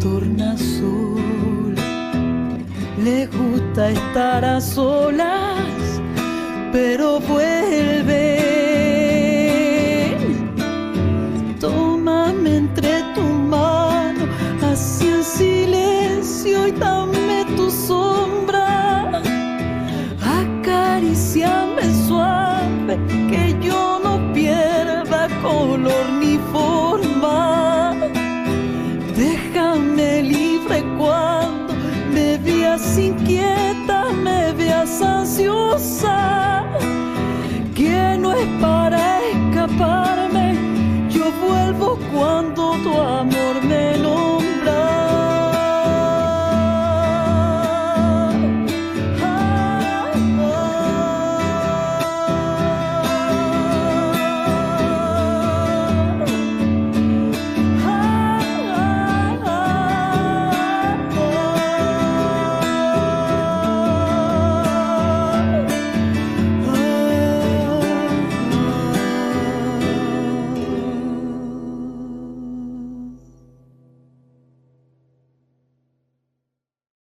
[0.00, 1.76] tornasol.
[3.04, 6.00] Le gusta estar a solas,
[6.72, 8.33] pero vuelven.
[42.84, 43.43] tu amor.